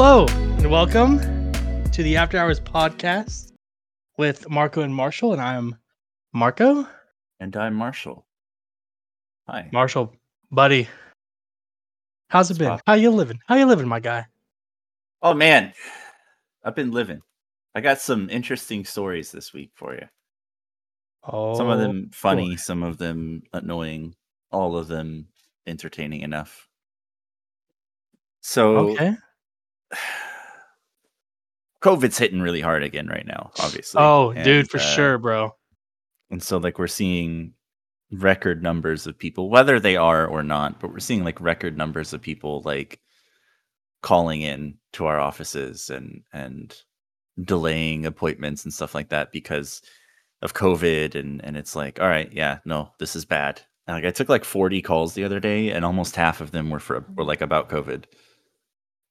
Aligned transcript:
Hello 0.00 0.26
and 0.28 0.70
welcome 0.70 1.18
to 1.90 2.04
the 2.04 2.16
After 2.16 2.38
Hours 2.38 2.60
podcast 2.60 3.50
with 4.16 4.48
Marco 4.48 4.82
and 4.82 4.94
Marshall, 4.94 5.32
and 5.32 5.42
I'm 5.42 5.74
Marco. 6.32 6.86
And 7.40 7.56
I'm 7.56 7.74
Marshall. 7.74 8.24
Hi. 9.48 9.68
Marshall, 9.72 10.14
buddy, 10.52 10.86
how's 12.28 12.48
it 12.48 12.60
What's 12.60 12.76
been? 12.76 12.80
How 12.86 12.94
you 12.94 13.10
living? 13.10 13.40
How 13.48 13.56
you 13.56 13.66
living, 13.66 13.88
my 13.88 13.98
guy? 13.98 14.26
Oh 15.20 15.34
man, 15.34 15.72
I've 16.62 16.76
been 16.76 16.92
living. 16.92 17.20
I 17.74 17.80
got 17.80 17.98
some 17.98 18.30
interesting 18.30 18.84
stories 18.84 19.32
this 19.32 19.52
week 19.52 19.72
for 19.74 19.94
you. 19.96 20.06
Oh, 21.24 21.56
Some 21.56 21.70
of 21.70 21.80
oh, 21.80 21.82
them 21.82 22.10
funny, 22.12 22.50
boy. 22.50 22.54
some 22.54 22.84
of 22.84 22.98
them 22.98 23.42
annoying, 23.52 24.14
all 24.52 24.76
of 24.76 24.86
them 24.86 25.26
entertaining 25.66 26.20
enough. 26.20 26.68
So 28.42 28.90
okay. 28.90 29.16
COVID's 31.82 32.18
hitting 32.18 32.40
really 32.40 32.60
hard 32.60 32.82
again 32.82 33.06
right 33.06 33.26
now, 33.26 33.52
obviously. 33.60 34.00
Oh, 34.00 34.32
dude, 34.32 34.68
for 34.68 34.78
uh, 34.78 34.80
sure, 34.80 35.18
bro. 35.18 35.52
And 36.30 36.42
so 36.42 36.58
like 36.58 36.78
we're 36.78 36.88
seeing 36.88 37.54
record 38.10 38.62
numbers 38.62 39.06
of 39.06 39.18
people, 39.18 39.50
whether 39.50 39.78
they 39.78 39.96
are 39.96 40.26
or 40.26 40.42
not, 40.42 40.80
but 40.80 40.90
we're 40.90 40.98
seeing 40.98 41.24
like 41.24 41.40
record 41.40 41.76
numbers 41.76 42.12
of 42.12 42.20
people 42.20 42.62
like 42.64 43.00
calling 44.02 44.42
in 44.42 44.76
to 44.92 45.06
our 45.06 45.18
offices 45.18 45.90
and 45.90 46.22
and 46.32 46.74
delaying 47.44 48.06
appointments 48.06 48.64
and 48.64 48.72
stuff 48.72 48.94
like 48.94 49.08
that 49.10 49.32
because 49.32 49.82
of 50.42 50.54
COVID 50.54 51.14
and 51.14 51.44
and 51.44 51.56
it's 51.56 51.76
like, 51.76 52.00
all 52.00 52.08
right, 52.08 52.32
yeah, 52.32 52.58
no, 52.64 52.92
this 52.98 53.16
is 53.16 53.24
bad. 53.24 53.60
And, 53.86 53.96
Like 53.96 54.04
I 54.04 54.10
took 54.10 54.28
like 54.28 54.44
40 54.44 54.82
calls 54.82 55.14
the 55.14 55.24
other 55.24 55.40
day 55.40 55.70
and 55.70 55.84
almost 55.84 56.16
half 56.16 56.40
of 56.40 56.50
them 56.50 56.70
were 56.70 56.80
for 56.80 57.04
were 57.14 57.24
like 57.24 57.40
about 57.40 57.70
COVID. 57.70 58.04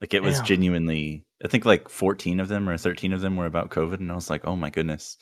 Like 0.01 0.13
it 0.13 0.23
was 0.23 0.37
Damn. 0.37 0.45
genuinely 0.45 1.25
I 1.43 1.47
think 1.47 1.65
like 1.65 1.89
14 1.89 2.39
of 2.39 2.47
them 2.47 2.67
or 2.69 2.77
13 2.77 3.13
of 3.13 3.21
them 3.21 3.35
were 3.37 3.45
about 3.45 3.69
COVID 3.71 3.99
and 3.99 4.11
I 4.11 4.15
was 4.15 4.29
like, 4.29 4.45
"Oh 4.45 4.55
my 4.55 4.69
goodness." 4.69 5.17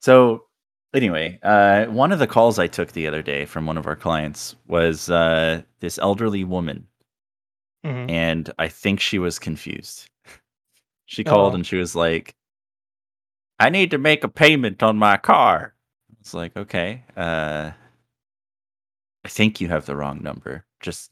So 0.00 0.46
anyway, 0.94 1.38
uh 1.42 1.86
one 1.86 2.12
of 2.12 2.18
the 2.20 2.26
calls 2.26 2.58
I 2.58 2.66
took 2.68 2.92
the 2.92 3.06
other 3.08 3.22
day 3.22 3.44
from 3.46 3.66
one 3.66 3.78
of 3.78 3.86
our 3.86 3.96
clients 3.96 4.56
was 4.66 5.10
uh 5.10 5.62
this 5.80 5.98
elderly 5.98 6.44
woman 6.44 6.88
Mhm. 7.84 8.10
and 8.10 8.52
I 8.58 8.68
think 8.68 9.00
she 9.00 9.18
was 9.18 9.38
confused. 9.38 10.08
She 11.06 11.24
called 11.24 11.52
Uh-oh. 11.52 11.56
and 11.56 11.66
she 11.66 11.76
was 11.76 11.94
like, 11.96 12.34
"I 13.58 13.70
need 13.70 13.90
to 13.92 13.98
make 13.98 14.24
a 14.24 14.28
payment 14.28 14.82
on 14.82 14.96
my 14.98 15.16
car." 15.18 15.74
It's 16.20 16.34
like, 16.34 16.56
"Okay, 16.56 17.04
uh 17.16 17.72
I 19.24 19.28
think 19.28 19.60
you 19.60 19.68
have 19.68 19.86
the 19.86 19.96
wrong 19.96 20.22
number." 20.22 20.64
Just 20.80 21.10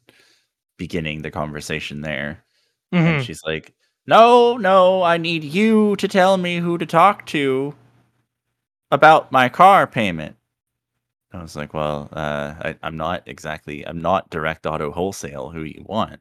beginning 0.79 1.23
the 1.23 1.31
conversation 1.31 2.01
there. 2.03 2.45
And 2.93 3.21
Mhm. 3.21 3.25
she's 3.25 3.43
like, 3.45 3.75
"No, 4.07 4.57
no, 4.57 5.03
I 5.03 5.17
need 5.17 5.45
you 5.45 5.97
to 5.97 6.09
tell 6.09 6.37
me 6.37 6.59
who 6.59 6.79
to 6.79 6.87
talk 6.87 7.27
to 7.27 7.75
about 8.91 9.33
my 9.33 9.49
car 9.49 9.87
payment." 9.87 10.37
I 11.33 11.43
was 11.43 11.57
like, 11.57 11.75
"Well, 11.75 12.09
uh, 12.13 12.55
I, 12.61 12.77
I'm 12.83 12.97
not 12.97 13.23
exactly. 13.27 13.87
I'm 13.87 14.01
not 14.01 14.31
direct 14.31 14.67
auto 14.67 14.91
wholesale. 14.93 15.51
Who 15.51 15.63
you 15.63 15.85
want?" 15.87 16.21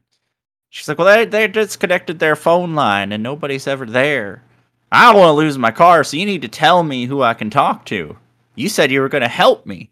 She's 0.70 0.88
like, 0.88 0.98
"Well, 0.98 1.08
they 1.08 1.24
they 1.26 1.48
disconnected 1.48 2.18
their 2.20 2.36
phone 2.36 2.74
line 2.74 3.12
and 3.12 3.22
nobody's 3.22 3.66
ever 3.68 3.86
there. 3.86 4.44
I 4.92 5.12
don't 5.12 5.20
want 5.20 5.30
to 5.30 5.34
lose 5.34 5.58
my 5.58 5.72
car, 5.72 6.04
so 6.04 6.16
you 6.18 6.26
need 6.26 6.42
to 6.42 6.48
tell 6.48 6.82
me 6.84 7.06
who 7.06 7.22
I 7.22 7.34
can 7.34 7.50
talk 7.50 7.86
to. 7.86 8.18
You 8.56 8.68
said 8.70 8.90
you 8.92 9.00
were 9.02 9.10
going 9.10 9.22
to 9.22 9.28
help 9.28 9.66
me." 9.66 9.90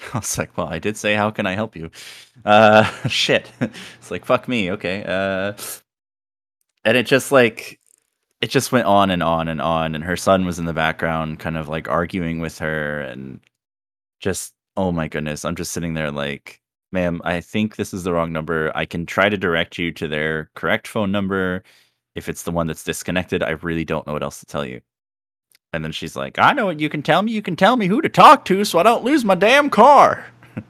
I 0.14 0.18
was 0.20 0.38
like, 0.38 0.56
"Well, 0.56 0.68
I 0.68 0.78
did 0.80 0.96
say, 0.98 1.14
how 1.14 1.30
can 1.30 1.46
I 1.46 1.54
help 1.54 1.76
you?" 1.76 1.90
Uh, 2.44 2.84
shit. 3.08 3.52
it's 3.60 4.10
like, 4.10 4.24
fuck 4.26 4.48
me. 4.48 4.72
Okay. 4.72 5.04
Uh, 5.06 5.54
and 6.88 6.96
it 6.96 7.04
just 7.04 7.30
like 7.30 7.78
it 8.40 8.48
just 8.48 8.72
went 8.72 8.86
on 8.86 9.10
and 9.10 9.22
on 9.22 9.46
and 9.46 9.60
on 9.60 9.94
and 9.94 10.02
her 10.02 10.16
son 10.16 10.46
was 10.46 10.58
in 10.58 10.64
the 10.64 10.72
background 10.72 11.38
kind 11.38 11.58
of 11.58 11.68
like 11.68 11.86
arguing 11.86 12.40
with 12.40 12.58
her 12.58 13.02
and 13.02 13.40
just 14.20 14.54
oh 14.78 14.90
my 14.90 15.06
goodness 15.06 15.44
i'm 15.44 15.54
just 15.54 15.72
sitting 15.72 15.92
there 15.92 16.10
like 16.10 16.62
ma'am 16.90 17.20
i 17.24 17.42
think 17.42 17.76
this 17.76 17.92
is 17.92 18.04
the 18.04 18.12
wrong 18.12 18.32
number. 18.32 18.72
I 18.74 18.86
can 18.86 19.04
try 19.04 19.28
to 19.28 19.36
direct 19.36 19.76
you 19.76 19.92
to 19.92 20.08
their 20.08 20.50
correct 20.54 20.88
phone 20.88 21.12
number. 21.12 21.62
If 22.14 22.26
it's 22.26 22.44
the 22.44 22.52
one 22.52 22.66
that's 22.66 22.84
disconnected 22.84 23.42
i 23.42 23.50
really 23.50 23.84
don't 23.84 24.06
know 24.06 24.14
what 24.14 24.22
else 24.22 24.40
to 24.40 24.46
tell 24.46 24.64
you. 24.64 24.80
And 25.74 25.84
then 25.84 25.92
she's 25.92 26.16
like 26.16 26.38
i 26.38 26.54
know 26.54 26.64
what 26.64 26.80
you 26.80 26.88
can 26.88 27.02
tell 27.02 27.20
me. 27.20 27.32
You 27.32 27.42
can 27.42 27.54
tell 27.54 27.76
me 27.76 27.86
who 27.86 28.00
to 28.00 28.08
talk 28.08 28.46
to 28.46 28.64
so 28.64 28.78
i 28.78 28.82
don't 28.82 29.04
lose 29.04 29.26
my 29.26 29.34
damn 29.34 29.68
car. 29.68 30.24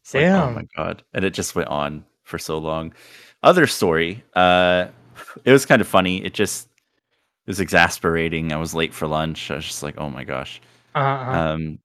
It's 0.00 0.12
like 0.14 0.24
oh 0.24 0.50
my 0.50 0.64
god. 0.76 1.02
And 1.12 1.24
it 1.24 1.32
just 1.34 1.54
went 1.54 1.68
on 1.68 2.04
for 2.22 2.38
so 2.38 2.56
long. 2.56 2.94
Other 3.42 3.66
story 3.66 4.24
uh 4.34 4.86
it 5.44 5.52
was 5.52 5.66
kind 5.66 5.80
of 5.80 5.88
funny 5.88 6.24
it 6.24 6.34
just 6.34 6.68
it 7.46 7.50
was 7.50 7.60
exasperating. 7.60 8.52
I 8.52 8.56
was 8.56 8.74
late 8.74 8.94
for 8.94 9.06
lunch. 9.06 9.50
I 9.50 9.56
was 9.56 9.66
just 9.66 9.82
like, 9.82 9.98
oh 9.98 10.08
my 10.08 10.24
gosh. 10.24 10.62
Uh-huh. 10.94 11.06
uh-huh. 11.06 11.38
Um, 11.38 11.78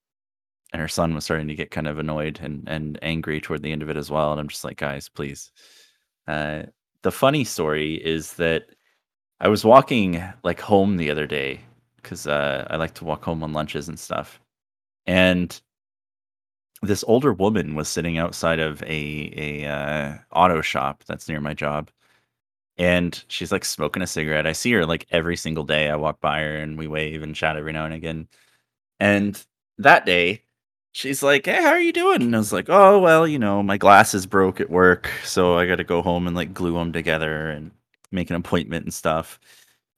and 0.72 0.82
her 0.82 0.88
son 0.88 1.16
was 1.16 1.26
starting 1.26 1.48
to 1.48 1.56
get 1.56 1.72
kind 1.72 1.88
of 1.88 1.98
annoyed 1.98 2.40
and, 2.42 2.64
and 2.68 3.00
angry 3.02 3.42
toward 3.42 3.64
the 3.64 3.72
end 3.72 3.82
of 3.82 3.90
it 3.90 3.98
as 3.98 4.12
well. 4.12 4.32
And 4.32 4.40
I'm 4.40 4.48
just 4.48 4.64
like, 4.64 4.78
guys, 4.78 5.10
please. 5.10 5.52
Uh, 6.28 6.64
the 7.02 7.12
funny 7.12 7.44
story 7.44 7.96
is 7.96 8.34
that 8.34 8.68
I 9.40 9.48
was 9.48 9.66
walking 9.66 10.24
like 10.44 10.60
home 10.60 10.98
the 10.98 11.10
other 11.10 11.26
day 11.26 11.62
because 11.96 12.28
uh, 12.28 12.68
I 12.70 12.76
like 12.78 12.94
to 12.96 13.06
walk 13.06 13.24
home 13.24 13.44
on 13.44 13.52
lunches 13.52 13.88
and 13.90 14.00
stuff. 14.00 14.40
And 15.08 15.60
this 16.82 17.04
older 17.08 17.34
woman 17.34 17.76
was 17.76 17.90
sitting 17.90 18.18
outside 18.18 18.60
of 18.60 18.82
a 18.84 19.34
a 19.36 19.66
uh, 19.66 20.18
auto 20.32 20.62
shop 20.62 21.04
that's 21.08 21.28
near 21.28 21.42
my 21.42 21.54
job, 21.54 21.90
and 22.80 23.24
she's 23.30 23.54
like 23.54 23.66
smoking 23.66 24.04
a 24.04 24.08
cigarette. 24.08 24.48
I 24.48 24.54
see 24.54 24.74
her 24.74 24.88
like 24.88 25.08
every 25.12 25.38
single 25.38 25.66
day. 25.66 25.90
I 25.92 25.98
walk 25.98 26.22
by 26.22 26.42
her 26.42 26.58
and 26.58 26.80
we 26.80 26.88
wave 26.88 27.24
and 27.24 27.36
chat 27.36 27.58
every 27.58 27.74
now 27.74 27.86
and 27.86 27.96
again. 27.96 28.30
And 29.00 29.44
that 29.80 30.06
day, 30.06 30.44
she's 30.94 31.24
like, 31.24 31.46
"Hey, 31.46 31.62
how 31.62 31.70
are 31.70 31.80
you 31.82 31.94
doing?" 31.94 32.22
And 32.24 32.36
I 32.36 32.40
was 32.40 32.54
like, 32.54 32.70
"Oh, 32.70 33.00
well, 33.00 33.28
you 33.28 33.40
know, 33.40 33.64
my 33.64 33.78
glasses 33.78 34.26
broke 34.26 34.62
at 34.62 34.70
work, 34.70 35.10
so 35.26 35.58
I 35.58 35.68
got 35.68 35.78
to 35.78 35.84
go 35.84 36.02
home 36.02 36.28
and 36.28 36.36
like 36.36 36.54
glue 36.54 36.74
them 36.76 36.94
together 36.94 37.50
and 37.52 37.72
make 38.12 38.30
an 38.30 38.36
appointment 38.38 38.86
and 38.86 38.94
stuff." 38.94 39.40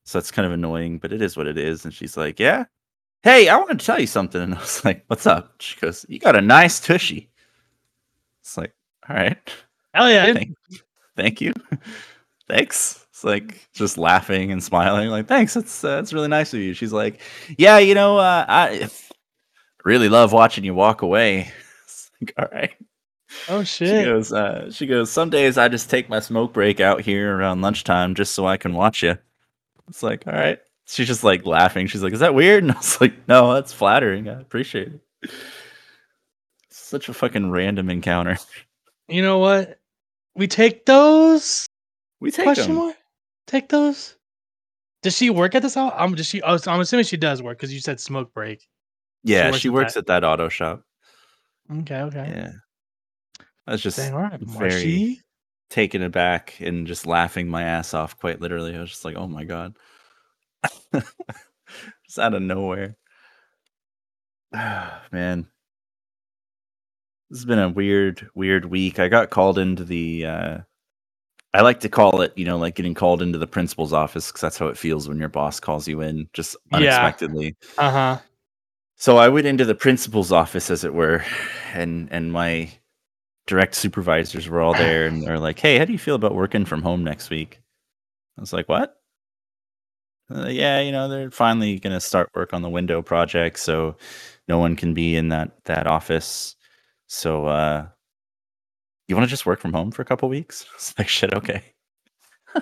So 0.06 0.20
that's 0.20 0.32
kind 0.32 0.46
of 0.48 0.52
annoying, 0.54 1.00
but 1.00 1.14
it 1.14 1.22
is 1.22 1.38
what 1.38 1.48
it 1.48 1.58
is. 1.58 1.86
And 1.86 1.94
she's 1.94 2.18
like, 2.18 2.40
"Yeah, 2.40 2.66
hey, 3.24 3.50
I 3.50 3.58
want 3.58 3.80
to 3.80 3.86
tell 3.86 4.00
you 4.02 4.08
something." 4.08 4.42
And 4.42 4.56
I 4.56 4.60
was 4.60 4.86
like, 4.86 5.06
"What's 5.08 5.28
up?" 5.28 5.56
She 5.62 5.80
goes, 5.80 6.06
"You 6.10 6.20
got 6.20 6.36
a 6.38 6.42
nice 6.42 6.80
tushy." 6.82 7.32
It's 8.42 8.58
like, 8.58 8.74
"All 9.10 9.16
right." 9.16 9.38
Hell 9.94 10.10
yeah. 10.10 10.34
Thank, 10.34 10.56
thank 11.18 11.42
you. 11.42 11.54
Thanks. 12.52 13.06
It's 13.12 13.24
like 13.24 13.66
just 13.74 13.98
laughing 13.98 14.52
and 14.52 14.62
smiling, 14.62 15.10
like, 15.10 15.28
thanks. 15.28 15.54
That's 15.54 15.84
uh, 15.86 15.96
that's 15.96 16.12
really 16.12 16.28
nice 16.28 16.54
of 16.54 16.60
you. 16.60 16.74
She's 16.74 16.92
like, 16.92 17.22
yeah, 17.58 17.78
you 17.78 17.96
know, 17.96 18.18
uh, 18.18 18.46
I 18.48 18.90
really 19.86 20.10
love 20.10 20.34
watching 20.34 20.64
you 20.66 20.74
walk 20.74 21.02
away. 21.02 21.52
It's 21.84 22.12
like, 22.22 22.34
all 22.38 22.48
right. 22.52 22.72
Oh 23.50 23.64
shit. 23.64 23.88
She 23.88 24.04
goes, 24.06 24.32
uh, 24.32 24.70
she 24.72 24.86
goes. 24.86 25.12
Some 25.12 25.30
days 25.30 25.58
I 25.58 25.68
just 25.68 25.90
take 25.90 26.10
my 26.10 26.20
smoke 26.20 26.54
break 26.54 26.80
out 26.80 27.02
here 27.02 27.36
around 27.36 27.62
lunchtime 27.62 28.16
just 28.16 28.34
so 28.34 28.46
I 28.46 28.58
can 28.58 28.74
watch 28.74 29.02
you. 29.02 29.18
It's 29.88 30.04
like, 30.04 30.28
all 30.28 30.34
right. 30.34 30.60
She's 30.86 31.08
just 31.08 31.24
like 31.24 31.46
laughing. 31.46 31.88
She's 31.88 32.04
like, 32.04 32.14
is 32.14 32.20
that 32.20 32.36
weird? 32.36 32.64
And 32.64 32.74
I 32.74 32.78
was 32.78 33.02
like, 33.02 33.28
no, 33.28 33.54
that's 33.54 33.74
flattering. 33.74 34.30
I 34.30 34.40
appreciate 34.40 34.90
it. 34.90 35.32
Such 36.70 37.10
a 37.10 37.14
fucking 37.14 37.50
random 37.50 37.90
encounter. 37.90 38.38
You 39.08 39.22
know 39.22 39.40
what? 39.40 39.80
We 40.36 40.48
take 40.48 40.86
those? 40.86 41.68
We 42.22 42.32
take 42.32 42.46
Question 42.46 42.76
them. 42.76 42.86
mark? 42.86 42.96
Take 43.48 43.68
those? 43.70 44.16
Does 45.02 45.18
she 45.18 45.32
work 45.32 45.56
at 45.56 45.64
this 45.64 45.74
house? 45.74 45.92
I'm 45.98 46.14
does 46.14 46.28
she 46.28 46.42
oh, 46.44 46.58
so 46.58 46.72
I'm 46.72 46.80
assuming 46.80 47.06
she 47.06 47.18
does 47.18 47.42
work 47.42 47.58
because 47.58 47.74
you 47.74 47.80
said 47.80 48.00
smoke 48.00 48.34
break. 48.34 48.68
Yeah, 49.24 49.48
works 49.48 49.58
she 49.58 49.68
at 49.68 49.74
works 49.74 49.94
that. 49.96 50.02
at 50.02 50.08
that 50.08 50.24
auto 50.24 50.48
shop. 50.48 50.84
Okay, 51.80 52.02
okay. 52.02 52.32
Yeah. 52.34 52.52
I 53.68 53.72
was 53.74 53.82
just 53.82 53.98
Dang, 53.98 54.14
all 54.14 54.22
right, 54.22 54.40
very 54.40 54.70
Marshy. 54.70 55.22
taken 55.70 56.04
aback 56.04 56.60
and 56.60 56.86
just 56.86 57.08
laughing 57.08 57.48
my 57.48 57.64
ass 57.64 57.94
off 57.94 58.18
quite 58.18 58.40
literally. 58.40 58.76
I 58.76 58.82
was 58.82 58.92
just 58.92 59.06
like, 59.06 59.16
oh 59.16 59.28
my 59.28 59.44
god. 59.44 59.76
just 60.94 62.20
out 62.20 62.36
of 62.36 62.42
nowhere. 62.42 62.96
Man. 64.54 65.48
This 67.30 67.40
has 67.40 67.46
been 67.46 67.60
a 67.60 67.70
weird, 67.70 68.30
weird 68.36 68.66
week. 68.66 69.00
I 69.00 69.08
got 69.08 69.30
called 69.30 69.58
into 69.58 69.86
the 69.86 70.26
uh 70.26 70.58
I 71.54 71.62
like 71.62 71.82
to 71.82 71.90
call 71.90 72.22
it, 72.22 72.32
you 72.38 72.46
know, 72.46 72.58
like 72.58 72.76
getting 72.76 72.94
called 72.94 73.22
into 73.22 73.38
the 73.38 73.48
principal's 73.48 73.92
office 73.94 74.28
because 74.28 74.42
that's 74.42 74.58
how 74.58 74.68
it 74.68 74.78
feels 74.78 75.10
when 75.10 75.20
your 75.20 75.28
boss 75.30 75.60
calls 75.60 75.88
you 75.88 76.02
in 76.02 76.30
just 76.34 76.56
Yeah. 76.72 76.78
unexpectedly. 76.78 77.56
Uh-huh. 77.78 78.20
So 78.98 79.18
I 79.18 79.30
went 79.30 79.48
into 79.48 79.66
the 79.66 79.76
principal's 79.76 80.32
office, 80.32 80.70
as 80.70 80.84
it 80.84 80.94
were, 80.94 81.24
and 81.74 82.08
and 82.12 82.32
my 82.32 82.72
direct 83.48 83.76
supervisors 83.76 84.50
were 84.50 84.62
all 84.62 84.74
there, 84.76 85.08
and 85.08 85.24
they're 85.24 85.40
like, 85.40 85.60
"Hey, 85.60 85.78
how 85.80 85.86
do 85.86 85.94
you 85.94 86.00
feel 86.00 86.16
about 86.16 86.36
working 86.36 86.66
from 86.66 86.82
home 86.84 87.04
next 87.04 87.30
week?" 87.30 87.62
I 88.38 88.42
was 88.42 88.54
like, 88.54 88.70
"What?" 88.70 88.96
Uh, 90.34 90.48
yeah, 90.48 90.80
you 90.80 90.92
know, 90.92 91.10
they're 91.10 91.32
finally 91.32 91.80
gonna 91.80 92.00
start 92.00 92.30
work 92.36 92.54
on 92.54 92.62
the 92.62 92.70
window 92.70 93.02
project, 93.02 93.60
so 93.60 93.98
no 94.48 94.60
one 94.60 94.76
can 94.76 94.94
be 94.94 95.16
in 95.16 95.30
that 95.30 95.52
that 95.66 95.88
office. 95.88 96.56
So, 97.08 97.46
uh, 97.48 97.88
you 99.12 99.16
want 99.16 99.28
to 99.28 99.30
just 99.30 99.46
work 99.46 99.60
from 99.60 99.74
home 99.74 99.92
for 99.92 100.02
a 100.02 100.06
couple 100.06 100.30
weeks? 100.30 100.66
It's 100.76 100.98
like 100.98 101.08
shit. 101.08 101.34
Okay. 101.34 101.64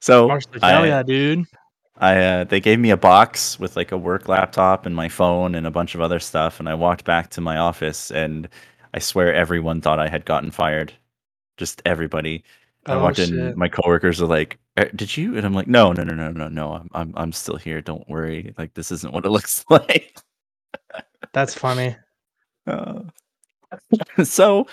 So 0.00 0.26
like, 0.26 0.42
hell 0.62 0.86
yeah, 0.86 1.02
dude. 1.02 1.44
I 1.98 2.16
uh, 2.16 2.44
they 2.44 2.60
gave 2.60 2.78
me 2.78 2.90
a 2.90 2.96
box 2.96 3.60
with 3.60 3.76
like 3.76 3.92
a 3.92 3.98
work 3.98 4.28
laptop 4.28 4.86
and 4.86 4.96
my 4.96 5.08
phone 5.08 5.54
and 5.54 5.66
a 5.66 5.70
bunch 5.70 5.94
of 5.94 6.00
other 6.00 6.18
stuff, 6.18 6.58
and 6.58 6.68
I 6.68 6.74
walked 6.74 7.04
back 7.04 7.28
to 7.30 7.42
my 7.42 7.58
office, 7.58 8.10
and 8.10 8.48
I 8.94 8.98
swear 8.98 9.34
everyone 9.34 9.82
thought 9.82 9.98
I 9.98 10.08
had 10.08 10.24
gotten 10.24 10.50
fired. 10.50 10.92
Just 11.58 11.82
everybody. 11.84 12.42
Oh, 12.86 12.94
I 12.98 13.02
walked 13.02 13.18
in. 13.18 13.56
My 13.58 13.68
coworkers 13.68 14.22
are 14.22 14.26
like, 14.26 14.58
"Uh, 14.78 14.86
"Did 14.96 15.14
you?" 15.18 15.36
And 15.36 15.44
I'm 15.44 15.52
like, 15.52 15.66
"No, 15.66 15.92
no, 15.92 16.02
no, 16.02 16.14
no, 16.14 16.30
no, 16.30 16.48
no. 16.48 16.72
I'm, 16.72 16.88
I'm, 16.94 17.12
I'm 17.16 17.32
still 17.32 17.56
here. 17.56 17.82
Don't 17.82 18.08
worry. 18.08 18.54
Like 18.56 18.72
this 18.72 18.90
isn't 18.90 19.12
what 19.12 19.26
it 19.26 19.30
looks 19.36 19.64
like." 19.68 20.16
That's 21.34 21.54
funny. 21.54 21.96
Uh, 22.66 23.02
so 24.24 24.66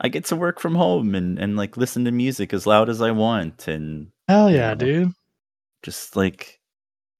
I 0.00 0.08
get 0.08 0.24
to 0.26 0.36
work 0.36 0.60
from 0.60 0.74
home 0.74 1.14
and 1.14 1.38
and 1.38 1.56
like 1.56 1.76
listen 1.76 2.04
to 2.06 2.10
music 2.12 2.52
as 2.52 2.66
loud 2.66 2.88
as 2.88 3.00
I 3.00 3.10
want 3.12 3.68
and 3.68 4.10
Hell 4.28 4.50
you 4.50 4.56
yeah, 4.56 4.74
know, 4.74 4.74
dude. 4.74 5.12
just 5.82 6.16
like 6.16 6.60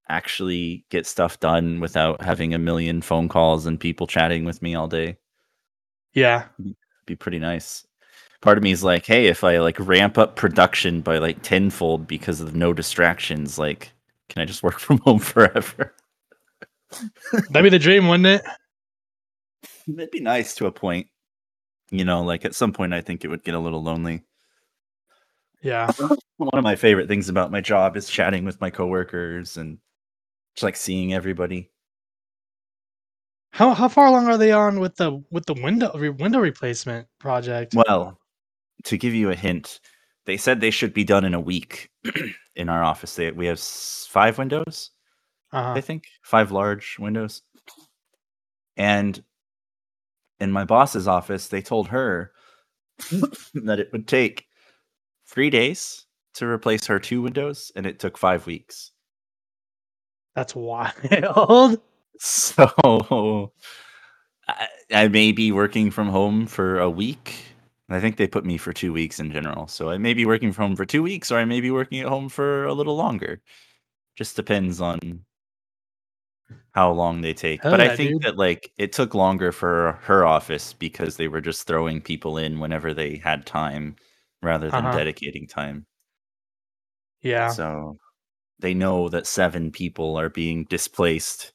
actually 0.08 0.84
get 0.90 1.06
stuff 1.06 1.40
done 1.40 1.80
without 1.80 2.20
having 2.22 2.54
a 2.54 2.58
million 2.58 3.02
phone 3.02 3.28
calls 3.28 3.66
and 3.66 3.80
people 3.80 4.06
chatting 4.06 4.44
with 4.44 4.60
me 4.62 4.74
all 4.74 4.88
day. 4.88 5.16
Yeah. 6.14 6.46
Be 7.06 7.16
pretty 7.16 7.38
nice. 7.38 7.86
Part 8.42 8.58
of 8.58 8.64
me 8.64 8.72
is 8.72 8.84
like, 8.84 9.06
hey, 9.06 9.26
if 9.28 9.44
I 9.44 9.58
like 9.58 9.78
ramp 9.78 10.18
up 10.18 10.36
production 10.36 11.00
by 11.00 11.18
like 11.18 11.42
tenfold 11.42 12.06
because 12.06 12.40
of 12.40 12.54
no 12.54 12.72
distractions, 12.72 13.58
like, 13.58 13.92
can 14.28 14.42
I 14.42 14.44
just 14.44 14.62
work 14.62 14.78
from 14.80 14.98
home 14.98 15.18
forever? 15.20 15.94
That'd 17.50 17.62
be 17.64 17.70
the 17.70 17.78
dream, 17.78 18.08
wouldn't 18.08 18.26
it? 18.26 18.42
It'd 19.88 20.10
be 20.10 20.20
nice 20.20 20.54
to 20.56 20.66
a 20.66 20.72
point. 20.72 21.08
You 21.90 22.04
know, 22.04 22.22
like 22.22 22.44
at 22.44 22.54
some 22.54 22.72
point, 22.72 22.94
I 22.94 23.00
think 23.00 23.24
it 23.24 23.28
would 23.28 23.44
get 23.44 23.54
a 23.54 23.58
little 23.60 23.82
lonely. 23.82 24.22
Yeah. 25.62 25.90
One 26.38 26.50
of 26.54 26.64
my 26.64 26.74
favorite 26.76 27.08
things 27.08 27.28
about 27.28 27.50
my 27.52 27.60
job 27.60 27.96
is 27.96 28.08
chatting 28.08 28.44
with 28.44 28.60
my 28.60 28.70
coworkers 28.70 29.56
and 29.56 29.78
just 30.54 30.62
like 30.64 30.76
seeing 30.76 31.12
everybody. 31.14 31.70
How 33.50 33.74
how 33.74 33.88
far 33.88 34.06
along 34.06 34.28
are 34.28 34.38
they 34.38 34.52
on 34.52 34.80
with 34.80 34.96
the 34.96 35.22
with 35.30 35.44
the 35.46 35.54
window 35.54 35.92
re- 35.94 36.08
window 36.08 36.38
replacement 36.40 37.06
project? 37.18 37.74
Well, 37.74 38.18
to 38.84 38.96
give 38.96 39.12
you 39.14 39.30
a 39.30 39.34
hint, 39.34 39.78
they 40.24 40.38
said 40.38 40.60
they 40.60 40.70
should 40.70 40.94
be 40.94 41.04
done 41.04 41.24
in 41.26 41.34
a 41.34 41.40
week 41.40 41.90
in 42.56 42.68
our 42.70 42.82
office. 42.82 43.14
They, 43.14 43.30
we 43.30 43.46
have 43.46 43.58
s- 43.58 44.08
five 44.10 44.38
windows, 44.38 44.90
Uh-huh. 45.52 45.72
I 45.76 45.82
think, 45.82 46.04
five 46.22 46.50
large 46.50 46.96
windows. 46.98 47.42
And 48.78 49.22
in 50.42 50.50
my 50.50 50.64
boss's 50.64 51.06
office, 51.06 51.48
they 51.48 51.62
told 51.62 51.88
her 51.88 52.32
that 53.54 53.78
it 53.78 53.90
would 53.92 54.08
take 54.08 54.46
three 55.26 55.50
days 55.50 56.04
to 56.34 56.46
replace 56.46 56.86
her 56.86 56.98
two 56.98 57.22
windows, 57.22 57.70
and 57.76 57.86
it 57.86 58.00
took 58.00 58.18
five 58.18 58.46
weeks. 58.46 58.90
That's 60.34 60.54
wild. 60.54 61.80
So 62.24 63.52
I, 64.46 64.68
I 64.92 65.08
may 65.08 65.32
be 65.32 65.50
working 65.50 65.90
from 65.90 66.08
home 66.08 66.46
for 66.46 66.78
a 66.78 66.88
week. 66.88 67.34
I 67.88 67.98
think 67.98 68.16
they 68.16 68.28
put 68.28 68.44
me 68.44 68.58
for 68.58 68.72
two 68.72 68.92
weeks 68.92 69.18
in 69.18 69.32
general. 69.32 69.66
So 69.66 69.90
I 69.90 69.98
may 69.98 70.14
be 70.14 70.24
working 70.24 70.52
from 70.52 70.68
home 70.68 70.76
for 70.76 70.84
two 70.84 71.02
weeks, 71.02 71.32
or 71.32 71.38
I 71.38 71.44
may 71.44 71.60
be 71.60 71.72
working 71.72 71.98
at 71.98 72.06
home 72.06 72.28
for 72.28 72.64
a 72.66 72.74
little 72.74 72.94
longer. 72.94 73.40
Just 74.14 74.36
depends 74.36 74.80
on 74.80 75.00
how 76.72 76.90
long 76.92 77.20
they 77.20 77.34
take. 77.34 77.62
Hell 77.62 77.72
but 77.72 77.80
I 77.80 77.96
think 77.96 78.10
dude. 78.12 78.22
that 78.22 78.36
like 78.36 78.70
it 78.78 78.92
took 78.92 79.14
longer 79.14 79.52
for 79.52 79.98
her 80.02 80.24
office 80.24 80.72
because 80.72 81.16
they 81.16 81.28
were 81.28 81.40
just 81.40 81.66
throwing 81.66 82.00
people 82.00 82.38
in 82.38 82.60
whenever 82.60 82.94
they 82.94 83.16
had 83.16 83.46
time 83.46 83.96
rather 84.42 84.70
than 84.70 84.84
Uh-huh. 84.86 84.96
dedicating 84.98 85.46
time. 85.46 85.86
Yeah. 87.20 87.50
So 87.50 87.98
they 88.58 88.74
know 88.74 89.08
that 89.08 89.26
seven 89.26 89.70
people 89.70 90.16
are 90.16 90.28
being 90.30 90.64
displaced. 90.64 91.52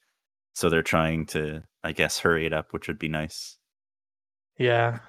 So 0.54 0.70
they're 0.70 0.82
trying 0.84 1.26
to, 1.28 1.64
I 1.84 1.92
guess, 1.92 2.20
hurry 2.20 2.46
it 2.46 2.54
up, 2.54 2.74
which 2.74 2.88
would 2.88 3.00
be 3.00 3.10
nice. 3.10 3.58
Yeah. 4.58 5.00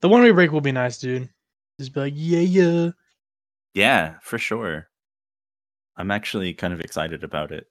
The 0.00 0.08
one 0.08 0.22
way 0.22 0.30
break 0.30 0.52
will 0.52 0.60
be 0.60 0.72
nice, 0.72 0.98
dude. 0.98 1.28
Just 1.80 1.92
be 1.94 2.00
like, 2.00 2.12
yeah, 2.16 2.40
yeah. 2.40 2.90
Yeah, 3.74 4.14
for 4.22 4.38
sure. 4.38 4.88
I'm 5.96 6.10
actually 6.10 6.52
kind 6.54 6.72
of 6.72 6.80
excited 6.80 7.24
about 7.24 7.50
it. 7.52 7.66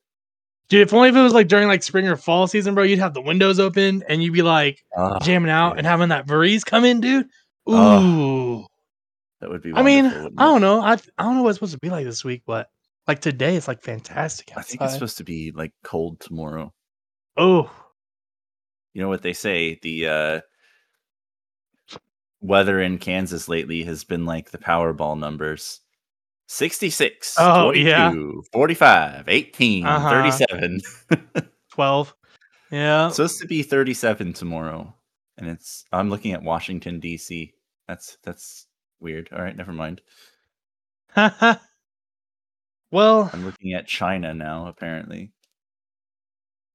Dude, 0.68 0.82
if 0.82 0.94
only 0.94 1.10
if 1.10 1.16
it 1.16 1.22
was 1.22 1.34
like 1.34 1.48
during 1.48 1.68
like 1.68 1.84
spring 1.84 2.08
or 2.08 2.16
fall 2.16 2.48
season, 2.48 2.74
bro, 2.74 2.84
you'd 2.84 3.00
have 3.00 3.14
the 3.14 3.22
windows 3.22 3.60
open 3.60 4.04
and 4.10 4.24
you'd 4.24 4.34
be 4.34 4.42
like 4.42 4.84
Oh, 4.98 5.20
jamming 5.20 5.52
out 5.52 5.78
and 5.78 5.86
having 5.86 6.10
that 6.10 6.26
breeze 6.26 6.64
come 6.64 6.86
in, 6.86 7.02
dude. 7.02 7.26
Ooh. 7.70 7.74
Oh, 7.76 8.68
that 9.42 9.50
would 9.50 9.62
be 9.62 9.74
I 9.74 9.84
mean, 9.84 10.06
I 10.06 10.44
don't 10.46 10.62
know. 10.62 10.82
I 10.82 10.94
I 10.94 11.24
don't 11.24 11.36
know 11.36 11.44
what 11.44 11.50
it's 11.50 11.58
supposed 11.58 11.74
to 11.74 11.80
be 11.80 11.90
like 11.90 12.06
this 12.06 12.24
week, 12.24 12.44
but 12.48 12.70
like 13.08 13.20
today 13.20 13.56
it's 13.56 13.68
like 13.68 13.84
fantastic 13.84 14.52
I 14.58 14.62
think 14.62 14.82
it's 14.82 14.94
supposed 14.94 15.18
to 15.18 15.24
be 15.24 15.52
like 15.52 15.74
cold 15.84 16.20
tomorrow. 16.20 16.74
Oh, 17.38 17.70
You 18.94 19.02
know 19.04 19.10
what 19.10 19.22
they 19.22 19.34
say? 19.34 19.78
The 19.84 20.08
uh, 20.08 20.42
weather 22.42 22.82
in 22.82 22.98
Kansas 22.98 23.48
lately 23.48 23.84
has 23.84 24.04
been 24.04 24.26
like 24.26 24.50
the 24.52 24.58
Powerball 24.58 25.20
numbers 25.20 25.82
66, 26.48 27.36
Oh, 27.40 27.72
22, 27.72 27.88
yeah. 27.90 28.12
45, 28.54 29.28
18, 29.28 29.86
Uh-huh. 29.86 30.10
37. 30.10 30.82
12. 31.72 32.16
Yeah. 32.72 33.08
It's 33.08 33.16
supposed 33.18 33.40
to 33.42 33.48
be 33.48 33.64
37 33.64 34.34
tomorrow. 34.34 34.94
And 35.38 35.48
it's 35.50 35.86
I'm 35.92 36.10
looking 36.10 36.32
at 36.34 36.44
Washington 36.44 37.02
DC. 37.02 37.52
That's 37.88 38.18
that's 38.24 38.68
weird. 39.00 39.30
All 39.34 39.42
right, 39.42 39.56
never 39.56 39.74
mind. 39.74 40.02
well, 42.92 43.30
I'm 43.34 43.46
looking 43.46 43.74
at 43.74 43.88
China 43.88 44.34
now 44.34 44.68
apparently. 44.68 45.32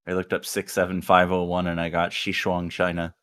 I 0.06 0.12
looked 0.12 0.32
up 0.32 0.44
67501 0.44 1.66
and 1.68 1.80
I 1.80 1.88
got 1.88 2.10
Sichuan, 2.10 2.70
China. 2.70 3.14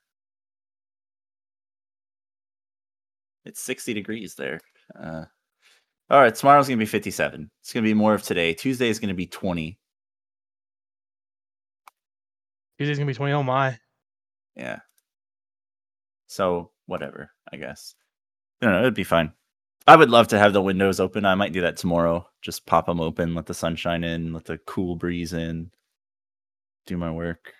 It's 3.45 3.61
60 3.61 3.93
degrees 3.93 4.35
there. 4.35 4.59
Uh, 4.99 5.25
all 6.09 6.21
right, 6.21 6.33
tomorrow's 6.33 6.67
going 6.67 6.79
to 6.79 6.85
be 6.85 6.89
57. 6.89 7.49
It's 7.61 7.73
going 7.73 7.83
to 7.83 7.89
be 7.89 7.93
more 7.93 8.13
of 8.13 8.23
today. 8.23 8.53
Tuesday 8.53 8.89
is 8.89 8.99
going 8.99 9.09
to 9.09 9.15
be 9.15 9.27
20. 9.27 9.77
Tuesday's 12.77 12.97
gonna 12.97 13.07
be 13.07 13.13
20. 13.13 13.33
Oh 13.33 13.43
my. 13.43 13.77
Yeah. 14.55 14.79
So, 16.27 16.71
whatever, 16.85 17.31
I 17.51 17.57
guess. 17.57 17.95
I 18.61 18.65
don't 18.65 18.75
know, 18.75 18.81
it'd 18.81 18.93
be 18.93 19.03
fine. 19.03 19.31
I 19.87 19.95
would 19.95 20.09
love 20.09 20.27
to 20.29 20.39
have 20.39 20.53
the 20.53 20.61
windows 20.61 20.99
open. 20.99 21.25
I 21.25 21.35
might 21.35 21.53
do 21.53 21.61
that 21.61 21.77
tomorrow. 21.77 22.27
Just 22.41 22.65
pop 22.65 22.85
them 22.85 22.99
open, 22.99 23.33
let 23.33 23.45
the 23.45 23.53
sunshine 23.53 24.03
in, 24.03 24.33
let 24.33 24.45
the 24.45 24.57
cool 24.59 24.95
breeze 24.95 25.33
in, 25.33 25.71
do 26.85 26.97
my 26.97 27.09
work. 27.09 27.53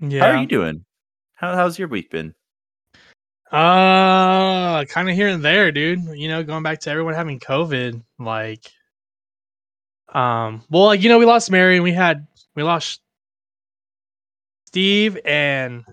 Yeah. 0.00 0.20
How 0.20 0.30
are 0.30 0.40
you 0.40 0.46
doing? 0.46 0.84
How, 1.34 1.54
how's 1.56 1.78
your 1.78 1.88
week 1.88 2.10
been? 2.10 2.34
Uh, 3.54 4.84
kind 4.86 5.08
of 5.08 5.14
here 5.14 5.28
and 5.28 5.44
there, 5.44 5.70
dude. 5.70 6.04
You 6.18 6.26
know, 6.26 6.42
going 6.42 6.64
back 6.64 6.80
to 6.80 6.90
everyone 6.90 7.14
having 7.14 7.38
COVID, 7.38 8.02
like, 8.18 8.68
um, 10.12 10.64
well, 10.70 10.86
like 10.86 11.02
you 11.02 11.08
know, 11.08 11.20
we 11.20 11.24
lost 11.24 11.52
Mary 11.52 11.76
and 11.76 11.84
we 11.84 11.92
had 11.92 12.26
we 12.56 12.64
lost 12.64 13.00
Steve 14.66 15.18
and 15.24 15.84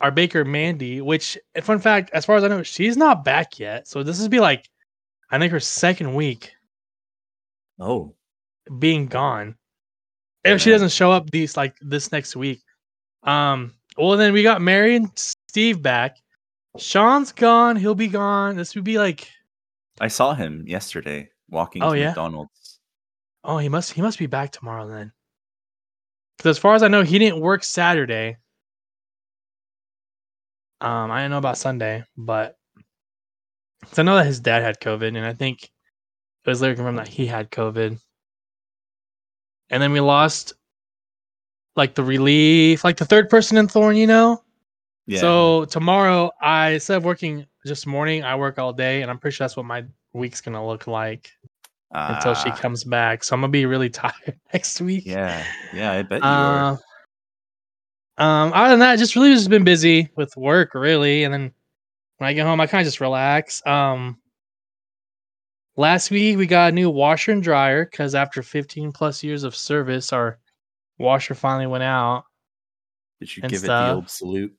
our 0.00 0.12
baker 0.12 0.44
Mandy. 0.44 1.00
Which, 1.00 1.36
fun 1.62 1.80
fact, 1.80 2.10
as 2.12 2.24
far 2.24 2.36
as 2.36 2.44
I 2.44 2.48
know, 2.48 2.62
she's 2.62 2.96
not 2.96 3.24
back 3.24 3.58
yet. 3.58 3.88
So 3.88 4.04
this 4.04 4.20
would 4.20 4.30
be 4.30 4.38
like, 4.38 4.68
I 5.32 5.38
think 5.40 5.50
her 5.50 5.60
second 5.60 6.14
week 6.14 6.52
Oh, 7.80 8.14
being 8.78 9.06
gone. 9.06 9.56
If 10.44 10.60
she 10.60 10.70
doesn't 10.70 10.92
show 10.92 11.10
up 11.10 11.30
these 11.30 11.56
like 11.56 11.76
this 11.80 12.12
next 12.12 12.36
week. 12.36 12.62
Um, 13.24 13.74
well 13.96 14.16
then 14.16 14.32
we 14.32 14.44
got 14.44 14.62
Mary 14.62 14.94
and 14.94 15.10
Steve 15.16 15.82
back. 15.82 16.18
Sean's 16.78 17.32
gone, 17.32 17.76
he'll 17.76 17.94
be 17.94 18.08
gone. 18.08 18.56
This 18.56 18.74
would 18.74 18.84
be 18.84 18.98
like 18.98 19.28
I 20.00 20.08
saw 20.08 20.34
him 20.34 20.64
yesterday 20.66 21.30
walking 21.50 21.82
Oh, 21.82 21.92
to 21.92 21.98
yeah? 21.98 22.06
McDonald's. 22.08 22.78
oh 23.44 23.58
he 23.58 23.68
must 23.68 23.92
he 23.92 24.02
must 24.02 24.18
be 24.18 24.26
back 24.26 24.52
tomorrow 24.52 24.86
then. 24.88 25.12
Because 26.36 26.50
as 26.50 26.58
far 26.58 26.74
as 26.74 26.82
I 26.82 26.88
know, 26.88 27.02
he 27.02 27.18
didn't 27.18 27.40
work 27.40 27.64
Saturday. 27.64 28.36
Um, 30.80 31.10
I 31.10 31.22
don't 31.22 31.30
know 31.32 31.38
about 31.38 31.58
Sunday, 31.58 32.04
but 32.16 32.56
I 33.96 34.02
know 34.02 34.14
that 34.16 34.26
his 34.26 34.38
dad 34.38 34.62
had 34.62 34.78
COVID, 34.80 35.08
and 35.08 35.26
I 35.26 35.32
think 35.34 35.64
it 35.64 36.48
was 36.48 36.62
later 36.62 36.76
confirmed 36.76 36.98
that 36.98 37.08
he 37.08 37.26
had 37.26 37.50
COVID. 37.50 37.98
And 39.70 39.82
then 39.82 39.90
we 39.90 39.98
lost 39.98 40.52
like 41.74 41.94
the 41.96 42.04
relief, 42.04 42.84
like 42.84 42.96
the 42.96 43.04
third 43.04 43.28
person 43.28 43.56
in 43.56 43.66
Thorn, 43.66 43.96
you 43.96 44.06
know? 44.06 44.42
Yeah. 45.08 45.20
So 45.20 45.64
tomorrow, 45.64 46.30
I 46.42 46.72
instead 46.72 46.98
of 46.98 47.04
working 47.06 47.46
just 47.66 47.86
morning, 47.86 48.24
I 48.24 48.36
work 48.36 48.58
all 48.58 48.74
day, 48.74 49.00
and 49.00 49.10
I'm 49.10 49.18
pretty 49.18 49.34
sure 49.36 49.46
that's 49.46 49.56
what 49.56 49.64
my 49.64 49.82
week's 50.12 50.42
gonna 50.42 50.64
look 50.64 50.86
like 50.86 51.30
until 51.92 52.34
she 52.34 52.50
Ah, 52.50 52.56
comes 52.56 52.84
back. 52.84 53.24
So 53.24 53.34
I'm 53.34 53.40
gonna 53.40 53.50
be 53.50 53.64
really 53.64 53.88
tired 53.90 54.38
next 54.52 54.82
week. 54.82 55.06
Yeah, 55.06 55.42
yeah, 55.74 55.92
I 55.92 56.02
bet 56.02 56.20
you 56.20 56.28
are. 56.28 56.78
Uh, 58.18 58.22
um, 58.22 58.52
other 58.52 58.70
than 58.70 58.80
that, 58.80 58.98
just 58.98 59.16
really 59.16 59.32
just 59.32 59.48
been 59.48 59.64
busy 59.64 60.10
with 60.14 60.36
work, 60.36 60.74
really, 60.74 61.24
and 61.24 61.32
then 61.32 61.52
when 62.18 62.28
I 62.28 62.34
get 62.34 62.44
home, 62.44 62.60
I 62.60 62.66
kind 62.66 62.82
of 62.82 62.86
just 62.86 63.00
relax. 63.00 63.66
Um, 63.66 64.18
last 65.76 66.10
week 66.10 66.36
we 66.36 66.46
got 66.46 66.68
a 66.68 66.74
new 66.74 66.90
washer 66.90 67.32
and 67.32 67.42
dryer 67.42 67.86
because 67.86 68.14
after 68.14 68.42
15 68.42 68.92
plus 68.92 69.22
years 69.22 69.42
of 69.42 69.56
service, 69.56 70.12
our 70.12 70.38
washer 70.98 71.34
finally 71.34 71.66
went 71.66 71.84
out. 71.84 72.24
Did 73.20 73.34
you 73.34 73.42
give 73.44 73.64
it 73.64 73.68
the 73.68 73.94
old 73.94 74.10
salute? 74.10 74.54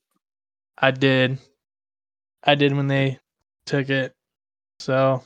I 0.81 0.91
did. 0.91 1.39
I 2.43 2.55
did 2.55 2.75
when 2.75 2.87
they 2.87 3.19
took 3.65 3.89
it. 3.89 4.13
So 4.79 5.23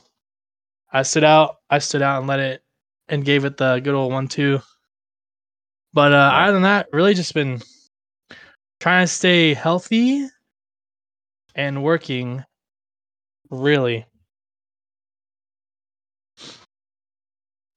I 0.92 1.02
stood 1.02 1.24
out. 1.24 1.56
I 1.70 1.78
stood 1.78 2.02
out 2.02 2.18
and 2.18 2.26
let 2.28 2.40
it 2.40 2.62
and 3.08 3.24
gave 3.24 3.44
it 3.44 3.56
the 3.56 3.80
good 3.80 3.94
old 3.94 4.12
one 4.12 4.28
too. 4.28 4.60
But 5.92 6.12
uh, 6.12 6.30
Yeah. 6.30 6.44
other 6.44 6.52
than 6.54 6.62
that, 6.62 6.88
really 6.92 7.14
just 7.14 7.34
been 7.34 7.60
trying 8.80 9.04
to 9.06 9.12
stay 9.12 9.54
healthy 9.54 10.28
and 11.54 11.82
working. 11.82 12.44
Really, 13.50 14.06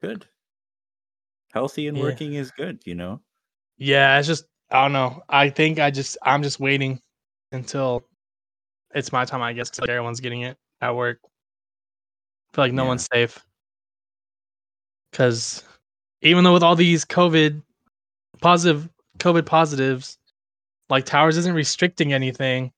Good. 0.01 0.27
Healthy 1.53 1.87
and 1.87 1.97
Yeah. 1.97 1.99
working 1.99 2.33
is 2.33 2.51
good, 2.51 2.81
you 2.85 2.95
know. 2.95 3.21
yeah. 3.77 4.17
It's 4.19 4.27
just 4.27 4.45
I 4.71 4.83
don't 4.83 4.93
know. 4.93 5.21
I 5.29 5.49
think 5.49 5.79
I 5.79 5.91
just 5.91 6.17
I'm 6.21 6.43
just 6.43 6.59
waiting 6.59 6.99
until 7.51 8.03
it's 8.93 9.11
my 9.11 9.25
time. 9.25 9.41
I 9.41 9.53
guess 9.53 9.69
'cause, 9.69 9.81
like 9.81 9.89
everyone's 9.89 10.19
getting 10.19 10.41
it 10.41 10.57
at 10.81 10.95
work. 10.95 11.19
I 11.23 12.55
feel 12.55 12.63
like 12.65 12.73
no 12.73 12.83
Yeah. 12.83 12.87
one's 12.89 13.07
safe 13.11 13.45
because 15.11 15.63
even 16.21 16.43
though 16.43 16.53
with 16.53 16.63
all 16.63 16.75
these 16.75 17.05
COVID 17.05 17.61
positive 18.41 18.89
COVID 19.19 19.45
positives, 19.45 20.17
like 20.89 21.05
Towers 21.05 21.37
isn't 21.37 21.53
restricting 21.53 22.13
anything. 22.13 22.71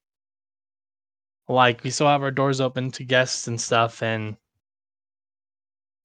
Like 1.48 1.84
we 1.84 1.90
still 1.90 2.08
have 2.08 2.22
our 2.24 2.32
doors 2.32 2.62
open 2.62 2.92
to 2.92 3.04
guests 3.04 3.48
and 3.48 3.60
stuff 3.60 4.02
and 4.04 4.38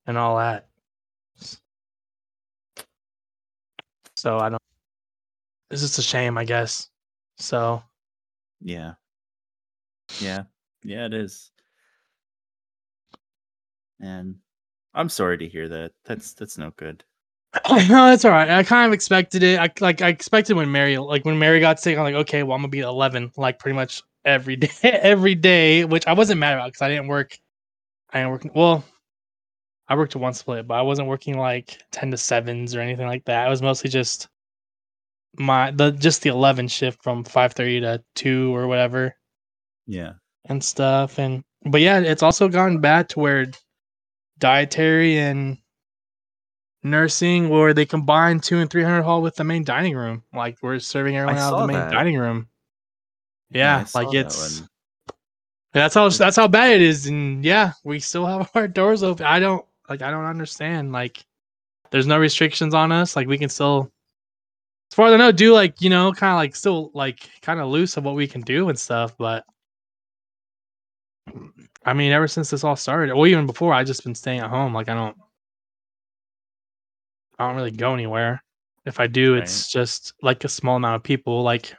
and 0.07 0.17
all 0.19 0.37
that. 0.39 0.69
So 4.17 4.39
I 4.39 4.49
don't. 4.51 4.63
It's 5.71 5.83
just 5.83 5.99
a 5.99 6.03
shame, 6.03 6.39
I 6.39 6.45
guess. 6.45 6.91
So 7.39 7.83
Yeah. 8.65 8.95
Yeah. 10.21 10.45
Yeah, 10.83 11.07
it 11.07 11.15
is. 11.15 11.53
And 14.01 14.37
I'm 14.95 15.09
sorry 15.09 15.39
to 15.39 15.49
hear 15.49 15.69
that. 15.69 15.93
That's 16.05 16.35
that's 16.35 16.59
no 16.59 16.71
good. 16.77 17.05
no, 17.71 17.87
that's 17.87 18.25
all 18.25 18.33
right. 18.33 18.51
I 18.51 18.63
kind 18.65 18.87
of 18.89 18.93
expected 18.93 19.43
it. 19.43 19.59
I 19.61 19.71
like 19.81 20.03
I 20.03 20.09
expected 20.09 20.57
when 20.57 20.73
Mary 20.73 20.99
like 20.99 21.25
when 21.25 21.39
Mary 21.39 21.61
got 21.61 21.79
sick. 21.81 21.97
I'm 21.97 22.05
like, 22.05 22.15
okay, 22.15 22.43
well 22.43 22.55
I'm 22.57 22.63
gonna 22.63 22.69
be 22.69 22.81
11 22.81 23.33
like 23.37 23.59
pretty 23.59 23.77
much 23.77 24.03
every 24.25 24.57
day, 24.57 24.71
every 24.83 25.35
day, 25.35 25.85
which 25.85 26.07
I 26.07 26.15
wasn't 26.15 26.41
mad 26.41 26.55
about 26.55 26.67
because 26.69 26.83
I 26.83 26.89
didn't 26.89 27.09
work. 27.09 27.39
I 28.11 28.21
didn't 28.21 28.33
work. 28.33 28.47
Well, 28.55 28.85
I 29.89 29.97
worked 29.97 30.17
one 30.17 30.35
split, 30.35 30.67
but 30.67 30.75
I 30.75 30.83
wasn't 30.83 31.09
working 31.09 31.39
like 31.39 31.83
10 31.93 32.11
to 32.11 32.17
sevens 32.17 32.75
or 32.75 32.81
anything 32.81 33.07
like 33.07 33.25
that. 33.27 33.47
I 33.47 33.51
was 33.51 33.63
mostly 33.63 33.91
just 33.91 34.29
my 35.39 35.71
the 35.71 35.91
just 35.93 36.23
the 36.23 36.31
11 36.31 36.69
shift 36.69 37.03
from 37.03 37.25
5:30 37.25 37.81
to 37.81 38.05
2 38.15 38.55
or 38.55 38.67
whatever 38.67 39.15
Yeah. 39.87 40.15
and 40.47 40.63
stuff. 40.63 41.19
And 41.19 41.45
but 41.65 41.81
yeah, 41.81 42.01
it's 42.01 42.23
also 42.23 42.49
gone 42.49 42.79
bad 42.81 43.09
to 43.11 43.21
where 43.21 43.47
dietary 44.39 45.19
and 45.19 45.59
nursing 46.83 47.49
where 47.49 47.73
they 47.73 47.87
combine 47.87 48.41
two 48.41 48.59
and 48.59 48.71
three 48.71 48.83
hundred 48.83 49.03
hall 49.03 49.23
with 49.23 49.37
the 49.37 49.45
main 49.45 49.65
dining 49.65 49.97
room. 49.97 50.23
Like 50.35 50.59
we're 50.63 50.79
serving 50.79 51.17
everyone 51.17 51.39
out 51.39 51.55
of 51.55 51.61
the 51.61 51.67
main 51.67 51.77
that. 51.77 51.91
dining 51.91 52.19
room. 52.19 52.49
I 53.55 53.59
Yeah, 53.59 53.85
like 53.95 54.13
it's 54.15 54.61
one. 54.61 54.69
that's 55.73 55.95
how 55.95 56.09
that's 56.09 56.37
how 56.37 56.49
bad 56.49 56.73
it 56.73 56.83
is. 56.83 57.07
And 57.07 57.45
yeah, 57.45 57.73
we 57.85 58.01
still 58.01 58.27
have 58.27 58.51
our 58.55 58.69
doors 58.69 59.03
open. 59.03 59.27
I 59.27 59.39
don't 59.41 59.65
like 59.89 60.03
I 60.03 60.11
don't 60.11 60.25
understand. 60.25 60.93
Like 60.93 61.25
there's 61.91 62.07
no 62.07 62.19
restrictions 62.19 62.75
on 62.75 62.93
us. 62.93 63.17
Like 63.17 63.29
we 63.29 63.39
can 63.39 63.49
still 63.49 63.91
as 64.95 64.97
far 64.97 65.09
as 65.09 65.15
I 65.15 65.17
know, 65.17 65.33
do 65.33 65.53
like, 65.53 65.81
you 65.81 65.91
know, 65.91 66.13
kind 66.13 66.31
of 66.31 66.37
like 66.37 66.55
still 66.55 66.93
like 66.95 67.29
kind 67.43 67.59
of 67.59 67.67
loose 67.67 67.97
of 67.97 68.05
what 68.05 68.15
we 68.15 68.29
can 68.29 68.43
do 68.43 68.69
and 68.69 68.79
stuff, 68.79 69.17
but 69.19 69.45
I 71.85 71.93
mean, 71.93 72.13
ever 72.13 72.29
since 72.29 72.49
this 72.49 72.63
all 72.63 72.77
started, 72.77 73.13
or 73.13 73.27
even 73.27 73.45
before, 73.45 73.75
I 73.75 73.83
just 73.83 74.05
been 74.05 74.15
staying 74.15 74.39
at 74.39 74.51
home. 74.51 74.73
Like 74.73 74.89
I 74.89 74.95
don't, 74.95 75.17
I 77.37 77.49
don't 77.49 77.57
really 77.57 77.73
go 77.73 77.93
anywhere. 77.93 78.41
If 78.87 79.01
I 79.01 79.09
do, 79.09 79.35
it's 79.35 79.69
just 79.69 80.15
like 80.23 80.45
a 80.45 80.49
small 80.49 80.77
amount 80.77 80.95
of 80.95 81.03
people. 81.03 81.43
Like 81.43 81.75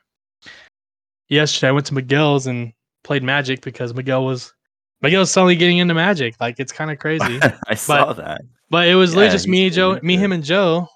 yesterday, 1.30 1.70
I 1.70 1.72
went 1.72 1.86
to 1.86 1.94
McGill's 1.94 2.48
and 2.48 2.74
played 3.06 3.24
Magic 3.24 3.62
because 3.62 3.94
Miguel 3.94 4.26
was 4.26 4.54
Miguel's 5.02 5.32
suddenly 5.32 5.56
getting 5.56 5.78
into 5.78 5.94
Magic. 5.94 6.36
Like 6.42 6.60
it's 6.60 6.74
kind 6.74 6.92
of 6.92 7.00
crazy. 7.00 7.40
I 7.70 7.76
saw 7.76 8.12
that. 8.12 8.42
but 8.70 8.90
it 8.90 8.96
was 8.96 9.16
literally 9.16 9.32
just 9.32 9.48
me, 9.48 9.70
Joe, 9.70 10.02
me, 10.04 10.18
him, 10.18 10.34
and 10.34 10.44
Joe. 10.44 10.90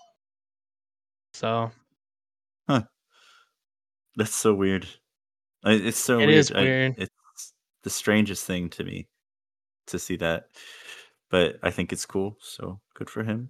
So 1.34 1.72
That's 4.20 4.36
so 4.36 4.54
weird. 4.54 4.86
It's 5.66 5.98
so 5.98 6.20
It 6.20 6.28
weird. 6.28 6.38
is 6.38 6.52
I- 6.52 6.62
it's 6.98 7.54
the 7.84 7.90
strangest 7.90 8.46
thing 8.46 8.70
to 8.72 8.84
me 8.84 9.08
to 9.88 9.98
see 9.98 10.18
that. 10.18 10.50
But 11.32 11.58
I 11.64 11.72
think 11.72 11.94
it's 11.94 12.06
cool. 12.06 12.38
So 12.42 12.80
good 12.96 13.10
for 13.10 13.24
him. 13.24 13.50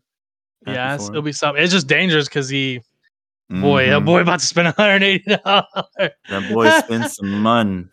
Happy 0.65 0.75
yeah, 0.75 0.97
for 0.97 1.03
it'll 1.05 1.17
him. 1.17 1.23
be 1.25 1.31
something. 1.31 1.63
It's 1.63 1.71
just 1.73 1.87
dangerous 1.87 2.27
because 2.27 2.49
he, 2.49 2.81
boy, 3.49 3.87
that 3.89 4.01
Mhm. 4.01 4.05
boy 4.05 4.21
about 4.21 4.39
to 4.41 4.45
spend 4.45 4.67
180 4.67 5.37
dollars. 5.43 5.65
That 6.29 6.53
boy 6.53 6.69
spent 6.69 7.11
some 7.11 7.41
money. 7.41 7.85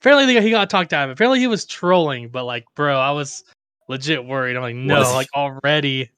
Apparently, 0.00 0.38
he 0.42 0.50
got- 0.50 0.68
talked 0.68 0.92
out 0.92 1.04
of 1.04 1.10
it. 1.10 1.12
Apparently, 1.14 1.38
he 1.40 1.46
was 1.46 1.64
trolling, 1.64 2.28
but 2.28 2.44
like, 2.44 2.64
bro, 2.76 2.98
I 2.98 3.12
was 3.12 3.44
legit 3.88 4.24
worried. 4.24 4.56
I'm 4.56 4.62
like, 4.62 4.74
no, 4.76 4.98
Was 4.98 5.14
like 5.14 5.28
already. 5.34 6.10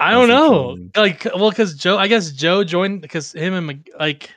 I 0.00 0.12
don't 0.12 0.28
know. 0.28 0.48
trolling? 0.48 0.90
Like, 0.96 1.24
well, 1.34 1.50
because 1.50 1.74
Joe, 1.74 1.98
I 1.98 2.08
guess 2.08 2.30
Joe 2.30 2.64
joined 2.64 3.02
because 3.02 3.32
him 3.32 3.52
and 3.54 3.86
like 3.98 4.30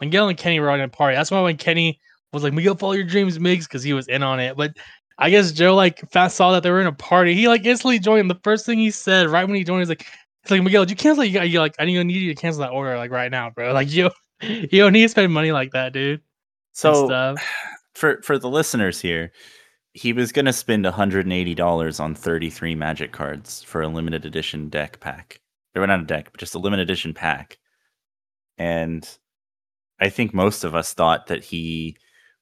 Miguel 0.00 0.28
and 0.28 0.38
Kenny 0.38 0.60
were 0.60 0.70
on 0.70 0.80
a 0.80 0.88
party. 0.88 1.16
That's 1.16 1.30
why 1.30 1.40
when 1.40 1.56
Kenny 1.56 2.00
was 2.32 2.42
like, 2.42 2.52
Miguel, 2.52 2.74
follow 2.74 2.92
your 2.92 3.04
dreams, 3.04 3.38
Migs, 3.38 3.64
because 3.64 3.82
he 3.82 3.92
was 3.92 4.08
in 4.08 4.22
on 4.22 4.40
it. 4.40 4.56
But 4.56 4.76
I 5.18 5.30
guess 5.30 5.52
Joe 5.52 5.74
like 5.74 6.08
fast 6.10 6.36
saw 6.36 6.52
that 6.52 6.62
they 6.62 6.70
were 6.70 6.80
in 6.80 6.86
a 6.86 6.92
party. 6.92 7.34
He 7.34 7.48
like 7.48 7.64
instantly 7.64 7.98
joined. 7.98 8.28
The 8.28 8.40
first 8.42 8.66
thing 8.66 8.78
he 8.78 8.90
said 8.90 9.28
right 9.28 9.46
when 9.46 9.54
he 9.54 9.64
joined 9.64 9.82
is 9.82 9.88
like, 9.88 10.06
"It's 10.42 10.50
like 10.50 10.62
Miguel, 10.62 10.84
did 10.84 10.90
you 10.90 10.96
cancel? 10.96 11.24
You 11.24 11.32
got 11.32 11.48
you 11.48 11.60
like 11.60 11.76
I 11.78 11.84
need 11.84 12.02
need 12.04 12.16
you 12.16 12.34
to 12.34 12.40
cancel 12.40 12.62
that 12.62 12.72
order 12.72 12.96
like 12.96 13.10
right 13.10 13.30
now, 13.30 13.50
bro. 13.50 13.72
Like 13.74 13.92
you, 13.92 14.10
you 14.42 14.82
don't 14.82 14.92
need 14.92 15.02
to 15.02 15.08
spend 15.08 15.32
money 15.32 15.52
like 15.52 15.72
that, 15.72 15.92
dude." 15.92 16.20
So 16.72 17.06
stuff. 17.06 17.38
for 17.94 18.20
for 18.22 18.38
the 18.38 18.50
listeners 18.50 19.00
here, 19.00 19.30
he 19.92 20.12
was 20.12 20.32
gonna 20.32 20.52
spend 20.52 20.84
$180 20.84 22.00
on 22.00 22.14
33 22.14 22.74
magic 22.74 23.12
cards 23.12 23.62
for 23.62 23.82
a 23.82 23.88
limited 23.88 24.26
edition 24.26 24.68
deck 24.68 25.00
pack. 25.00 25.40
Or 25.76 25.86
not 25.86 26.00
a 26.00 26.04
deck, 26.04 26.28
but 26.30 26.38
just 26.38 26.54
a 26.54 26.60
limited 26.60 26.82
edition 26.82 27.14
pack. 27.14 27.58
And 28.58 29.08
I 30.04 30.10
think 30.10 30.34
most 30.34 30.64
of 30.64 30.74
us 30.74 30.92
thought 30.92 31.28
that 31.28 31.42
he 31.42 31.96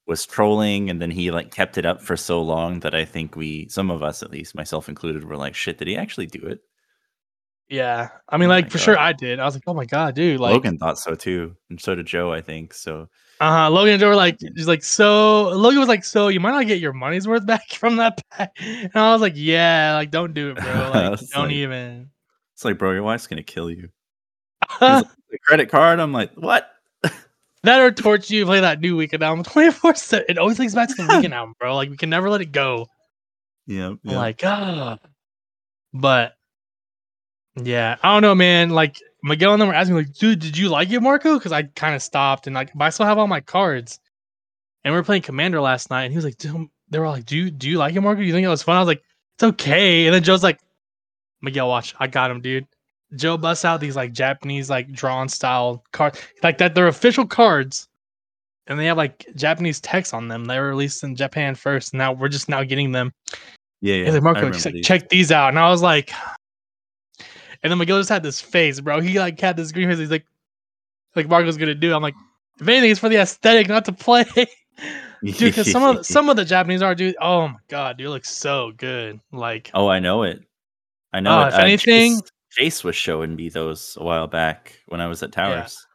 was 0.05 0.25
trolling 0.25 0.89
and 0.89 1.01
then 1.01 1.09
he 1.09 1.31
like 1.31 1.49
kept 1.49 1.77
it 1.77 1.85
up 1.85 2.01
for 2.01 2.17
so 2.17 2.41
long 2.41 2.81
that 2.81 2.93
I 2.93 3.05
think 3.05 3.37
we 3.37 3.69
some 3.69 3.89
of 3.89 4.03
us 4.03 4.21
at 4.21 4.31
least, 4.31 4.53
myself 4.53 4.89
included, 4.89 5.23
were 5.23 5.37
like, 5.37 5.55
shit, 5.55 5.77
did 5.77 5.87
he 5.87 5.95
actually 5.95 6.25
do 6.25 6.45
it? 6.45 6.59
Yeah, 7.69 8.09
I 8.27 8.35
mean, 8.35 8.49
Oh 8.49 8.49
like 8.49 8.69
for 8.69 8.79
sure, 8.79 8.99
I 8.99 9.13
did. 9.13 9.39
I 9.39 9.45
was 9.45 9.55
like, 9.55 9.63
"Oh 9.65 9.73
my 9.73 9.85
god, 9.85 10.13
dude!" 10.15 10.41
Like, 10.41 10.51
Logan 10.51 10.77
thought 10.77 10.99
so 10.99 11.15
too. 11.15 11.55
And 11.69 11.79
so 11.79 11.95
did 11.95 12.05
Joe, 12.05 12.33
I 12.33 12.41
think. 12.41 12.73
So 12.73 13.07
uh-huh. 13.39 13.69
Logan 13.69 13.93
and 13.93 14.01
Joe 14.01 14.09
were 14.09 14.15
like. 14.15 14.37
"He's 14.55 14.67
like, 14.67 14.83
so." 14.83 15.47
Logan 15.47 15.79
was 15.79 15.87
like, 15.87 16.03
"So 16.03 16.27
you 16.27 16.41
might 16.41 16.51
not 16.51 16.67
get 16.67 16.81
your 16.81 16.91
money's 16.91 17.25
worth 17.25 17.45
back 17.53 17.69
from 17.69 17.95
that 17.95 18.21
pack," 18.29 18.51
and 18.59 18.91
I 18.93 19.13
was 19.13 19.21
like, 19.21 19.33
"Yeah, 19.37 19.93
like, 19.95 20.11
don't 20.11 20.33
do 20.33 20.49
it, 20.51 20.57
bro. 20.57 20.65
Like, 20.93 21.19
don't 21.31 21.45
like- 21.45 21.51
even." 21.53 22.11
it's 22.53 22.65
like, 22.65 22.77
bro, 22.77 22.91
your 22.91 23.03
wife's 23.03 23.27
gonna 23.27 23.41
kill 23.41 23.71
you. 23.71 23.87
like, 24.81 25.07
The 25.31 25.39
credit 25.39 25.69
card, 25.69 25.99
I'm 25.99 26.11
like, 26.11 26.33
what? 26.35 26.69
That 27.63 27.79
or 27.79 27.91
torch 27.91 28.29
you 28.29 28.45
play 28.45 28.59
that 28.59 28.81
new 28.81 28.97
Weeknd 28.97 29.21
album 29.21 29.43
24 29.45 29.95
7 29.95 30.25
it 30.29 30.37
always 30.37 30.59
links 30.59 30.75
back 30.75 30.89
to 30.89 30.95
the 30.95 31.03
Weeknd 31.03 31.31
album 31.33 31.55
bro. 31.59 31.75
Like 31.75 31.89
we 31.89 31.97
can 31.97 32.09
never 32.09 32.29
let 32.29 32.41
it 32.41 32.51
go. 32.51 32.87
Yeah. 33.65 33.93
Yeah. 34.03 34.17
like 34.17 34.41
ah 34.43 34.97
but 35.93 36.33
yeah 37.61 37.95
i 38.03 38.13
don't 38.13 38.21
know 38.21 38.35
man. 38.35 38.69
Like 38.71 38.99
miguel 39.23 39.53
and 39.53 39.61
them 39.61 39.69
were 39.69 39.73
asking 39.75 39.95
like 39.95 40.13
dude 40.13 40.39
did 40.39 40.57
you 40.57 40.67
like 40.69 40.89
it 40.91 40.99
marco? 40.99 41.35
Because 41.37 41.53
i 41.53 41.63
kind 41.63 41.95
of 41.95 42.01
stopped 42.01 42.47
and 42.47 42.53
like 42.53 42.71
but 42.75 42.85
i 42.85 42.89
still 42.89 43.05
have 43.05 43.17
all 43.17 43.27
my 43.27 43.41
cards. 43.41 43.99
And 44.83 44.93
we 44.93 44.99
were 44.99 45.03
playing 45.03 45.21
commander 45.21 45.61
last 45.61 45.89
night 45.89 46.03
and 46.03 46.11
he 46.11 46.17
was 46.17 46.25
like 46.25 46.37
dude, 46.37 46.67
they 46.89 46.99
were 46.99 47.05
all 47.05 47.13
like 47.13 47.25
do 47.25 47.37
you 47.37 47.49
do 47.51 47.69
you 47.69 47.77
like 47.77 47.95
it 47.95 48.01
marco? 48.01 48.19
Do 48.19 48.25
you 48.25 48.33
think 48.33 48.43
it 48.45 48.49
was 48.49 48.63
fun? 48.63 48.75
I 48.75 48.79
was 48.79 48.87
like 48.87 49.03
it's 49.35 49.43
okay. 49.43 50.05
And 50.07 50.13
then 50.13 50.23
joe's 50.23 50.43
like 50.43 50.59
miguel 51.41 51.69
watch. 51.69 51.95
I 51.97 52.07
got 52.07 52.29
him 52.29 52.41
dude 52.41 52.67
joe 53.15 53.37
busts 53.37 53.65
out 53.65 53.79
these 53.79 53.95
like 53.95 54.11
japanese 54.11 54.69
like 54.69 54.91
drawn 54.91 55.29
style 55.29 55.83
cards 55.91 56.19
like 56.41 56.57
that 56.57 56.75
they're 56.75 56.87
official 56.87 57.25
cards 57.25 57.87
and 58.67 58.79
they 58.79 58.85
have 58.85 58.97
like 58.97 59.25
Japanese 59.35 59.79
text 59.81 60.13
on 60.13 60.27
them. 60.27 60.45
They 60.45 60.59
were 60.59 60.69
released 60.69 61.03
in 61.03 61.15
Japan 61.15 61.55
first. 61.55 61.93
Now 61.93 62.13
we're 62.13 62.29
just 62.29 62.47
now 62.47 62.63
getting 62.63 62.91
them. 62.91 63.11
yeah, 63.81 63.95
yeah. 63.95 64.11
Like, 64.11 64.23
Marco, 64.23 64.51
he's 64.51 64.65
like, 64.65 64.75
these. 64.75 64.85
check 64.85 65.09
these 65.09 65.31
out. 65.31 65.49
And 65.49 65.59
I 65.59 65.69
was 65.69 65.81
like, 65.81 66.11
and 67.61 67.71
then 67.71 67.77
Miguel 67.77 67.99
just 67.99 68.09
had 68.09 68.23
this 68.23 68.41
face, 68.41 68.79
bro. 68.79 69.01
He 69.01 69.19
like 69.19 69.39
had 69.39 69.57
this 69.57 69.71
green 69.71 69.89
face. 69.89 69.99
He's 69.99 70.11
like, 70.11 70.25
like 71.15 71.27
Marco's 71.27 71.57
gonna 71.57 71.75
do. 71.75 71.93
I'm 71.93 72.01
like, 72.01 72.15
if 72.59 72.67
anything, 72.67 72.91
it's 72.91 72.99
for 72.99 73.09
the 73.09 73.17
aesthetic, 73.17 73.67
not 73.67 73.85
to 73.85 73.91
play. 73.91 74.25
dude. 75.23 75.37
Because 75.39 75.71
some 75.71 75.83
of 75.83 76.05
some 76.05 76.29
of 76.29 76.35
the 76.35 76.45
Japanese 76.45 76.81
art, 76.81 76.97
dude. 76.97 77.15
Oh 77.21 77.49
my 77.49 77.59
god, 77.67 77.97
dude, 77.97 78.09
looks 78.09 78.29
so 78.29 78.71
good. 78.77 79.19
Like, 79.31 79.71
oh, 79.73 79.87
I 79.87 79.99
know 79.99 80.23
it. 80.23 80.41
I 81.11 81.19
know. 81.19 81.39
Oh, 81.39 81.43
it. 81.43 81.47
if 81.49 81.53
uh, 81.53 81.57
anything- 81.57 82.21
Jace, 82.21 82.29
Jace 82.59 82.83
was 82.83 82.95
showing 82.95 83.35
me 83.35 83.49
those 83.49 83.97
a 83.99 84.03
while 84.03 84.27
back 84.27 84.79
when 84.87 85.01
I 85.01 85.07
was 85.07 85.23
at 85.23 85.31
Towers. 85.31 85.85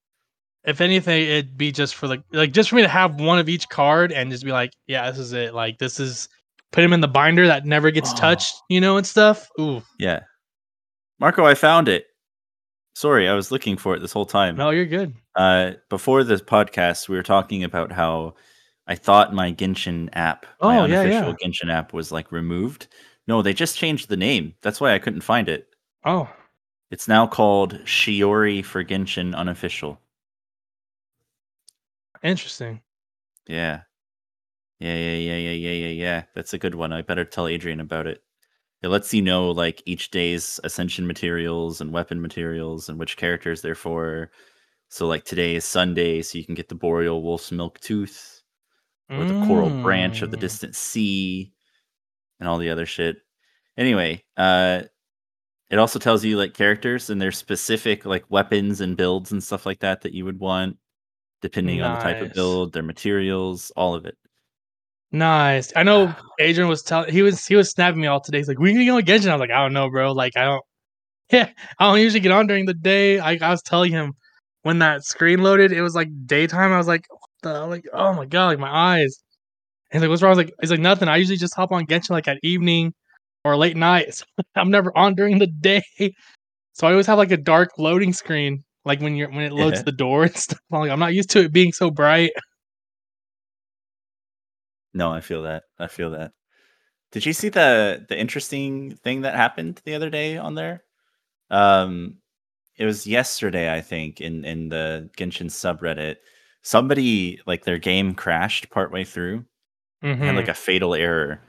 if 0.65 0.81
anything, 0.81 1.23
it'd 1.23 1.57
be 1.57 1.71
just 1.73 1.95
for 1.95 2.09
like, 2.09 2.23
like 2.33 2.53
just 2.53 2.71
for 2.71 2.77
me 2.77 2.83
to 2.83 2.89
have 2.89 3.21
one 3.21 3.39
of 3.39 3.49
each 3.49 3.69
card 3.69 4.13
and 4.13 4.31
just 4.31 4.45
be 4.45 4.53
like, 4.53 4.73
yeah, 4.87 5.11
this 5.11 5.19
is 5.21 5.33
it. 5.33 5.55
Like, 5.55 5.79
this 5.79 5.99
is 6.01 6.29
put 6.73 6.85
him 6.85 6.93
in 6.93 7.01
the 7.01 7.09
binder 7.09 7.47
that 7.47 7.65
never 7.65 7.91
gets 7.91 8.13
Oh. 8.13 8.17
touched, 8.17 8.55
you 8.69 8.81
know, 8.81 8.97
and 8.97 9.07
stuff. 9.07 9.49
Ooh, 9.61 9.83
Yeah. 9.99 10.21
Marco, 11.21 11.45
I 11.45 11.55
found 11.55 11.89
it. 11.89 12.05
Sorry, 12.95 13.29
I 13.29 13.35
was 13.35 13.51
looking 13.51 13.77
for 13.77 13.95
it 13.95 14.01
this 14.01 14.13
whole 14.13 14.27
time. 14.27 14.57
no, 14.57 14.71
you're 14.71 14.85
good. 14.87 15.15
Uh, 15.37 15.73
before 15.89 16.25
this 16.25 16.43
podcast, 16.43 17.09
we 17.09 17.17
were 17.17 17.23
talking 17.23 17.63
about 17.65 17.93
how 17.93 18.35
I 18.87 18.95
thought 18.97 19.33
my 19.33 19.53
Genshin 19.53 20.09
app, 20.15 20.47
my 20.61 20.79
Oh, 20.79 20.85
yeah, 20.85 21.01
unofficial 21.01 21.35
Genshin 21.37 21.73
app, 21.73 21.93
was 21.93 22.11
like 22.13 22.33
removed. 22.33 22.89
No, 23.29 23.43
they 23.43 23.53
just 23.53 23.77
changed 23.77 24.09
the 24.09 24.17
name. 24.17 24.55
That's 24.63 24.81
why 24.81 24.95
I 24.95 24.99
couldn't 24.99 25.21
find 25.21 25.49
it. 25.49 25.69
Oh, 26.05 26.29
It's 26.91 27.09
now 27.09 27.27
called 27.27 27.83
Shiori 27.87 28.63
for 28.63 28.85
Genshin 28.85 29.35
Unofficial. 29.35 30.03
interesting. 32.23 32.83
Yeah. 33.47 33.83
Yeah, 34.81 34.95
yeah, 34.97 35.15
yeah, 35.17 35.37
yeah, 35.37 35.51
yeah, 35.53 35.73
yeah, 35.73 35.89
yeah. 35.89 36.25
That's 36.35 36.55
a 36.55 36.59
good 36.59 36.75
one. 36.75 36.93
I 36.93 37.03
better 37.03 37.25
tell 37.25 37.49
Adrian 37.49 37.81
about 37.81 38.07
it. 38.07 38.23
It 38.83 38.89
lets 38.89 39.15
you 39.15 39.23
know 39.23 39.51
like 39.51 39.83
each 39.87 40.11
day's 40.11 40.61
ascension 40.65 41.07
materials 41.07 41.81
and 41.81 41.93
weapon 41.93 42.21
materials 42.21 42.89
and 42.89 42.99
which 42.99 43.17
characters 43.17 43.63
they're 43.63 43.75
for. 43.77 44.33
So 44.91 45.07
like 45.09 45.25
today 45.25 45.57
is 45.57 45.65
Sunday, 45.67 46.23
so 46.23 46.39
you 46.39 46.47
can 46.47 46.55
get 46.57 46.69
the 46.69 46.77
boreal 46.77 47.23
wolf's 47.23 47.53
milk 47.53 47.81
tooth 47.81 48.43
or 49.17 49.25
the 49.27 49.35
coral 49.35 49.71
branch 49.83 50.23
of 50.23 50.31
the 50.33 50.39
Mm. 50.39 50.41
distant 50.41 50.77
sea 50.77 51.53
and 52.41 52.49
all 52.49 52.59
the 52.59 52.71
other 52.71 52.87
shit. 52.87 53.19
Anyway, 53.79 54.25
uh 54.37 54.83
it 55.71 55.79
also 55.79 55.99
tells 55.99 56.25
you 56.25 56.37
like 56.37 56.55
characters 56.55 57.11
and 57.11 57.21
their 57.21 57.33
specific 57.33 58.07
like 58.07 58.25
weapons 58.31 58.81
and 58.81 58.97
builds 58.97 59.33
and 59.33 59.43
stuff 59.43 59.67
like 59.67 59.81
that 59.81 60.01
that 60.03 60.15
you 60.15 60.25
would 60.25 60.39
want 60.39 60.77
depending 61.41 61.83
on 61.83 61.95
the 61.95 62.03
type 62.03 62.21
of 62.21 62.33
build, 62.33 62.73
their 62.73 62.83
materials, 62.83 63.71
all 63.77 63.95
of 63.95 64.05
it. 64.05 64.17
Nice. 65.13 65.73
I 65.77 65.83
know 65.83 66.15
Adrian 66.41 66.69
was 66.69 66.83
telling 66.83 67.13
he 67.13 67.23
was 67.23 67.47
he 67.47 67.55
was 67.55 67.71
snapping 67.71 68.01
me 68.01 68.07
all 68.07 68.21
today. 68.21 68.39
He's 68.39 68.49
like, 68.49 68.59
"We 68.59 68.73
can 68.73 68.85
go 68.87 68.97
on 68.97 69.03
Genshin." 69.03 69.29
I 69.29 69.35
was 69.35 69.41
like, 69.41 69.51
"I 69.51 69.63
don't 69.63 69.73
know, 69.73 69.89
bro. 69.91 70.13
Like, 70.13 70.37
I 70.37 70.45
don't. 70.45 70.63
Yeah, 71.33 71.51
I 71.79 71.87
don't 71.91 72.01
usually 72.01 72.21
get 72.21 72.33
on 72.33 72.47
during 72.47 72.67
the 72.67 72.75
day." 72.75 73.19
I, 73.19 73.39
I 73.41 73.51
was 73.51 73.63
telling 73.63 73.93
him 73.93 74.15
when 74.63 74.79
that 74.81 75.05
screen 75.05 75.43
loaded, 75.43 75.73
it 75.73 75.83
was 75.83 75.95
like 75.95 76.09
daytime. 76.27 76.73
I 76.73 76.79
was 76.79 76.89
like, 76.89 77.07
"What 77.11 77.21
the?" 77.43 77.67
Like, 77.67 77.85
"Oh 77.93 78.13
my 78.15 78.27
god!" 78.27 78.49
Like 78.49 78.59
my 78.59 78.71
eyes. 78.71 79.19
And 79.91 80.01
he's 80.01 80.03
like, 80.03 80.11
"What's 80.11 80.23
wrong?" 80.23 80.31
I 80.31 80.37
was 80.37 80.47
like, 80.47 80.55
"He's 80.61 80.71
like 80.71 80.81
nothing. 80.81 81.09
I 81.09 81.17
usually 81.17 81.39
just 81.39 81.55
hop 81.57 81.73
on 81.73 81.87
Genshin 81.87 82.11
like 82.11 82.29
at 82.29 82.39
evening 82.43 82.95
or 83.45 83.57
late 83.57 83.77
night. 83.77 84.15
So 84.15 84.25
I'm 84.57 84.71
never 84.71 84.97
on 84.97 85.15
during 85.15 85.39
the 85.39 85.47
day. 85.47 85.83
So 86.73 86.87
I 86.87 86.93
always 86.93 87.07
have 87.07 87.19
like 87.19 87.33
a 87.33 87.37
dark 87.37 87.71
loading 87.79 88.13
screen, 88.13 88.65
like 88.85 89.01
when 89.01 89.17
you're 89.17 89.29
when 89.31 89.41
it 89.43 89.53
loads 89.53 89.79
Yeah. 89.81 89.85
the 89.85 89.93
door 89.93 90.25
and 90.25 90.37
stuff. 90.37 90.61
I'm 90.73 90.81
like, 90.81 90.91
I'm 90.91 91.01
not 91.01 91.15
used 91.15 91.31
to 91.31 91.41
it 91.41 91.53
being 91.53 91.73
so 91.73 91.91
bright. 91.91 92.31
No, 94.95 95.13
I 95.13 95.21
feel 95.21 95.43
that. 95.43 95.65
I 95.79 95.87
feel 95.87 96.11
that. 96.11 96.33
Did 97.13 97.27
you 97.27 97.33
see 97.33 97.49
the 97.49 98.05
the 98.09 98.19
interesting 98.19 98.95
thing 98.97 99.23
that 99.23 99.35
happened 99.35 99.81
the 99.85 99.95
other 99.95 100.11
day 100.11 100.37
on 100.37 100.55
there? 100.55 100.85
Um 101.51 102.19
it 102.77 102.85
was 102.87 103.07
yesterday, 103.07 103.73
I 103.75 103.81
think, 103.81 104.21
in 104.21 104.45
in 104.45 104.69
the 104.69 105.11
Genshin 105.17 105.47
subreddit. 105.51 106.17
Somebody 106.63 107.41
like 107.47 107.65
their 107.65 107.79
game 107.79 108.15
crashed 108.15 108.71
partway 108.71 109.05
through, 109.05 109.45
Mhm. 110.05 110.19
had 110.19 110.37
like 110.37 110.49
a 110.49 110.55
fatal 110.55 110.95
error, 110.95 111.41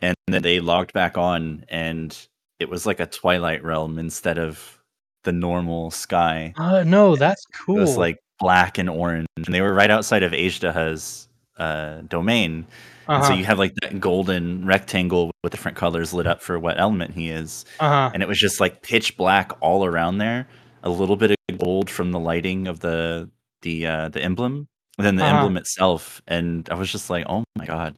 and 0.00 0.14
then 0.28 0.42
they 0.42 0.60
logged 0.60 0.92
back 0.92 1.16
on 1.18 1.64
and 1.68 2.16
it 2.58 2.68
was 2.68 2.86
like 2.86 3.00
a 3.00 3.06
Twilight 3.06 3.62
Realm 3.64 3.98
instead 3.98 4.38
of 4.38 4.78
the 5.24 5.32
normal 5.32 5.90
sky. 5.90 6.54
Uh, 6.56 6.84
no, 6.84 7.16
that's 7.16 7.44
cool. 7.46 7.76
It 7.78 7.80
was 7.80 7.96
like 7.96 8.18
black 8.38 8.78
and 8.78 8.88
orange, 8.88 9.26
and 9.36 9.46
they 9.54 9.60
were 9.60 9.74
right 9.74 9.90
outside 9.90 10.22
of 10.22 10.32
Azhdaha's 10.32 11.28
uh, 11.58 12.02
domain. 12.08 12.66
So 13.06 13.12
uh-huh, 13.12 13.34
you 13.34 13.44
have 13.44 13.58
like 13.58 13.74
that 13.82 14.00
golden 14.00 14.66
rectangle 14.66 15.30
with 15.44 15.52
different 15.52 15.76
colors 15.76 16.12
lit 16.12 16.26
up 16.26 16.42
for 16.42 16.58
what 16.58 16.78
element 16.80 17.14
he 17.14 17.28
is, 17.30 17.64
uh-huh. 17.78 18.10
and 18.12 18.22
it 18.22 18.28
was 18.28 18.38
just 18.38 18.60
like 18.60 18.82
pitch 18.82 19.16
black 19.16 19.52
all 19.60 19.84
around 19.84 20.18
there. 20.18 20.48
A 20.82 20.90
little 20.90 21.16
bit 21.16 21.30
of 21.32 21.58
gold 21.58 21.88
from 21.90 22.10
the 22.12 22.18
lighting 22.20 22.66
of 22.68 22.80
the 22.80 23.30
the 23.62 23.86
uh, 23.86 24.08
the 24.08 24.20
emblem, 24.22 24.66
and 24.98 25.06
then 25.06 25.16
the 25.16 25.24
Uh-huh. 25.24 25.36
emblem 25.36 25.56
itself. 25.56 26.20
And 26.26 26.68
I 26.70 26.74
was 26.74 26.90
just 26.90 27.10
like, 27.10 27.26
oh 27.28 27.44
my 27.56 27.64
god, 27.66 27.96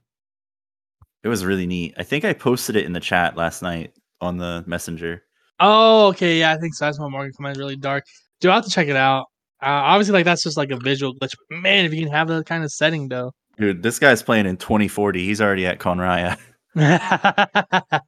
it 1.23 1.29
was 1.29 1.45
really 1.45 1.67
neat. 1.67 1.95
I 1.97 2.03
think 2.03 2.25
I 2.25 2.33
posted 2.33 2.77
it 2.77 2.87
in 2.87 2.93
the 2.93 3.01
chat 3.01 3.37
last 3.37 3.63
night 3.63 3.93
on 4.21 4.39
the 4.39 4.65
messenger. 4.67 5.23
Oh, 5.61 6.09
okay, 6.09 6.39
yeah, 6.39 6.53
I 6.53 6.57
think 6.59 6.75
so. 6.75 6.85
That's 6.85 6.99
why 6.99 7.09
Morgan 7.09 7.33
Command 7.33 7.57
is 7.57 7.59
really 7.59 7.77
dark. 7.77 8.05
Do 8.41 8.51
I 8.51 8.55
have 8.55 8.65
to 8.65 8.71
check 8.71 8.89
it 8.89 8.97
out. 8.97 9.27
Uh, 9.61 9.67
obviously, 9.67 10.13
like 10.13 10.25
that's 10.25 10.43
just 10.45 10.57
like 10.57 10.71
a 10.71 10.77
visual 10.77 11.15
glitch. 11.15 11.35
Man, 11.51 11.85
if 11.85 11.93
you 11.93 12.03
can 12.03 12.13
have 12.13 12.29
that 12.29 12.47
kind 12.47 12.63
of 12.63 12.71
setting, 12.71 13.09
though. 13.09 13.33
Dude, 13.59 13.83
this 13.83 13.99
guy's 13.99 14.23
playing 14.23 14.47
in 14.47 14.57
2040. 14.57 15.25
He's 15.25 15.41
already 15.41 15.67
at 15.67 15.81
Khaenri'ah. 15.81 16.39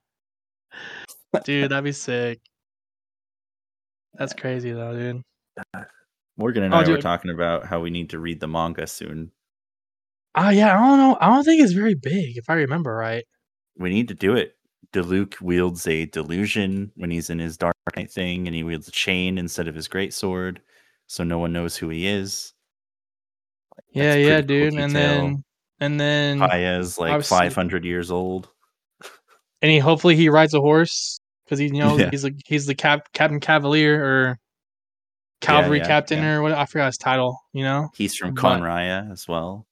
dude, 1.44 1.70
that'd 1.70 1.84
be 1.84 1.90
sick. 1.92 2.38
That's 4.14 4.32
crazy 4.32 4.72
though, 4.72 4.92
dude. 4.94 5.22
Morgan 6.36 6.62
and 6.64 6.74
Oh, 6.74 6.78
I 6.78 6.88
were 6.88 6.98
talking 6.98 7.30
about 7.30 7.66
how 7.66 7.80
we 7.80 7.90
need 7.90 8.10
to 8.10 8.18
read 8.18 8.38
the 8.38 8.46
manga 8.46 8.86
soon. 8.86 9.32
Oh 10.34 10.48
yeah, 10.50 10.76
I 10.76 10.88
don't 10.88 10.98
know. 10.98 11.18
I 11.20 11.28
don't 11.28 11.44
think 11.44 11.62
it's 11.62 11.72
very 11.72 11.94
big, 11.94 12.36
if 12.36 12.48
I 12.48 12.54
remember 12.54 12.94
right. 12.94 13.24
We 13.78 13.90
need 13.90 14.08
to 14.08 14.14
do 14.14 14.34
it. 14.34 14.54
Diluc 14.92 15.40
wields 15.40 15.86
a 15.86 16.06
delusion 16.06 16.90
when 16.96 17.10
he's 17.10 17.30
in 17.30 17.38
his 17.38 17.56
Dark 17.56 17.76
Knight 17.96 18.10
thing, 18.10 18.46
and 18.46 18.54
he 18.54 18.62
wields 18.62 18.88
a 18.88 18.92
chain 18.92 19.38
instead 19.38 19.68
of 19.68 19.74
his 19.74 19.88
great 19.88 20.12
sword, 20.12 20.60
so 21.06 21.24
no 21.24 21.38
one 21.38 21.52
knows 21.52 21.76
who 21.76 21.88
he 21.88 22.06
is. 22.06 22.52
Yeah, 23.92 24.14
That's 24.14 24.18
yeah, 24.18 24.38
cool 24.40 24.46
dude. 24.46 24.74
And 24.74 24.94
then 24.94 25.44
and 25.80 25.98
then 26.00 26.38
Kaeya's 26.38 26.98
like 26.98 27.22
500 27.24 27.84
years 27.84 28.10
old. 28.10 28.48
and 29.62 29.70
he 29.70 29.78
hopefully 29.78 30.16
he 30.16 30.28
rides 30.28 30.54
a 30.54 30.60
horse 30.60 31.18
because 31.44 31.58
he 31.58 31.68
knows 31.68 31.98
Yeah. 32.00 32.10
he's 32.10 32.24
like 32.24 32.34
he's 32.46 32.66
the 32.66 32.74
cap 32.74 33.12
Captain 33.12 33.40
Cavalier 33.40 34.04
or 34.04 34.38
Cavalry 35.40 35.78
yeah, 35.78 35.86
Captain 35.86 36.18
yeah. 36.22 36.34
or 36.36 36.42
what 36.42 36.52
I 36.52 36.66
forgot 36.66 36.86
his 36.86 36.98
title. 36.98 37.40
You 37.52 37.64
know. 37.64 37.88
He's 37.96 38.14
from 38.14 38.36
Khaenri'ah 38.36 39.10
as 39.10 39.26
well. 39.26 39.66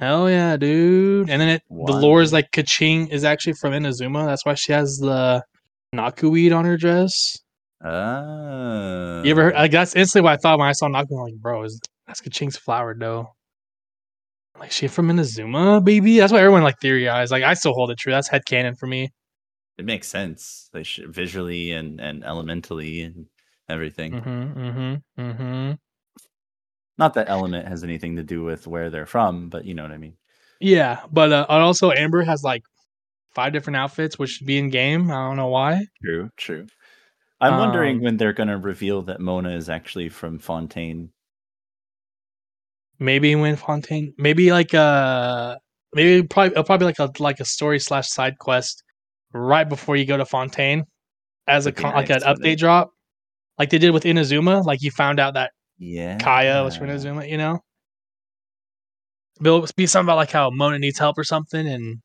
Hell 0.00 0.30
yeah, 0.30 0.56
dude! 0.56 1.28
And 1.28 1.40
then 1.40 1.48
it 1.50 1.62
the 1.68 1.92
Wow. 1.92 2.00
lore 2.00 2.22
is 2.22 2.32
like 2.32 2.50
Keqing 2.52 3.10
is 3.10 3.22
actually 3.22 3.52
from 3.52 3.72
Inazuma. 3.74 4.24
That's 4.26 4.46
why 4.46 4.54
she 4.54 4.72
has 4.72 4.96
the 4.96 5.44
Naku 5.92 6.30
weed 6.30 6.52
on 6.52 6.64
her 6.64 6.78
dress. 6.78 7.36
Oh. 7.84 9.22
You 9.22 9.30
ever 9.30 9.44
heard? 9.44 9.54
Like 9.54 9.70
that's 9.72 9.94
instantly 9.94 10.24
what 10.24 10.32
I 10.32 10.36
thought 10.38 10.58
when 10.58 10.68
I 10.68 10.72
saw 10.72 10.88
Naku. 10.88 11.14
I'm 11.16 11.24
like, 11.24 11.34
bro, 11.34 11.64
is 11.64 11.78
that's 12.06 12.22
Keqing's 12.22 12.56
flower 12.56 12.96
though? 12.98 13.28
Like 14.58 14.72
she 14.72 14.88
from 14.88 15.08
Inazuma, 15.08 15.84
baby. 15.84 16.18
That's 16.18 16.32
what 16.32 16.40
everyone 16.40 16.62
like 16.62 16.78
theorized. 16.80 17.30
Like 17.30 17.42
I 17.44 17.52
still 17.54 17.72
hold 17.74 17.90
it 17.90 17.98
true. 17.98 18.12
That's 18.12 18.28
headcanon 18.30 18.78
for 18.78 18.86
me. 18.86 19.10
It 19.78 19.84
makes 19.84 20.08
sense. 20.08 20.68
They 20.72 20.84
visually 21.06 21.72
and, 21.72 22.00
and 22.00 22.22
elementally 22.24 23.02
and 23.02 23.26
everything. 23.68 24.12
Mm-hmm. 24.12 24.60
Mm-hmm. 24.60 25.22
Mm-hmm. 25.22 25.72
Not 27.00 27.14
that 27.14 27.28
element 27.28 27.66
has 27.66 27.82
anything 27.82 28.14
to 28.16 28.22
do 28.22 28.44
with 28.44 28.66
where 28.68 28.90
they're 28.90 29.06
from, 29.06 29.48
but 29.48 29.64
you 29.64 29.74
know 29.74 29.82
what 29.82 29.90
I 29.90 29.96
mean. 29.98 30.14
Yeah, 30.60 31.00
but 31.10 31.32
uh, 31.32 31.46
also 31.48 31.90
Amber 31.90 32.22
has 32.22 32.44
like 32.44 32.62
five 33.34 33.52
different 33.52 33.78
outfits, 33.78 34.18
which 34.18 34.30
should 34.30 34.46
be 34.46 34.58
in 34.58 34.68
game. 34.70 35.10
I 35.10 35.26
don't 35.26 35.36
know 35.36 35.48
why. 35.48 35.86
True, 36.04 36.28
true. 36.36 36.66
I'm 37.40 37.56
wondering 37.58 37.96
Um, 37.96 38.02
when 38.02 38.16
they're 38.18 38.34
going 38.34 38.50
to 38.50 38.58
reveal 38.58 39.00
that 39.02 39.18
Mona 39.18 39.50
is 39.56 39.70
actually 39.70 40.10
from 40.10 40.38
Fontaine. 40.38 41.10
maybe 42.98 43.34
when 43.34 43.56
Fontaine, 43.56 44.12
maybe 44.18 44.52
like 44.52 44.74
uh 44.74 45.56
maybe 45.94 46.26
probably 46.26 46.62
probably 46.64 46.86
like 46.86 46.98
a 46.98 47.10
like 47.18 47.40
a 47.40 47.44
story 47.46 47.78
slash 47.80 48.08
side 48.10 48.38
quest 48.38 48.82
right 49.32 49.68
before 49.68 49.96
you 49.96 50.04
go 50.04 50.18
to 50.18 50.26
Fontaine 50.26 50.84
as 51.48 51.64
a 51.66 51.72
con- 51.72 51.94
like 51.94 52.10
an 52.10 52.20
update 52.20 52.58
drop, 52.58 52.90
like 53.58 53.70
they 53.70 53.78
did 53.78 53.92
with 53.92 54.04
Inazuma. 54.04 54.62
Like 54.64 54.82
you 54.82 54.90
found 54.90 55.18
out 55.18 55.32
that 55.34 55.52
Yeah. 55.80 56.18
Kaeya 56.18 56.62
was 56.62 56.76
from 56.76 56.88
Inazuma, 56.88 57.28
you 57.28 57.38
know. 57.38 57.58
It'll 59.40 59.66
be 59.76 59.86
something 59.86 60.06
about 60.06 60.16
like 60.16 60.30
how 60.30 60.50
Mona 60.50 60.78
needs 60.78 60.98
help 60.98 61.16
or 61.16 61.24
something, 61.24 61.66
and 61.66 61.98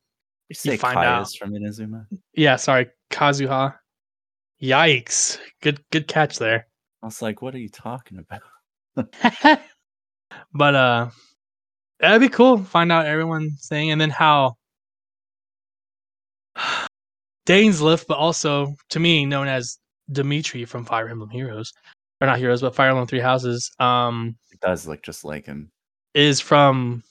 You 0.48 0.54
say 0.54 0.78
find 0.78 0.96
Kaeya's 0.96 1.36
from 1.36 1.52
Inazuma? 1.52 2.06
yeah, 2.34 2.56
sorry, 2.56 2.88
Kazuha. 3.10 3.74
Yikes! 4.62 5.38
Good 5.60 5.80
good 5.92 6.08
catch 6.08 6.38
there. 6.38 6.66
I 7.02 7.06
was 7.06 7.20
like, 7.20 7.42
what 7.42 7.54
are 7.54 7.58
you 7.58 7.68
talking 7.68 8.18
about? 8.18 8.40
but 10.54 10.74
uh 10.74 11.10
that'd 12.00 12.20
be 12.22 12.30
cool. 12.30 12.56
Find 12.56 12.90
out 12.90 13.04
everyone's 13.04 13.58
saying 13.60 13.90
and 13.90 14.00
then 14.00 14.08
how 14.08 14.54
Dainsleif, 17.46 18.06
but 18.08 18.16
also 18.16 18.74
to 18.88 18.98
me 18.98 19.26
known 19.26 19.46
as 19.46 19.78
Dimitri 20.10 20.64
from 20.64 20.86
Fire 20.86 21.08
Emblem 21.10 21.28
Heroes. 21.28 21.70
Or 22.20 22.26
not 22.26 22.38
heroes, 22.38 22.62
but 22.62 22.74
Fire 22.74 22.88
Emblem 22.88 23.06
Three 23.06 23.20
Houses, 23.20 23.70
um, 23.78 24.36
It 24.50 24.60
does 24.60 24.86
look 24.86 25.02
just 25.02 25.24
like 25.24 25.44
him. 25.46 25.70
is 26.14 26.40
from 26.40 27.02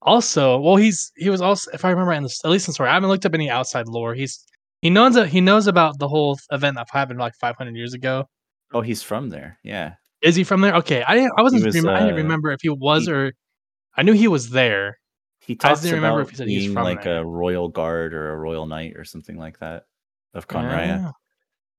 Also, 0.00 0.58
well, 0.58 0.76
he's 0.76 1.12
he 1.16 1.30
was 1.30 1.40
also, 1.40 1.70
if 1.72 1.84
I 1.84 1.90
remember, 1.90 2.12
in 2.12 2.22
the, 2.24 2.34
at 2.44 2.50
least 2.50 2.66
in 2.68 2.74
story, 2.74 2.88
I 2.88 2.94
haven't 2.94 3.08
looked 3.10 3.26
up 3.26 3.34
any 3.34 3.48
outside 3.50 3.86
lore. 3.86 4.14
He's 4.14 4.44
he 4.80 4.90
knows 4.90 5.14
that 5.14 5.28
he 5.28 5.40
knows 5.40 5.66
about 5.68 5.98
the 5.98 6.08
whole 6.08 6.38
event 6.50 6.76
that 6.76 6.88
happened 6.90 7.20
like 7.20 7.34
500 7.40 7.76
years 7.76 7.94
ago. 7.94 8.24
Oh, 8.72 8.80
he's 8.80 9.02
from 9.02 9.28
there. 9.28 9.58
Yeah. 9.62 9.94
Is 10.22 10.34
he 10.34 10.42
from 10.42 10.60
there? 10.60 10.74
Okay, 10.76 11.02
I 11.04 11.14
didn't. 11.14 11.32
I 11.36 11.42
wasn't. 11.42 11.64
was, 11.64 11.74
rem- 11.74 11.88
I 11.88 12.00
didn't 12.00 12.14
uh, 12.14 12.16
remember 12.16 12.50
if 12.50 12.60
he 12.62 12.68
was 12.70 13.06
he- 13.06 13.12
or. 13.12 13.32
I 13.94 14.02
knew 14.02 14.12
he 14.12 14.26
was 14.28 14.50
there. 14.50 14.98
He 15.40 15.58
I 15.62 15.74
didn't 15.74 15.94
remember 15.94 16.20
if 16.22 16.30
he 16.30 16.36
said 16.36 16.48
he's 16.48 16.72
from 16.72 16.84
like 16.84 17.02
there. 17.02 17.18
a 17.18 17.24
royal 17.24 17.68
guard 17.68 18.14
or 18.14 18.30
a 18.32 18.36
royal 18.36 18.64
knight 18.64 18.94
or 18.96 19.04
something 19.04 19.36
like 19.36 19.58
that 19.58 19.84
of 20.34 20.48
Khaenri'ah. 20.48 20.86
Yeah. 20.86 21.10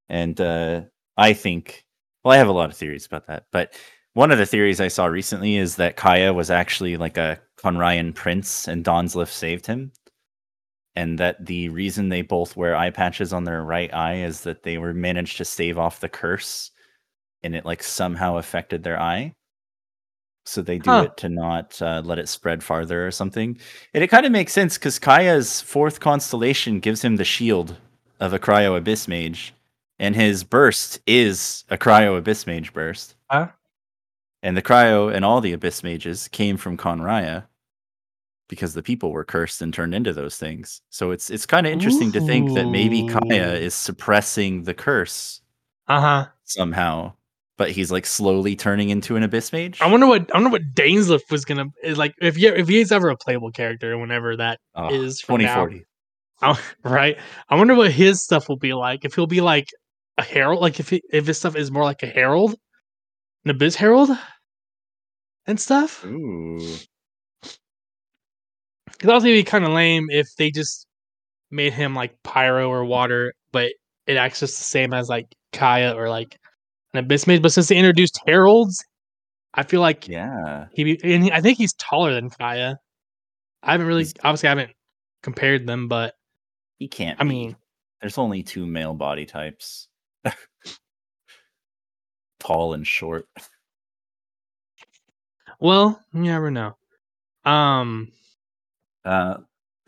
And 0.10 0.39
uh, 0.39 0.82
I 1.17 1.34
think, 1.34 1.86
well, 2.23 2.34
I 2.34 2.38
have 2.38 2.47
a 2.47 2.54
lot 2.54 2.69
of 2.69 2.78
theories 2.78 3.06
about 3.06 3.28
that. 3.28 3.45
But 3.52 3.73
one 4.13 4.32
of 4.32 4.38
the 4.38 4.45
theories 4.45 4.82
I 4.82 4.88
saw 4.88 5.06
recently 5.06 5.58
is 5.58 5.76
that 5.78 5.97
Kaeya 5.97 6.34
was 6.34 6.52
actually 6.52 6.97
like 6.97 7.17
a 7.17 7.39
Khaenri'ahn 7.58 8.13
prince 8.15 8.67
and 8.67 8.84
Dainsleif 8.84 9.30
saved 9.30 9.65
him. 9.65 9.91
And 10.95 11.17
that 11.17 11.43
the 11.43 11.69
reason 11.69 12.10
they 12.10 12.21
both 12.21 12.56
wear 12.56 12.76
eye 12.76 12.91
patches 12.91 13.34
on 13.34 13.43
their 13.45 13.63
right 13.63 13.91
eye 13.93 14.17
is 14.17 14.41
that 14.41 14.62
they 14.62 14.78
were 14.78 14.93
managed 14.93 15.38
to 15.38 15.45
stave 15.45 15.80
off 15.80 15.99
the 15.99 16.10
curse 16.10 16.69
and 17.41 17.56
it 17.56 17.65
like 17.65 17.82
somehow 17.82 18.38
affected 18.38 18.84
their 18.84 18.99
eye. 18.99 19.34
So 20.45 20.62
they 20.62 20.78
do 20.78 20.91
Huh. 20.91 21.04
it 21.04 21.17
to 21.17 21.30
not 21.30 21.82
uh, 21.82 22.02
let 22.06 22.19
it 22.19 22.30
spread 22.30 22.63
farther 22.63 23.08
or 23.08 23.12
something. 23.12 23.58
And 23.93 24.04
it 24.04 24.10
kind 24.10 24.26
of 24.26 24.32
makes 24.32 24.54
sense 24.54 24.78
because 24.78 24.99
Kaeya's 24.99 25.62
fourth 25.62 25.99
constellation 25.99 26.80
gives 26.80 27.02
him 27.04 27.15
the 27.15 27.23
shield 27.23 27.76
of 28.19 28.34
a 28.34 28.39
Cryo 28.39 28.78
Abyss 28.78 29.08
Mage, 29.08 29.54
and 30.04 30.16
his 30.16 30.44
burst 30.44 31.00
is 31.08 31.63
a 31.70 31.78
Cryo 31.78 32.18
Abyss 32.18 32.46
Mage 32.46 32.74
burst. 32.74 33.16
Huh? 33.32 33.48
And 34.42 34.58
the 34.58 34.62
Cryo 34.62 35.13
and 35.13 35.24
all 35.24 35.39
the 35.39 35.54
Abyss 35.54 35.82
Mages 35.84 36.28
came 36.28 36.58
from 36.58 36.76
Khaenri'ah 36.78 37.46
because 38.50 38.74
the 38.74 38.84
people 38.84 39.12
were 39.13 39.24
cursed 39.24 39.62
and 39.62 39.74
turned 39.74 39.96
into 39.96 40.12
those 40.12 40.38
things. 40.38 40.82
So 40.89 41.12
it's 41.12 41.30
it's 41.30 41.46
kind 41.46 41.66
of 41.66 41.72
interesting 41.72 42.12
to 42.12 42.20
think 42.22 42.54
that 42.54 42.68
maybe 42.68 43.04
Kaeya 43.04 43.54
Ooh. 43.54 43.56
is 43.56 43.74
suppressing 43.74 44.63
the 44.63 44.74
curse 44.74 45.42
Uh 45.88 46.02
huh. 46.02 46.26
somehow, 46.44 47.13
but 47.58 47.72
he's 47.72 47.89
like 47.92 48.06
slowly 48.06 48.56
turning 48.58 48.89
into 48.89 49.16
an 49.16 49.24
Abyss 49.24 49.54
Mage. 49.54 49.82
I 49.82 49.89
wonder 49.89 50.08
what 50.08 50.30
I 50.36 50.38
wonder 50.38 50.50
what 50.50 50.74
Dainsleif 50.76 51.22
was 51.32 51.46
gonna 51.46 51.68
like 51.96 52.13
if 52.22 52.38
you 52.38 52.54
if 52.54 52.68
he's 52.68 52.92
ever 52.92 53.08
a 53.10 53.16
playable 53.18 53.52
character, 53.52 53.98
whenever 53.98 54.36
that 54.36 54.60
Oh, 54.76 54.94
is 54.94 55.24
now. 55.30 55.38
2040. 55.38 55.86
I- 56.42 56.60
right? 56.84 57.18
I 57.50 57.56
wonder 57.56 57.74
what 57.76 57.92
his 57.94 58.22
stuff 58.22 58.50
will 58.50 58.58
be 58.58 58.74
like. 58.74 59.06
If 59.06 59.16
he'll 59.16 59.28
be 59.28 59.39
like 59.39 59.68
a 60.17 60.23
herald, 60.23 60.62
like 60.62 60.80
if 60.80 60.89
he, 60.89 61.02
if 61.12 61.26
his 61.28 61.38
stuff 61.38 61.56
is 61.56 61.71
more 61.71 61.84
like 61.84 62.04
a 62.04 62.08
herald, 62.08 62.56
an 63.45 63.52
abyss 63.52 63.76
herald, 63.76 64.10
and 65.47 65.60
stuff. 65.60 66.06
Ooh. 66.06 66.60
Because 68.86 69.23
it'd 69.23 69.36
be 69.36 69.43
kind 69.43 69.65
of 69.65 69.71
lame 69.71 70.08
if 70.10 70.28
they 70.38 70.52
just 70.52 70.88
made 71.52 71.73
him 71.73 71.93
like 71.95 72.15
pyro 72.23 72.69
or 72.69 72.86
water, 72.86 73.34
but 73.52 73.71
it 74.08 74.17
acts 74.17 74.39
just 74.39 74.58
the 74.58 74.63
same 74.63 74.93
as 74.93 75.10
like 75.10 75.28
Kaeya 75.52 75.95
or 75.95 76.10
like 76.10 76.38
an 76.93 76.99
abyss 76.99 77.28
mage. 77.28 77.41
But 77.41 77.52
since 77.52 77.67
they 77.67 77.76
introduced 77.78 78.19
heralds, 78.26 78.84
I 79.54 79.63
feel 79.63 79.82
like 79.82 80.08
Yeah. 80.08 80.67
he 80.73 80.84
be, 80.84 80.99
and 81.04 81.23
he, 81.23 81.32
I 81.32 81.41
think 81.41 81.58
he's 81.58 81.73
taller 81.73 82.13
than 82.13 82.30
Kaeya. 82.30 82.78
I 83.62 83.71
haven't 83.71 83.88
really, 83.88 84.02
He's- 84.04 84.13
obviously, 84.23 84.47
I 84.47 84.52
haven't 84.52 84.71
compared 85.21 85.67
them, 85.67 85.88
but 85.88 86.15
He 86.80 86.88
can't. 86.88 87.19
I 87.19 87.23
mean, 87.23 87.56
there's 88.02 88.17
only 88.17 88.43
two 88.43 88.65
male 88.65 88.93
body 88.93 89.26
types 89.26 89.88
tall 92.46 92.74
and 92.74 92.86
short. 92.86 93.26
well, 95.60 96.00
you 96.14 96.22
never 96.24 96.52
know. 96.52 96.76
Um, 97.46 98.12
Uh, 99.06 99.38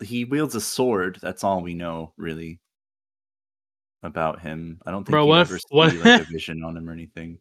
he 0.02 0.24
wields 0.24 0.54
a 0.54 0.60
sword. 0.60 1.18
That's 1.22 1.42
all 1.44 1.62
we 1.62 1.74
know, 1.74 2.12
really, 2.16 2.60
about 4.02 4.40
him. 4.40 4.80
I 4.84 4.90
don't 4.90 5.04
think 5.04 5.12
Bro, 5.12 5.24
you 5.24 5.28
what 5.30 5.40
ever 5.40 5.58
see 5.58 5.64
what- 5.70 5.94
like 5.96 6.20
a 6.22 6.24
vision 6.32 6.62
on 6.64 6.76
him 6.76 6.88
or 6.88 6.92
anything. 6.92 7.38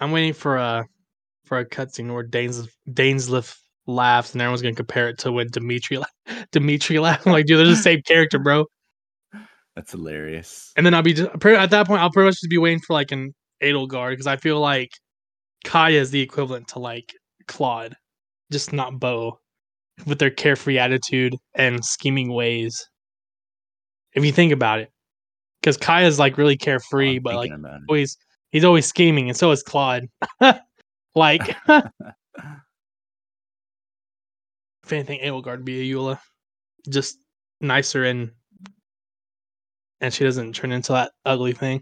I'm 0.00 0.10
waiting 0.10 0.32
for 0.32 0.56
a 0.56 0.84
for 1.44 1.58
a 1.58 1.64
cutscene 1.64 2.12
where 2.12 2.22
Danes 2.24 2.66
Dainsleif 2.90 3.56
laughs 3.86 4.32
and 4.32 4.42
everyone's 4.42 4.62
gonna 4.62 4.74
compare 4.74 5.08
it 5.08 5.18
to 5.18 5.30
when 5.32 5.48
Dimitri 5.50 5.98
Dimitri 6.52 6.98
laughs. 6.98 7.26
I'm 7.26 7.32
like, 7.32 7.46
dude, 7.46 7.58
they're 7.58 7.66
the 7.66 7.76
same 7.76 8.02
character, 8.02 8.38
bro. 8.40 8.66
That's 9.76 9.92
hilarious. 9.92 10.72
And 10.76 10.84
then 10.84 10.92
I'll 10.94 11.02
be 11.02 11.14
just, 11.14 11.30
at 11.46 11.70
that 11.70 11.86
point, 11.86 12.02
I'll 12.02 12.10
pretty 12.10 12.26
much 12.26 12.34
just 12.40 12.50
be 12.50 12.58
waiting 12.58 12.80
for 12.80 12.92
like 12.94 13.10
an 13.12 13.32
Edelgard 13.62 14.10
because 14.12 14.26
I 14.26 14.36
feel 14.36 14.60
like 14.60 14.90
Kaeya 15.64 15.92
is 15.92 16.10
the 16.10 16.20
equivalent 16.20 16.68
to 16.68 16.78
like 16.78 17.14
Claude, 17.46 17.96
just 18.50 18.72
not 18.72 18.98
Bo, 18.98 19.38
with 20.06 20.18
their 20.18 20.30
carefree 20.30 20.78
attitude 20.78 21.36
and 21.54 21.84
scheming 21.84 22.32
ways. 22.32 22.88
If 24.14 24.24
you 24.24 24.32
think 24.32 24.52
about 24.52 24.80
it, 24.80 24.90
because 25.60 25.78
Kaeya's 25.78 26.18
like 26.18 26.38
really 26.38 26.58
Oh, 26.60 26.64
carefree, 26.64 27.16
I'm 27.16 27.22
but 27.22 27.34
like 27.34 27.50
thinking 27.50 27.64
about 27.64 27.76
it. 27.76 27.82
always 27.88 28.16
he's 28.50 28.64
always 28.64 28.86
scheming, 28.86 29.28
and 29.28 29.36
so 29.36 29.50
is 29.52 29.62
Claude. 29.62 30.08
like, 31.14 31.56
if 31.68 31.92
anything, 34.90 35.20
Edelgard 35.20 35.58
would 35.58 35.64
be 35.64 35.92
a 35.92 35.94
Eula, 35.94 36.18
just 36.88 37.18
nicer 37.60 38.04
and 38.04 38.32
and 40.00 40.12
she 40.12 40.24
doesn't 40.24 40.54
turn 40.54 40.72
into 40.72 40.92
that 40.92 41.12
ugly 41.24 41.52
thing 41.52 41.80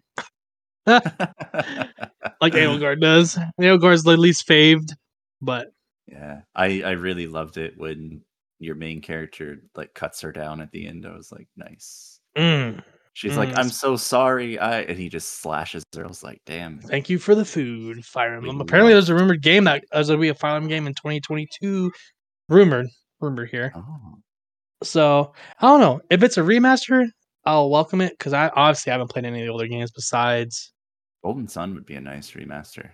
like 0.86 2.54
Edelgard 2.54 3.00
does. 3.00 3.38
Edelgard's 3.60 4.02
the 4.02 4.16
least 4.16 4.46
faved, 4.46 4.94
but 5.40 5.68
yeah, 6.06 6.40
I 6.54 6.82
I 6.82 6.90
really 6.92 7.26
loved 7.26 7.56
it 7.56 7.74
when 7.76 8.22
your 8.58 8.74
main 8.74 9.00
character 9.00 9.58
like 9.74 9.94
cuts 9.94 10.20
her 10.22 10.32
down 10.32 10.60
at 10.60 10.70
the 10.72 10.86
end. 10.86 11.06
I 11.06 11.14
was 11.14 11.30
like, 11.32 11.48
nice. 11.56 12.20
mm, 12.36 12.82
She's 13.12 13.36
like, 13.36 13.50
Mm, 13.50 13.58
I'm 13.58 13.70
so 13.70 13.96
sorry. 13.96 14.58
I 14.58 14.80
and 14.82 14.98
he 14.98 15.08
just 15.08 15.40
slashes 15.40 15.82
her. 15.96 16.04
I 16.04 16.08
was 16.08 16.22
like, 16.22 16.40
damn. 16.46 16.78
thank 16.80 17.08
you 17.10 17.18
for 17.18 17.34
the 17.34 17.44
food, 17.44 18.04
Fire 18.04 18.34
Emblem. 18.34 18.58
We 18.58 18.62
Apparently, 18.62 18.92
there's 18.92 19.08
a 19.08 19.14
rumored 19.14 19.42
game 19.42 19.64
that 19.64 19.84
there's 19.92 20.08
gonna 20.08 20.20
be 20.20 20.28
a 20.28 20.34
Fire 20.34 20.56
Emblem 20.56 20.68
game 20.70 20.86
in 20.86 20.94
2022. 20.94 21.90
Rumored, 22.48 22.88
rumor 23.20 23.46
here. 23.46 23.72
Oh, 23.76 24.14
So 24.82 25.32
I 25.60 25.66
don't 25.66 25.80
know 25.80 26.00
if 26.10 26.22
it's 26.22 26.36
a 26.38 26.42
remaster. 26.42 27.08
I'll 27.44 27.70
welcome 27.70 28.00
it 28.00 28.12
because 28.18 28.32
I 28.32 28.48
obviously 28.48 28.92
haven't 28.92 29.08
played 29.10 29.24
any 29.24 29.40
of 29.40 29.46
the 29.46 29.52
older 29.52 29.66
games 29.66 29.90
besides. 29.90 30.72
Golden 31.24 31.48
Sun 31.48 31.74
would 31.74 31.86
be 31.86 31.94
a 31.94 32.00
nice 32.00 32.30
remaster. 32.32 32.90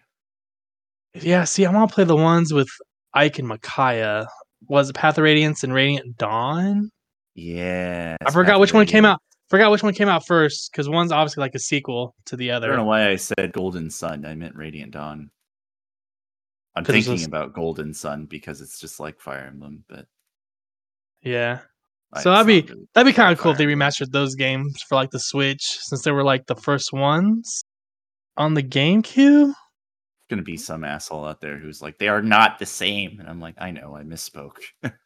Yeah, 1.15 1.45
see, 1.45 1.65
I 1.65 1.73
want 1.73 1.91
to 1.91 1.95
play 1.95 2.05
the 2.05 2.17
ones 2.17 2.53
with 2.53 2.69
Ike 3.15 3.39
and 3.39 3.49
Micaiah. 3.49 4.27
Was 4.69 4.91
it 4.91 4.97
Path 4.97 5.19
of 5.19 5.25
Radiance 5.25 5.65
and 5.65 5.73
Radiant 5.73 6.17
Dawn? 6.17 6.91
Yeah. 7.35 8.17
I 8.25 8.31
forgot 8.31 8.61
which 8.61 8.73
one 8.75 8.87
came 8.87 9.05
out. 9.05 9.21
Forgot 9.49 9.71
which 9.71 9.83
one 9.83 9.95
came 9.95 10.09
out 10.09 10.27
first 10.27 10.71
because 10.73 10.89
one's 10.89 11.13
obviously 11.13 11.41
like 11.41 11.55
a 11.55 11.59
sequel 11.61 12.15
to 12.27 12.37
the 12.37 12.51
other. 12.51 12.67
I 12.67 12.71
don't 12.71 12.79
know 12.85 12.89
why 12.89 13.09
I 13.09 13.17
said 13.17 13.53
Golden 13.53 13.91
Sun. 13.91 14.25
I 14.27 14.35
meant 14.35 14.57
Radiant 14.57 14.93
Dawn. 14.93 15.31
I'm 16.75 16.85
thinking 16.85 17.15
just- 17.17 17.27
about 17.29 17.55
Golden 17.55 17.95
Sun 17.95 18.27
because 18.27 18.61
it's 18.61 18.81
just 18.81 18.99
like 19.01 19.21
Fire 19.21 19.47
Emblem, 19.47 19.85
but 19.89 20.07
Yeah, 21.23 21.61
So 22.23 22.31
that'd 22.31 22.47
be- 22.47 22.73
that'd 22.95 23.07
be 23.11 23.15
kind 23.15 23.33
of 23.33 23.39
cool 23.39 23.53
if 23.53 23.59
they 23.59 23.67
remastered 23.67 24.11
those 24.11 24.35
games 24.35 24.75
for 24.89 24.95
like 24.95 25.11
the 25.11 25.21
Switch 25.21 25.63
since 25.83 26.03
they 26.03 26.11
were 26.13 26.25
like 26.25 26.47
the 26.47 26.57
first 26.57 26.93
ones 26.93 27.65
on 28.37 28.55
the 28.55 28.63
GameCube. 28.63 29.53
Gonna 30.29 30.43
be 30.43 30.57
some 30.57 30.83
asshole 30.85 31.25
out 31.25 31.41
there 31.41 31.57
who's 31.59 31.81
like, 31.81 31.99
they 31.99 32.09
are 32.09 32.21
not 32.23 32.59
the 32.59 32.67
same, 32.67 33.21
and 33.21 33.29
I'm 33.29 33.41
like, 33.41 33.55
I 33.59 33.71
know, 33.71 33.97
I 33.97 34.03
misspoke. 34.03 34.59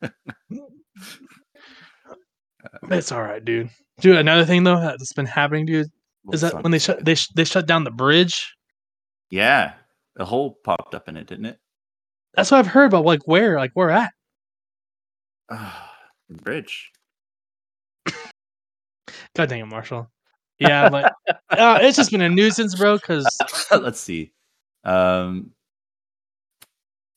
It's 2.90 3.10
all 3.12 3.22
right, 3.22 3.42
dude. 3.44 3.70
Dude, 4.00 4.16
another 4.16 4.44
thing 4.44 4.64
though 4.64 4.80
that's 4.80 5.12
been 5.14 5.26
happening, 5.26 5.64
dude, 5.66 5.86
is 6.32 6.42
that 6.42 6.62
when 6.62 6.72
they 6.72 6.78
shut 6.78 7.04
they 7.04 7.14
sh- 7.14 7.30
they 7.34 7.44
shut 7.44 7.66
down 7.66 7.84
the 7.84 7.90
bridge. 7.90 8.54
yeah, 9.30 9.74
a 10.18 10.24
hole 10.24 10.58
popped 10.64 10.94
up 10.94 11.08
in 11.08 11.16
it, 11.16 11.26
didn't 11.26 11.46
it? 11.46 11.58
That's 12.34 12.50
what 12.50 12.58
I've 12.58 12.66
heard, 12.66 12.86
about. 12.86 13.04
like 13.04 13.26
where, 13.26 13.56
like 13.56 13.70
where 13.74 13.90
at? 13.90 14.12
Ah, 15.52 15.92
bridge. 16.28 16.90
God 19.36 19.48
dang 19.48 19.60
it, 19.60 19.66
Marshall. 19.66 20.10
Yeah, 20.58 20.90
but 20.90 21.14
uh, 21.50 21.78
it's 21.80 21.96
just 21.96 22.10
been 22.10 22.20
a 22.20 22.28
nuisance, 22.28 22.74
bro. 22.74 22.96
Because 22.96 23.26
Let's 23.70 24.00
see. 24.00 24.32
Um, 24.84 25.52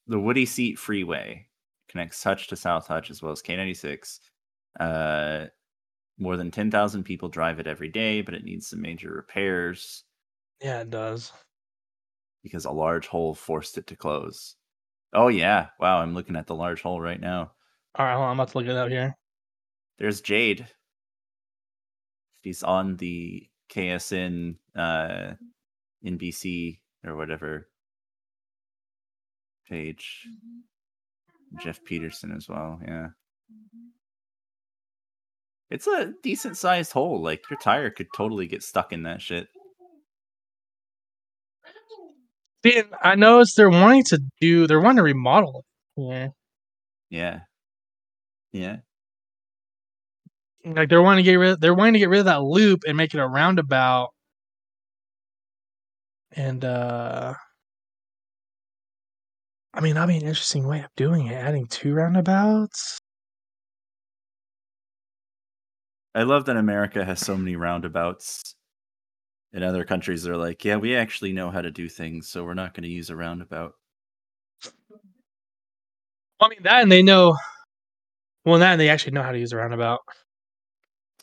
the 0.08 0.20
Woody 0.20 0.46
Seat 0.46 0.80
Freeway 0.80 1.48
connects 1.90 2.24
Hutch 2.24 2.48
to 2.48 2.56
South 2.56 2.88
Hutch 2.88 3.10
as 3.10 3.22
well 3.22 3.32
as 3.32 3.42
K96. 3.42 4.20
Uh, 4.80 5.46
more 6.18 6.38
than 6.38 6.52
10,000 6.52 7.04
people 7.04 7.30
drive 7.30 7.60
it 7.60 7.68
every 7.68 7.90
day, 7.90 8.22
but 8.22 8.34
it 8.34 8.44
needs 8.44 8.68
some 8.68 8.82
major 8.82 9.12
repairs 9.12 10.04
yeah, 10.62 10.80
it 10.82 10.90
does. 10.90 11.32
because 12.42 12.66
a 12.66 12.72
large 12.72 13.08
hole 13.08 13.34
forced 13.36 13.78
it 13.78 13.88
to 13.88 13.96
close. 13.96 14.56
Oh, 15.14 15.28
yeah. 15.28 15.68
Wow. 15.80 16.00
I'm 16.00 16.14
looking 16.14 16.36
at 16.36 16.48
the 16.48 16.56
large 16.56 16.82
hole 16.82 17.02
right 17.02 17.20
now. 17.20 17.52
All 17.96 18.06
right, 18.06 18.14
hold 18.14 18.24
on, 18.24 18.32
I'm 18.32 18.40
about 18.40 18.50
to 18.50 18.58
look 18.58 18.68
it 18.68 18.76
up 18.76 18.90
here. 18.90 19.16
There's 20.00 20.22
Jade. 20.22 20.66
She's 22.44 22.64
on 22.64 22.98
the 22.98 23.48
KSN 23.72 24.56
uh, 24.76 25.34
NBC 26.06 26.80
or 27.06 27.16
whatever 27.16 27.70
page. 29.70 30.28
Jeff 31.62 31.84
Peterson 31.84 32.34
as 32.36 32.50
well. 32.50 32.80
Yeah. 32.86 33.08
It's 35.70 35.88
a 35.88 36.14
decent 36.22 36.58
sized 36.58 36.92
hole. 36.92 37.22
Like 37.22 37.44
your 37.50 37.60
tire 37.60 37.90
could 37.90 38.08
totally 38.16 38.48
get 38.48 38.64
stuck 38.64 38.92
in 38.92 39.04
that 39.04 39.22
shit. 39.22 39.48
See, 42.64 42.78
and 42.80 42.90
I 43.02 43.16
noticed 43.16 43.58
they're 43.58 43.70
wanting 43.70 44.04
to 44.06 44.22
do. 44.40 44.68
They're 44.68 44.80
wanting 44.80 44.98
to 44.98 45.04
remodel 45.04 45.66
it. 45.98 46.02
Yeah, 46.02 46.28
Yeah. 47.10 47.40
Yeah. 48.52 48.78
Like 50.66 50.90
they're 50.90 51.02
wanting 51.02 51.24
to 51.26 51.32
get 51.32 51.36
rid. 51.36 51.62
They're 51.62 51.74
wanting 51.74 51.94
to 51.94 52.00
get 52.00 52.10
rid 52.10 52.20
of 52.20 52.26
that 52.26 52.44
loop 52.44 52.84
and 52.88 52.98
make 52.98 53.14
it 53.14 53.20
a 53.20 53.28
roundabout. 53.28 54.12
And 56.32 56.64
uh 56.66 57.36
I 59.74 59.82
mean, 59.82 59.96
that'd 59.96 60.08
be 60.08 60.18
an 60.18 60.22
interesting 60.28 60.68
way 60.68 60.82
of 60.82 60.90
doing 60.96 61.28
it. 61.28 61.34
Adding 61.34 61.68
two 61.68 61.94
roundabouts. 61.94 63.00
I 66.16 66.24
love 66.24 66.46
that 66.46 66.58
America 66.58 67.04
has 67.06 67.20
so 67.20 67.36
many 67.38 67.56
roundabouts. 67.56 68.56
In 69.54 69.64
other 69.64 69.86
countries, 69.86 70.24
they're 70.24 70.38
like, 70.38 70.66
yeah, 70.66 70.78
we 70.78 70.96
actually 70.96 71.34
know 71.34 71.52
how 71.52 71.62
to 71.62 71.72
do 71.72 71.88
things, 71.90 72.30
so 72.30 72.44
we're 72.44 72.54
not 72.56 72.74
going 72.74 72.84
to 72.84 72.90
use 72.90 73.10
a 73.10 73.16
roundabout. 73.16 73.76
I 76.40 76.50
mean, 76.50 76.64
that 76.64 76.82
and 76.84 76.92
they 76.92 77.02
know. 77.02 77.36
Well, 78.46 78.60
that 78.60 78.74
and 78.74 78.82
they 78.82 78.90
actually 78.90 79.14
know 79.14 79.24
how 79.24 79.32
to 79.32 79.40
use 79.40 79.54
a 79.54 79.58
roundabout. 79.58 80.00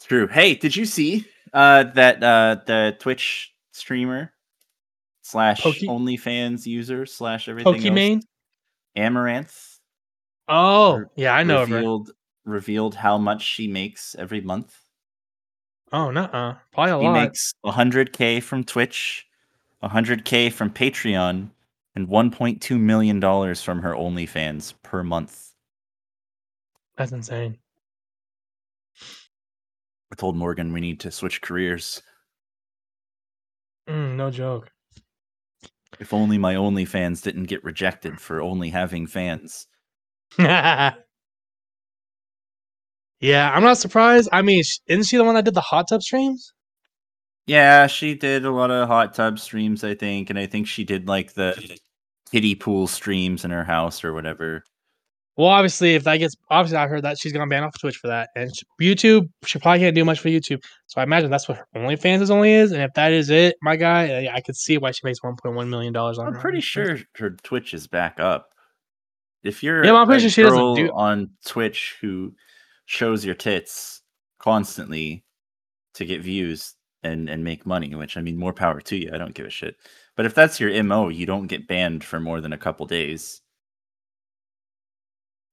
True. 0.06 0.26
Hey, 0.26 0.54
did 0.54 0.74
you 0.74 0.84
see 0.84 1.24
uh, 1.52 1.84
that 1.94 2.22
uh, 2.22 2.56
the 2.66 2.96
Twitch 2.98 3.52
streamer 3.72 4.32
slash 5.22 5.62
Poke- 5.62 5.76
OnlyFans 5.76 6.66
user 6.66 7.06
slash 7.06 7.48
everything 7.48 7.74
else, 7.74 8.24
Amouranth 8.96 9.76
Oh, 10.48 10.96
re- 10.96 11.04
yeah, 11.16 11.34
I 11.34 11.44
know 11.44 11.62
of 11.62 11.68
her. 11.68 11.76
revealed 11.76 12.10
revealed 12.44 12.94
how 12.96 13.18
much 13.18 13.42
she 13.42 13.68
makes 13.68 14.16
every 14.18 14.40
month. 14.40 14.76
Oh, 15.92 16.10
no, 16.10 16.56
probably 16.72 16.92
a 16.92 16.98
He 16.98 17.04
lot. 17.04 17.12
makes 17.22 17.52
100k 17.64 18.42
from 18.42 18.64
Twitch, 18.64 19.26
100k 19.84 20.52
from 20.52 20.70
Patreon, 20.70 21.50
and 21.94 22.08
1.2 22.08 22.80
million 22.80 23.20
dollars 23.20 23.62
from 23.62 23.82
her 23.82 23.92
OnlyFans 23.94 24.74
per 24.82 25.04
month. 25.04 25.52
That's 26.96 27.12
insane. 27.12 27.58
I 30.12 30.16
told 30.16 30.36
Morgan 30.36 30.72
we 30.72 30.80
need 30.80 31.00
to 31.00 31.10
switch 31.10 31.40
careers. 31.40 32.02
Mm, 33.88 34.16
no 34.16 34.30
joke. 34.30 34.70
If 35.98 36.14
only 36.14 36.38
my 36.38 36.54
OnlyFans 36.54 37.22
didn't 37.22 37.44
get 37.44 37.64
rejected 37.64 38.20
for 38.20 38.40
only 38.40 38.70
having 38.70 39.06
fans. 39.06 39.66
yeah, 40.38 40.94
I'm 43.20 43.62
not 43.62 43.78
surprised. 43.78 44.28
I 44.32 44.42
mean, 44.42 44.62
isn't 44.86 45.04
she 45.04 45.16
the 45.16 45.24
one 45.24 45.34
that 45.34 45.44
did 45.44 45.54
the 45.54 45.60
hot 45.60 45.88
tub 45.88 46.02
streams? 46.02 46.52
Yeah, 47.46 47.88
she 47.88 48.14
did 48.14 48.44
a 48.44 48.50
lot 48.52 48.70
of 48.70 48.86
hot 48.88 49.14
tub 49.14 49.38
streams, 49.38 49.82
I 49.82 49.94
think, 49.94 50.30
and 50.30 50.38
I 50.38 50.46
think 50.46 50.68
she 50.68 50.84
did 50.84 51.08
like 51.08 51.34
the 51.34 51.78
kiddie 52.30 52.54
pool 52.54 52.86
streams 52.86 53.44
in 53.44 53.50
her 53.50 53.64
house 53.64 54.04
or 54.04 54.12
whatever. 54.12 54.62
Well, 55.40 55.48
obviously, 55.48 55.94
if 55.94 56.04
that 56.04 56.18
gets 56.18 56.36
obviously, 56.50 56.76
I 56.76 56.86
heard 56.86 57.02
that 57.04 57.16
she's 57.18 57.32
gonna 57.32 57.46
ban 57.46 57.64
off 57.64 57.72
Twitch 57.80 57.96
for 57.96 58.08
that, 58.08 58.28
and 58.36 58.50
YouTube, 58.78 59.30
she 59.46 59.58
probably 59.58 59.78
can't 59.78 59.94
do 59.94 60.04
much 60.04 60.20
for 60.20 60.28
YouTube. 60.28 60.62
So 60.86 61.00
I 61.00 61.02
imagine 61.04 61.30
that's 61.30 61.48
what 61.48 61.56
her 61.56 61.66
OnlyFans 61.74 62.20
is 62.20 62.30
only 62.30 62.52
is, 62.52 62.72
and 62.72 62.82
if 62.82 62.92
that 62.92 63.10
is 63.10 63.30
it, 63.30 63.56
my 63.62 63.76
guy, 63.76 64.26
I, 64.26 64.34
I 64.34 64.40
could 64.42 64.54
see 64.54 64.76
why 64.76 64.90
she 64.90 65.00
makes 65.02 65.20
1.1 65.20 65.68
million 65.70 65.94
dollars 65.94 66.18
on. 66.18 66.26
I'm 66.26 66.38
pretty 66.38 66.60
sure 66.60 66.98
her 67.16 67.30
Twitch 67.30 67.72
is 67.72 67.86
back 67.86 68.20
up. 68.20 68.50
If 69.42 69.62
you're 69.62 69.82
Yeah, 69.82 69.92
but 69.92 70.00
I'm 70.00 70.06
pretty 70.08 70.20
sure 70.24 70.30
she 70.30 70.42
doesn't 70.42 70.58
girl 70.58 70.74
do- 70.74 70.92
on 70.92 71.30
Twitch 71.46 71.96
who 72.02 72.34
shows 72.84 73.24
your 73.24 73.34
tits 73.34 74.02
constantly 74.40 75.24
to 75.94 76.04
get 76.04 76.20
views 76.20 76.74
and 77.02 77.30
and 77.30 77.42
make 77.42 77.64
money, 77.64 77.94
which 77.94 78.18
I 78.18 78.20
mean, 78.20 78.36
more 78.36 78.52
power 78.52 78.82
to 78.82 78.94
you. 78.94 79.08
I 79.10 79.16
don't 79.16 79.32
give 79.32 79.46
a 79.46 79.50
shit. 79.50 79.76
But 80.18 80.26
if 80.26 80.34
that's 80.34 80.60
your 80.60 80.82
mo, 80.84 81.08
you 81.08 81.24
don't 81.24 81.46
get 81.46 81.66
banned 81.66 82.04
for 82.04 82.20
more 82.20 82.42
than 82.42 82.52
a 82.52 82.58
couple 82.58 82.84
days 82.84 83.40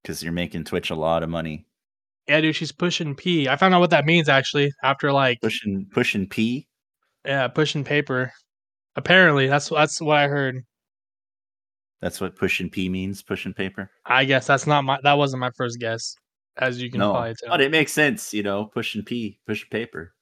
because 0.08 0.24
you're 0.24 0.32
making 0.32 0.64
Twitch 0.64 0.90
a 0.90 0.96
lot 0.96 1.22
of 1.22 1.30
money. 1.30 1.66
Yeah, 2.30 2.40
dude, 2.40 2.56
she's 2.56 2.72
pushing 2.72 3.14
P. 3.14 3.50
I 3.50 3.58
found 3.58 3.74
out 3.74 3.82
what 3.82 3.90
that 3.90 4.06
means 4.06 4.30
actually 4.30 4.72
after 4.82 5.12
like 5.12 5.42
Pushing 5.42 5.86
pushing 5.92 6.28
P. 6.28 6.66
yeah, 7.26 7.48
pushing 7.50 7.84
paper. 7.84 8.32
Apparently, 8.96 9.48
that's 9.48 9.70
that's 9.70 10.02
what 10.02 10.18
I 10.18 10.28
heard. 10.28 10.64
That's 12.02 12.22
what 12.22 12.38
pushing 12.38 12.70
P 12.70 12.88
means. 12.88 13.22
Pushing 13.22 13.54
paper. 13.54 13.92
I 14.06 14.24
guess 14.24 14.48
that's 14.48 14.66
not 14.66 14.84
my 14.86 14.98
that 15.04 15.18
wasn't 15.18 15.42
my 15.42 15.52
first 15.58 15.78
guess, 15.80 16.16
as 16.58 16.82
you 16.82 16.90
can 16.90 17.00
no, 17.00 17.12
probably 17.12 17.36
tell. 17.40 17.50
but 17.50 17.62
it 17.62 17.72
makes 17.72 17.92
sense. 17.92 18.34
You 18.34 18.44
know, 18.44 18.66
pushing 18.66 19.04
P, 19.04 19.40
pushing 19.46 19.70
paper. 19.70 20.14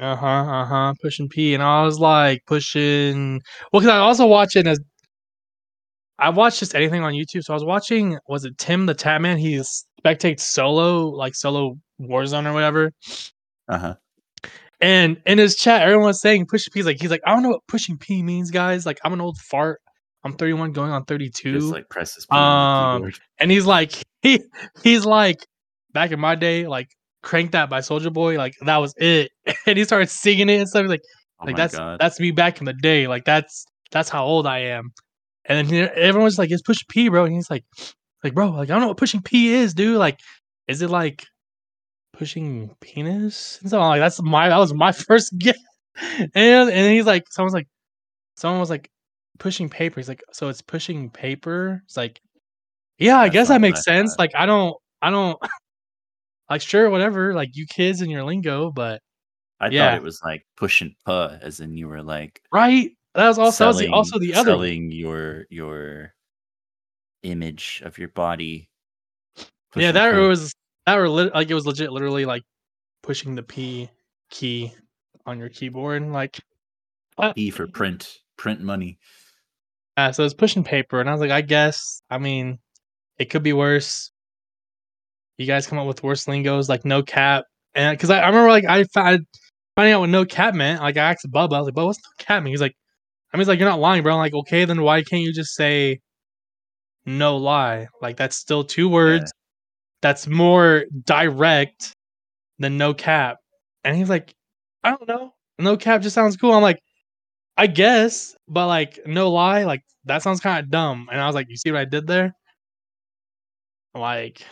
Uh 0.00 0.16
huh. 0.16 0.26
Uh 0.26 0.64
huh. 0.64 0.94
Pushing 1.00 1.28
P, 1.28 1.54
and 1.54 1.62
I 1.62 1.84
was 1.84 2.00
like 2.00 2.42
pushing. 2.46 3.40
Well, 3.72 3.80
because 3.80 3.88
I 3.88 3.98
also 3.98 4.26
watch 4.26 4.56
it 4.56 4.66
as 4.66 4.80
I 6.18 6.30
watched 6.30 6.60
just 6.60 6.74
anything 6.74 7.02
on 7.02 7.12
YouTube. 7.12 7.42
So 7.42 7.52
I 7.52 7.56
was 7.56 7.64
watching. 7.64 8.18
Was 8.28 8.44
it 8.44 8.56
Tim 8.58 8.86
the 8.86 8.94
Tatman? 8.94 9.38
He 9.38 9.56
spectates 10.04 10.40
solo, 10.40 11.08
like 11.08 11.34
solo 11.34 11.76
Warzone 12.00 12.46
or 12.46 12.52
whatever. 12.52 12.92
Uh 13.68 13.78
huh. 13.78 13.94
And 14.80 15.20
in 15.26 15.38
his 15.38 15.56
chat, 15.56 15.82
everyone 15.82 16.06
was 16.06 16.20
saying 16.20 16.46
pushing 16.46 16.70
P. 16.72 16.80
He's 16.80 16.86
like, 16.86 17.00
he's 17.00 17.10
like, 17.10 17.22
I 17.26 17.32
don't 17.32 17.42
know 17.42 17.48
what 17.50 17.60
pushing 17.68 17.96
P 17.96 18.22
means, 18.22 18.50
guys. 18.50 18.84
Like, 18.84 18.98
I'm 19.04 19.12
an 19.12 19.20
old 19.20 19.38
fart. 19.38 19.80
I'm 20.24 20.34
31, 20.34 20.72
going 20.72 20.90
on 20.90 21.04
32. 21.04 21.52
Just 21.52 21.66
like 21.72 21.88
presses 21.88 22.26
P 22.26 22.36
Um, 22.36 23.10
and 23.38 23.50
he's 23.50 23.66
like 23.66 23.92
he 24.22 24.40
he's 24.82 25.04
like 25.04 25.46
back 25.92 26.10
in 26.12 26.18
my 26.20 26.34
day 26.34 26.66
like 26.66 26.88
crank 27.22 27.52
that 27.52 27.68
by 27.70 27.80
Soulja 27.80 28.12
Boy 28.12 28.36
like 28.36 28.54
that 28.62 28.78
was 28.78 28.94
it 28.96 29.30
and 29.66 29.76
he 29.78 29.84
started 29.84 30.08
singing 30.08 30.48
it 30.48 30.56
and 30.60 30.68
stuff 30.68 30.82
He's 30.82 30.90
like 30.90 31.02
Oh 31.40 31.46
like 31.46 31.56
that's 31.56 31.76
god. 31.76 31.98
that's 32.00 32.18
me 32.20 32.30
back 32.30 32.58
in 32.58 32.64
the 32.64 32.72
day 32.72 33.06
like 33.06 33.24
that's 33.24 33.66
that's 33.90 34.08
how 34.08 34.24
old 34.24 34.46
i 34.46 34.58
am 34.58 34.92
and 35.46 35.58
then 35.58 35.66
he, 35.66 35.80
everyone's 35.80 36.38
like 36.38 36.50
it's 36.50 36.62
pushing 36.62 36.86
p 36.88 37.08
bro. 37.08 37.24
And 37.24 37.34
he's 37.34 37.50
like 37.50 37.64
like 38.22 38.34
bro 38.34 38.50
like 38.50 38.70
i 38.70 38.72
don't 38.72 38.80
know 38.80 38.88
what 38.88 38.96
pushing 38.96 39.22
p 39.22 39.52
is 39.52 39.74
dude. 39.74 39.98
Like 39.98 40.20
is 40.68 40.82
it 40.82 40.90
like 40.90 41.26
pushing 42.12 42.74
penis? 42.80 43.58
And 43.60 43.70
so 43.70 43.80
I'm 43.80 43.88
like 43.88 44.00
that's 44.00 44.22
my 44.22 44.48
that 44.48 44.58
was 44.58 44.74
my 44.74 44.92
first 45.08 45.36
guess. 45.38 45.58
And 46.34 46.36
and 46.36 46.92
he's 46.92 47.06
like 47.06 47.24
someone's 47.30 47.54
like 47.54 47.68
someone 48.36 48.60
was 48.60 48.70
like 48.70 48.90
pushing 49.38 49.68
paper. 49.68 50.00
He's 50.00 50.08
like 50.08 50.22
so 50.32 50.48
it's 50.48 50.62
pushing 50.62 51.10
paper? 51.10 51.82
It's 51.84 51.96
like 51.96 52.20
yeah 52.98 53.18
i 53.18 53.24
That's 53.24 53.32
guess 53.32 53.48
that 53.48 53.60
makes 53.60 53.82
sense. 53.84 54.16
like 54.18 54.32
i 54.34 54.46
don't 54.46 54.76
i 55.02 55.10
don't 55.10 55.38
like 56.50 56.60
sure 56.60 56.90
whatever 56.90 57.34
like 57.34 57.50
you 57.54 57.66
kids 57.66 58.00
and 58.00 58.10
your 58.10 58.24
lingo 58.24 58.70
but 58.70 59.00
I 59.60 59.68
yeah. 59.68 59.90
thought 59.90 59.98
it 59.98 60.02
was 60.02 60.20
like 60.24 60.42
pushing 60.56 60.94
puh, 61.06 61.38
as 61.40 61.60
in 61.60 61.76
you 61.76 61.88
were 61.88 62.02
like 62.02 62.40
right 62.52 62.90
that 63.14 63.28
was 63.28 63.38
also 63.38 63.64
that 63.64 63.68
was 63.68 63.78
the, 63.78 63.88
also 63.88 64.18
the 64.18 64.34
other 64.34 64.52
one. 64.52 64.58
selling 64.58 64.90
your 64.90 65.46
your 65.50 66.14
image 67.22 67.82
of 67.84 67.98
your 67.98 68.08
body. 68.08 68.68
yeah 69.76 69.92
that 69.92 70.14
was 70.14 70.52
that 70.86 70.96
were 70.96 71.08
lit, 71.08 71.34
like 71.34 71.50
it 71.50 71.54
was 71.54 71.66
legit 71.66 71.92
literally 71.92 72.24
like 72.24 72.42
pushing 73.02 73.34
the 73.34 73.42
p 73.42 73.88
key 74.30 74.72
on 75.26 75.38
your 75.38 75.48
keyboard 75.48 76.02
like 76.06 76.40
uh, 77.16 77.32
P 77.32 77.50
for 77.50 77.68
print, 77.68 78.18
print 78.36 78.60
money. 78.60 78.98
yeah, 79.96 80.10
so 80.10 80.24
it's 80.24 80.34
pushing 80.34 80.64
paper 80.64 81.00
and 81.00 81.08
i 81.08 81.12
was 81.12 81.20
like 81.20 81.30
i 81.30 81.40
guess 81.40 82.02
i 82.10 82.18
mean 82.18 82.58
it 83.18 83.26
could 83.26 83.42
be 83.42 83.52
worse 83.52 84.10
you 85.38 85.46
guys 85.46 85.66
come 85.66 85.78
up 85.78 85.86
with 85.86 86.02
worse 86.02 86.26
lingos 86.26 86.68
like 86.68 86.84
no 86.84 87.02
cap 87.02 87.44
and 87.74 87.96
because 87.96 88.10
I, 88.10 88.18
I 88.18 88.26
remember 88.26 88.50
like 88.50 88.64
i 88.64 88.84
found 88.84 89.26
finding 89.76 89.94
out 89.94 90.00
what 90.00 90.10
no 90.10 90.24
cap 90.24 90.54
meant 90.54 90.80
like 90.82 90.96
i 90.96 91.10
asked 91.12 91.30
bubba 91.30 91.54
i 91.54 91.58
was 91.58 91.66
like 91.66 91.74
but 91.74 91.86
what's 91.86 91.98
no 91.98 92.10
cap 92.18 92.42
mean 92.42 92.52
he's 92.52 92.60
like 92.60 92.76
i 93.34 93.36
mean 93.36 93.40
he's 93.40 93.48
like 93.48 93.58
you're 93.58 93.68
not 93.68 93.80
lying 93.80 94.02
bro 94.02 94.14
i'm 94.14 94.18
like 94.18 94.32
okay 94.34 94.64
then 94.64 94.80
why 94.80 95.02
can't 95.02 95.22
you 95.22 95.32
just 95.32 95.54
say 95.54 96.00
no 97.04 97.36
lie 97.36 97.88
like 98.00 98.16
that's 98.16 98.36
still 98.36 98.64
two 98.64 98.88
words 98.88 99.30
that's 100.00 100.26
more 100.26 100.84
direct 101.04 101.92
than 102.58 102.78
no 102.78 102.94
cap 102.94 103.38
and 103.84 103.96
he's 103.96 104.08
like 104.08 104.32
i 104.84 104.90
don't 104.90 105.08
know 105.08 105.34
no 105.58 105.76
cap 105.76 106.00
just 106.00 106.14
sounds 106.14 106.36
cool 106.36 106.52
i'm 106.52 106.62
like 106.62 106.80
i 107.56 107.66
guess 107.66 108.34
but 108.48 108.68
like 108.68 108.98
no 109.06 109.30
lie 109.30 109.64
like 109.64 109.82
that 110.06 110.22
sounds 110.22 110.40
kind 110.40 110.64
of 110.64 110.70
dumb 110.70 111.08
and 111.12 111.20
i 111.20 111.26
was 111.26 111.34
like 111.34 111.48
you 111.50 111.56
see 111.56 111.70
what 111.70 111.80
i 111.80 111.84
did 111.84 112.06
there 112.06 112.32
like 113.94 114.42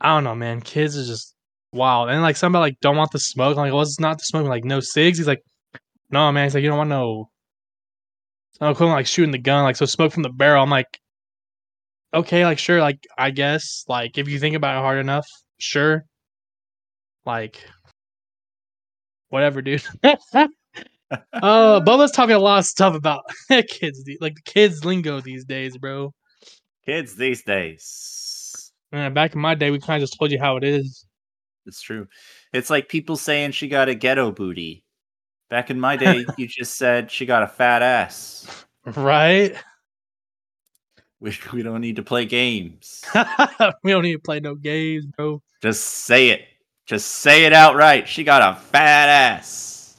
I 0.00 0.14
don't 0.14 0.24
know, 0.24 0.34
man. 0.34 0.60
Kids 0.60 0.98
are 0.98 1.04
just 1.04 1.34
wild. 1.72 2.10
And 2.10 2.20
like 2.22 2.36
somebody 2.36 2.60
like 2.60 2.80
don't 2.80 2.96
want 2.96 3.12
the 3.12 3.18
smoke. 3.18 3.56
I'm 3.56 3.64
like, 3.64 3.72
what's 3.72 3.98
not 3.98 4.18
the 4.18 4.24
smoke? 4.24 4.46
Like 4.46 4.64
no 4.64 4.80
cigs. 4.80 5.18
He's 5.18 5.26
like, 5.26 5.42
no, 6.14 6.30
man. 6.32 6.44
He's 6.44 6.54
like, 6.54 6.62
you 6.62 6.68
don't 6.70 6.78
want 6.78 6.90
no. 6.90 7.28
So 8.52 8.70
equivalent 8.70 8.98
like 8.98 9.06
shooting 9.06 9.32
the 9.32 9.38
gun. 9.38 9.64
Like 9.64 9.76
so, 9.76 9.84
smoke 9.84 10.12
from 10.12 10.22
the 10.22 10.30
barrel. 10.30 10.62
I'm 10.62 10.70
like, 10.70 11.00
okay, 12.14 12.44
like 12.44 12.58
sure, 12.58 12.80
like 12.80 13.04
I 13.18 13.30
guess, 13.30 13.84
like 13.88 14.16
if 14.16 14.28
you 14.28 14.38
think 14.38 14.54
about 14.54 14.76
it 14.76 14.80
hard 14.80 14.98
enough, 14.98 15.26
sure. 15.58 16.04
Like, 17.26 17.58
whatever, 19.28 19.60
dude. 19.60 19.82
uh, 20.04 20.46
Bubba's 21.34 22.12
talking 22.12 22.36
a 22.36 22.38
lot 22.38 22.60
of 22.60 22.66
stuff 22.66 22.94
about 22.94 23.24
kids, 23.68 24.04
like 24.20 24.36
the 24.36 24.42
kids 24.44 24.84
lingo 24.84 25.20
these 25.20 25.44
days, 25.44 25.76
bro. 25.76 26.12
Kids 26.86 27.16
these 27.16 27.42
days. 27.42 28.72
Man, 28.92 29.14
back 29.14 29.34
in 29.34 29.40
my 29.40 29.56
day, 29.56 29.72
we 29.72 29.80
kind 29.80 30.00
of 30.00 30.08
just 30.08 30.16
told 30.18 30.30
you 30.30 30.38
how 30.38 30.56
it 30.58 30.64
is. 30.64 31.06
It's 31.66 31.80
true. 31.80 32.06
It's 32.52 32.70
like 32.70 32.88
people 32.88 33.16
saying 33.16 33.52
she 33.52 33.66
got 33.66 33.88
a 33.88 33.94
ghetto 33.94 34.30
booty. 34.30 34.83
Back 35.50 35.70
in 35.70 35.78
my 35.78 35.96
day, 35.96 36.24
you 36.38 36.46
just 36.48 36.76
said 36.76 37.10
she 37.10 37.26
got 37.26 37.42
a 37.42 37.46
fat 37.48 37.82
ass. 37.82 38.64
Right? 38.84 39.54
We, 41.20 41.32
we 41.52 41.62
don't 41.62 41.80
need 41.80 41.96
to 41.96 42.02
play 42.02 42.24
games. 42.26 43.02
we 43.82 43.92
don't 43.92 44.02
need 44.02 44.14
to 44.14 44.18
play 44.18 44.40
no 44.40 44.54
games, 44.54 45.06
bro. 45.06 45.42
Just 45.62 45.84
say 45.84 46.28
it. 46.30 46.42
Just 46.86 47.06
say 47.06 47.44
it 47.44 47.52
outright. 47.52 48.08
She 48.08 48.24
got 48.24 48.42
a 48.56 48.60
fat 48.60 49.08
ass. 49.08 49.94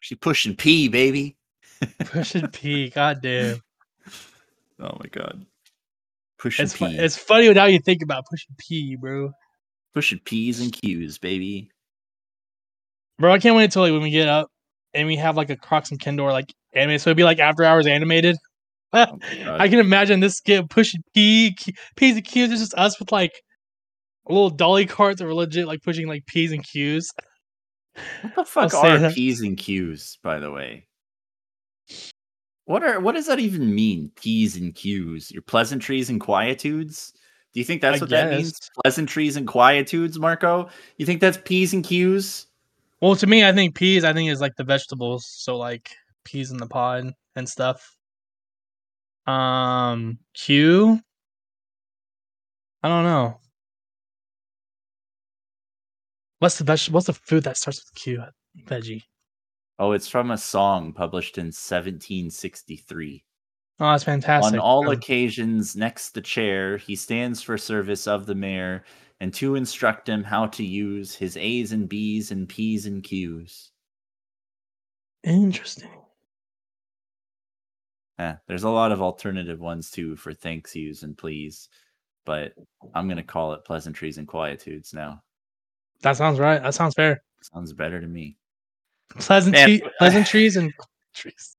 She 0.00 0.14
pushing 0.14 0.54
P, 0.56 0.88
baby. 0.88 1.36
Pushing 2.06 2.46
P, 2.48 2.88
goddamn. 2.90 3.60
Oh 4.78 4.96
my 5.00 5.06
god. 5.10 5.44
Pushing 6.38 6.64
It's, 6.64 6.74
fu- 6.74 6.86
P. 6.86 6.96
it's 6.96 7.16
funny 7.16 7.52
now 7.52 7.64
you 7.64 7.80
think 7.80 8.02
about 8.02 8.24
pushing 8.30 8.54
P, 8.56 8.96
bro. 8.96 9.32
pushing 9.92 10.20
P's 10.20 10.60
and 10.60 10.72
Q's, 10.72 11.18
baby. 11.18 11.70
Bro, 13.18 13.32
I 13.32 13.38
can't 13.38 13.56
wait 13.56 13.64
until 13.64 13.82
like, 13.82 13.92
when 13.92 14.02
we 14.02 14.10
get 14.10 14.28
up 14.28 14.48
and 14.94 15.06
we 15.06 15.16
have 15.16 15.36
like 15.36 15.50
a 15.50 15.56
Crocs 15.56 15.90
and 15.90 16.00
Kendor 16.00 16.30
like 16.32 16.52
anime. 16.74 16.98
So 16.98 17.10
it'd 17.10 17.16
be 17.16 17.24
like 17.24 17.38
after 17.38 17.64
hours 17.64 17.86
animated. 17.86 18.36
Oh. 18.92 19.18
I 19.44 19.68
can 19.68 19.78
imagine 19.78 20.20
this 20.20 20.36
skit 20.36 20.70
pushing 20.70 21.02
P, 21.12 21.52
Q, 21.52 21.74
P's 21.96 22.14
and 22.14 22.24
Q's. 22.24 22.50
It's 22.50 22.60
just 22.62 22.74
us 22.74 22.98
with 22.98 23.12
like 23.12 23.32
little 24.26 24.48
dolly 24.48 24.86
carts 24.86 25.18
that 25.18 25.26
were 25.26 25.34
legit 25.34 25.66
like 25.66 25.82
pushing 25.82 26.06
like 26.06 26.24
P's 26.24 26.50
and 26.50 26.64
Q's. 26.64 27.12
What 28.22 28.34
the 28.36 28.44
fuck 28.44 28.72
are. 28.72 29.10
P's 29.10 29.42
and 29.42 29.58
Q's, 29.58 30.18
by 30.22 30.38
the 30.38 30.50
way? 30.50 30.86
What 32.64 32.82
are 32.82 33.00
what 33.00 33.16
does 33.16 33.26
that 33.26 33.38
even 33.38 33.74
mean? 33.74 34.12
P's 34.16 34.56
and 34.56 34.74
Q's. 34.74 35.30
Your 35.30 35.42
pleasantries 35.42 36.08
and 36.08 36.20
quietudes? 36.20 37.12
Do 37.52 37.60
you 37.60 37.64
think 37.64 37.82
that's 37.82 38.00
I 38.00 38.04
what 38.04 38.10
that 38.10 38.30
means? 38.30 38.58
Pleasantries 38.82 39.36
and 39.36 39.46
quietudes, 39.46 40.18
Marco? 40.18 40.68
You 40.96 41.04
think 41.04 41.20
that's 41.20 41.38
P's 41.44 41.74
and 41.74 41.84
Q's? 41.84 42.46
Well, 43.00 43.16
to 43.16 43.26
me, 43.26 43.44
I 43.44 43.52
think 43.52 43.74
peas. 43.74 44.04
I 44.04 44.12
think 44.12 44.30
is 44.30 44.40
like 44.40 44.56
the 44.56 44.64
vegetables. 44.64 45.26
So 45.28 45.56
like 45.56 45.90
peas 46.24 46.50
in 46.50 46.56
the 46.56 46.66
pod 46.66 47.12
and 47.34 47.48
stuff. 47.48 47.96
Um, 49.26 50.18
Q. 50.34 51.00
I 52.82 52.88
don't 52.88 53.04
know. 53.04 53.40
What's 56.38 56.58
the 56.58 56.64
veg- 56.64 56.90
What's 56.92 57.06
the 57.06 57.12
food 57.14 57.44
that 57.44 57.56
starts 57.56 57.80
with 57.84 57.94
Q? 57.94 58.22
Veggie. 58.66 59.02
Oh, 59.78 59.92
it's 59.92 60.08
from 60.08 60.30
a 60.30 60.38
song 60.38 60.92
published 60.92 61.36
in 61.38 61.46
1763. 61.46 63.24
Oh, 63.78 63.90
that's 63.90 64.04
fantastic. 64.04 64.54
On 64.54 64.58
all 64.58 64.86
Um, 64.86 64.92
occasions, 64.94 65.76
next 65.76 66.10
the 66.10 66.22
chair, 66.22 66.78
he 66.78 66.96
stands 66.96 67.42
for 67.42 67.58
service 67.58 68.06
of 68.06 68.24
the 68.24 68.34
mayor, 68.34 68.84
and 69.20 69.32
to 69.34 69.54
instruct 69.54 70.08
him 70.08 70.22
how 70.22 70.46
to 70.46 70.64
use 70.64 71.14
his 71.14 71.36
A's 71.36 71.72
and 71.72 71.88
B's 71.88 72.30
and 72.30 72.48
P's 72.48 72.86
and 72.86 73.02
Q's. 73.02 73.70
interesting. 75.24 75.90
Eh, 78.18 78.34
there's 78.46 78.64
a 78.64 78.70
lot 78.70 78.92
of 78.92 79.02
alternative 79.02 79.60
ones 79.60 79.90
too 79.90 80.16
for 80.16 80.32
thanks 80.32 80.74
yous 80.74 81.02
and 81.02 81.18
please, 81.18 81.68
but 82.24 82.52
I'm 82.94 83.08
gonna 83.08 83.22
call 83.22 83.52
it 83.52 83.64
pleasantries 83.64 84.18
and 84.18 84.26
quietudes 84.26 84.94
now. 84.94 85.22
That 86.02 86.16
sounds 86.16 86.38
right. 86.38 86.62
That 86.62 86.74
sounds 86.74 86.94
fair. 86.94 87.22
Sounds 87.42 87.72
better 87.72 88.00
to 88.00 88.06
me. 88.06 88.36
Pleasantry, 89.10 89.80
Man, 89.82 89.90
pleasantries 89.98 90.56
and 90.56 90.72
trees. 91.14 91.56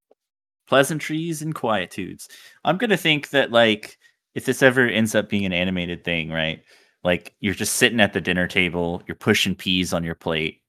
Pleasantries 0.68 1.42
and 1.42 1.54
quietudes. 1.54 2.28
I'm 2.66 2.78
gonna 2.78 2.98
think 2.98 3.30
that 3.30 3.52
like 3.52 3.98
if 4.34 4.46
this 4.46 4.64
ever 4.64 4.88
ends 4.88 5.16
up 5.16 5.30
being 5.30 5.46
an 5.46 5.54
animated 5.54 6.04
thing, 6.04 6.30
right? 6.32 6.62
Like 7.08 7.36
you're 7.42 7.56
just 7.56 7.78
sitting 7.78 8.02
at 8.02 8.14
the 8.14 8.22
dinner 8.22 8.48
table, 8.48 9.04
you're 9.08 9.16
pushing 9.16 9.56
peas 9.56 9.94
on 9.94 10.06
your 10.06 10.16
plate, 10.16 10.62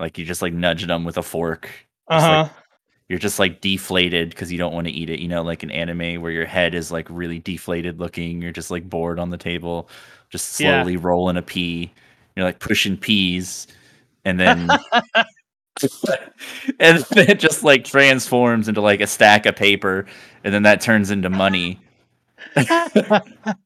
like 0.00 0.18
you're 0.18 0.26
just 0.26 0.42
like 0.42 0.54
nudging 0.54 0.88
them 0.88 1.04
with 1.04 1.18
a 1.18 1.24
fork. 1.24 1.70
Uh 2.08 2.20
huh. 2.20 2.44
like, 2.44 2.52
you're 3.08 3.18
just 3.20 3.38
like 3.40 3.60
deflated 3.62 4.30
because 4.30 4.52
you 4.52 4.58
don't 4.58 4.74
want 4.74 4.88
to 4.88 4.92
eat 4.94 5.10
it. 5.10 5.20
You 5.20 5.28
know, 5.28 5.42
like 5.42 5.62
an 5.64 5.70
anime 5.72 6.22
where 6.22 6.32
your 6.32 6.46
head 6.46 6.74
is 6.74 6.92
like 6.92 7.08
really 7.10 7.40
deflated 7.40 8.00
looking. 8.00 8.42
You're 8.42 8.52
just 8.52 8.70
like 8.72 8.88
bored 8.90 9.20
on 9.20 9.30
the 9.30 9.38
table, 9.38 9.90
just 10.30 10.48
Yeah. 10.58 10.84
slowly 10.84 10.96
rolling 10.96 11.38
a 11.38 11.42
pea. 11.42 11.92
You're 12.36 12.46
like 12.46 12.60
pushing 12.60 12.96
peas, 12.98 13.68
and 14.24 14.40
then 14.40 14.82
and 16.80 16.98
then 17.10 17.30
it 17.30 17.40
just 17.40 17.62
like 17.64 17.84
transforms 17.84 18.68
into 18.68 18.80
like 18.80 19.00
a 19.00 19.06
stack 19.06 19.46
of 19.46 19.56
paper, 19.56 20.06
and 20.44 20.54
then 20.54 20.62
that 20.64 20.80
turns 20.80 21.10
into 21.10 21.30
money. 21.30 21.80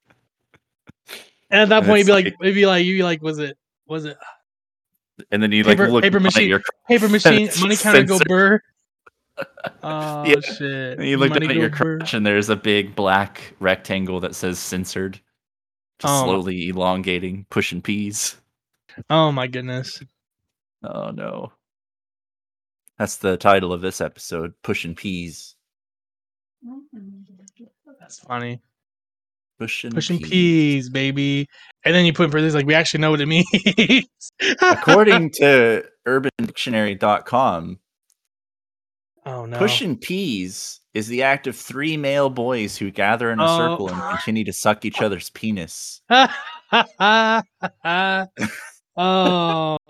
and 1.51 1.61
at 1.63 1.69
that 1.71 1.79
And 1.79 1.87
point, 1.87 1.99
you'd 2.01 2.07
be 2.07 2.13
like, 2.13 2.25
like- 2.27 2.37
maybe 2.41 2.67
like 2.67 2.85
you'd 2.85 2.99
be 2.99 3.03
like, 3.03 3.23
was 3.23 3.39
it, 3.39 3.57
was 3.87 4.05
it 4.05 4.17
And 5.31 5.43
then 5.43 5.53
you 5.53 5.63
like 5.65 5.79
look 5.79 6.03
paper 6.03 6.21
machine. 6.21 6.49
your 6.49 6.63
paper 6.89 7.09
machine? 7.17 7.49
Money 7.61 7.77
counter 7.77 8.05
go 8.05 8.19
burr. 8.27 8.61
Oh 9.83 10.25
Yeah. 10.27 10.41
shit! 10.41 10.99
and 10.99 11.09
you 11.09 11.17
look 11.17 11.31
money 11.31 11.47
down 11.47 11.57
at 11.57 11.61
your 11.61 11.71
crotch, 11.71 12.13
and 12.15 12.27
there's 12.27 12.51
a 12.51 12.57
big 12.57 12.95
black 12.95 13.55
rectangle 13.59 14.21
that 14.21 14.35
says 14.35 14.59
censored, 14.59 15.15
just 15.99 16.13
Oh 16.13 16.25
slowly 16.25 16.69
elongating, 16.69 17.47
pushing 17.49 17.81
peas. 17.81 18.37
Oh 19.09 19.33
my 19.33 19.47
goodness! 19.47 20.03
Oh 20.83 21.11
no. 21.11 21.53
That's 22.99 23.17
the 23.17 23.39
title 23.39 23.73
of 23.73 23.81
this 23.81 24.03
episode, 24.03 24.53
Pushing 24.63 24.95
Peas. 24.95 25.57
That's 27.99 28.19
funny. 28.21 28.61
Pushing, 29.61 29.93
Pushing 29.93 30.19
peas. 30.19 30.31
peas, 30.31 30.89
baby. 30.89 31.47
And 31.85 31.95
then 31.95 32.07
you 32.07 32.15
put 32.15 32.25
in 32.25 32.31
parentheses 32.31 32.55
like 32.55 32.65
we 32.67 32.75
actually 32.75 33.01
know 33.01 33.11
what 33.11 33.21
it 33.21 33.27
means. 33.27 33.45
According 34.63 35.33
to 35.33 35.85
urbandictionary.com, 36.09 37.79
oh 39.27 39.45
no. 39.45 39.59
pushing 39.59 39.99
peas 39.99 40.81
is 40.95 41.09
the 41.09 41.23
act 41.23 41.47
of 41.47 41.55
three 41.55 41.99
male 41.99 42.31
boys 42.31 42.79
who 42.79 42.91
gather 42.91 43.31
in 43.31 43.39
a 43.39 43.45
Oh. 43.45 43.59
circle 43.59 43.89
and 43.91 44.01
continue 44.17 44.45
to 44.45 44.53
suck 44.55 44.87
each 44.87 45.03
other's 45.03 45.29
penis. 45.29 46.01
oh, 46.11 46.29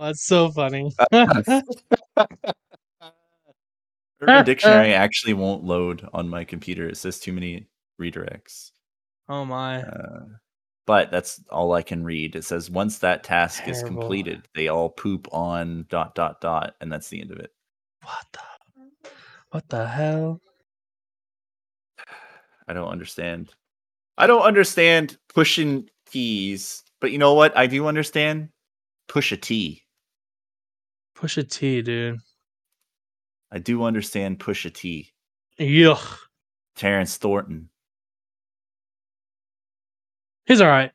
that's 0.01 0.27
so 0.27 0.51
funny. 0.51 0.91
Urban 4.21 4.45
Dictionary 4.45 4.93
actually 4.95 5.35
won't 5.35 5.63
load 5.65 6.09
on 6.13 6.29
my 6.29 6.43
computer. 6.45 6.89
It 6.89 6.97
says 6.97 7.21
too 7.21 7.33
many 7.33 7.69
redirects. 8.01 8.73
Oh 9.31 9.45
my. 9.47 9.83
Uh, 9.83 10.25
but 10.87 11.11
that's 11.11 11.40
all 11.51 11.73
I 11.73 11.83
can 11.83 12.05
read. 12.05 12.37
It 12.37 12.45
says 12.45 12.71
once 12.71 12.99
that 12.99 13.25
task 13.25 13.66
is 13.69 13.83
completed, 13.83 14.49
they 14.55 14.69
all 14.69 14.90
poop 14.90 15.29
on 15.33 15.87
dot 15.88 16.14
dot 16.14 16.40
dot, 16.40 16.75
and 16.81 16.93
that's 16.93 17.09
the 17.09 17.21
end 17.21 17.31
of 17.31 17.38
it. 17.38 17.53
What 18.03 18.27
the? 18.33 18.40
What 19.51 19.69
the 19.69 19.87
hell? 19.87 20.40
I 22.69 22.73
don't 22.73 22.88
understand. 22.88 23.51
I 24.19 24.27
don't 24.27 24.43
understand 24.43 25.16
pushing 25.33 25.88
keys, 26.11 26.83
but 27.01 27.11
you 27.11 27.19
know 27.19 27.35
what? 27.35 27.57
I 27.57 27.66
do 27.66 27.87
understand 27.87 28.51
push 29.09 29.33
a 29.33 29.37
T. 29.37 29.83
Push 31.14 31.37
a 31.37 31.43
T, 31.43 31.83
dude. 31.83 32.19
I 33.51 33.59
do 33.59 33.83
understand 33.83 34.38
push 34.38 34.64
a 34.64 34.71
T. 34.71 35.12
Yuck. 35.59 36.19
Terrence 36.77 37.16
Thornton. 37.16 37.69
He's 40.51 40.61
all 40.61 40.67
right. 40.67 40.91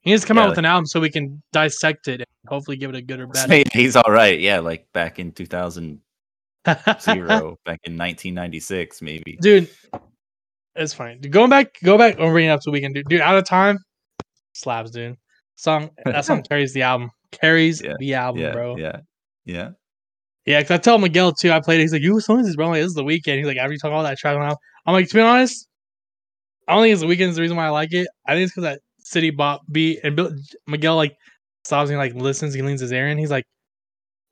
He 0.00 0.10
needs 0.10 0.22
to 0.22 0.28
come 0.28 0.38
Yeah, 0.38 0.44
out 0.44 0.48
with 0.50 0.58
an 0.58 0.64
album 0.64 0.86
so 0.86 0.98
we 0.98 1.10
can 1.10 1.42
dissect 1.52 2.08
it 2.08 2.20
and 2.20 2.26
hopefully 2.48 2.78
give 2.78 2.88
it 2.88 2.96
a 2.96 3.02
good 3.02 3.20
or 3.20 3.26
bad. 3.26 3.50
Hey, 3.50 3.64
He's 3.70 3.96
all 3.96 4.10
right. 4.10 4.40
Yeah, 4.40 4.60
like 4.60 4.90
back 4.94 5.18
in 5.18 5.30
2000 5.32 6.00
back 6.64 6.78
in 6.88 7.98
1996, 7.98 9.02
maybe. 9.02 9.36
dude. 9.42 9.68
It's 10.74 10.94
fine. 10.94 11.20
Dude, 11.20 11.32
Going 11.32 11.50
back, 11.50 11.78
go 11.84 11.98
back 11.98 12.18
it 12.18 12.48
up 12.48 12.62
so 12.62 12.70
we 12.70 12.80
can 12.80 12.94
do. 12.94 13.02
Dude, 13.02 13.20
out 13.20 13.36
of 13.36 13.44
time, 13.44 13.76
slabs, 14.54 14.90
dude. 14.90 15.18
Song 15.56 15.90
that 16.06 16.24
song 16.24 16.42
carries 16.48 16.72
the 16.72 16.80
album. 16.80 17.10
Carries 17.30 17.82
Yeah, 17.82 17.92
the 17.98 18.14
album, 18.14 18.40
Yeah, 18.40 18.52
bro. 18.52 18.76
yeah, 18.78 18.96
yeah. 19.44 19.70
Yeah, 20.46 20.60
because 20.60 20.70
I 20.70 20.78
tell 20.78 20.96
Miguel 20.96 21.32
too. 21.32 21.52
I 21.52 21.60
played 21.60 21.80
it. 21.80 21.82
He's 21.82 21.92
like, 21.92 22.00
"You, 22.02 22.20
some 22.20 22.38
of 22.38 22.46
this, 22.46 22.56
bro. 22.56 22.68
Like, 22.68 22.80
this 22.80 22.86
is 22.88 22.94
the 22.94 23.04
Weeknd." 23.04 23.36
He's 23.36 23.46
like, 23.46 23.58
"After 23.58 23.72
you 23.72 23.78
talk 23.78 23.92
all 23.92 24.02
that 24.02 24.16
track 24.16 24.38
now," 24.38 24.56
I'm 24.86 24.94
like, 24.94 25.08
to 25.08 25.14
be 25.14 25.20
honest, 25.20 25.68
I 26.68 26.74
don't 26.74 26.82
think 26.82 26.92
it's 26.92 27.02
the 27.02 27.06
Weeknd 27.06 27.28
is 27.28 27.36
the 27.36 27.42
reason 27.42 27.56
why 27.56 27.66
I 27.66 27.70
like 27.70 27.92
it. 27.92 28.08
I 28.26 28.34
think 28.34 28.44
it's 28.44 28.52
because 28.52 28.64
that 28.64 28.80
city 28.98 29.30
pop 29.30 29.62
beat 29.70 30.00
and 30.02 30.16
Bill, 30.16 30.32
Miguel 30.66 30.96
like 30.96 31.16
stops 31.64 31.90
and 31.90 31.98
like 31.98 32.14
listens. 32.14 32.54
He 32.54 32.62
leans 32.62 32.80
his 32.80 32.92
ear 32.92 33.08
in. 33.08 33.18
He's 33.18 33.30
like, 33.30 33.44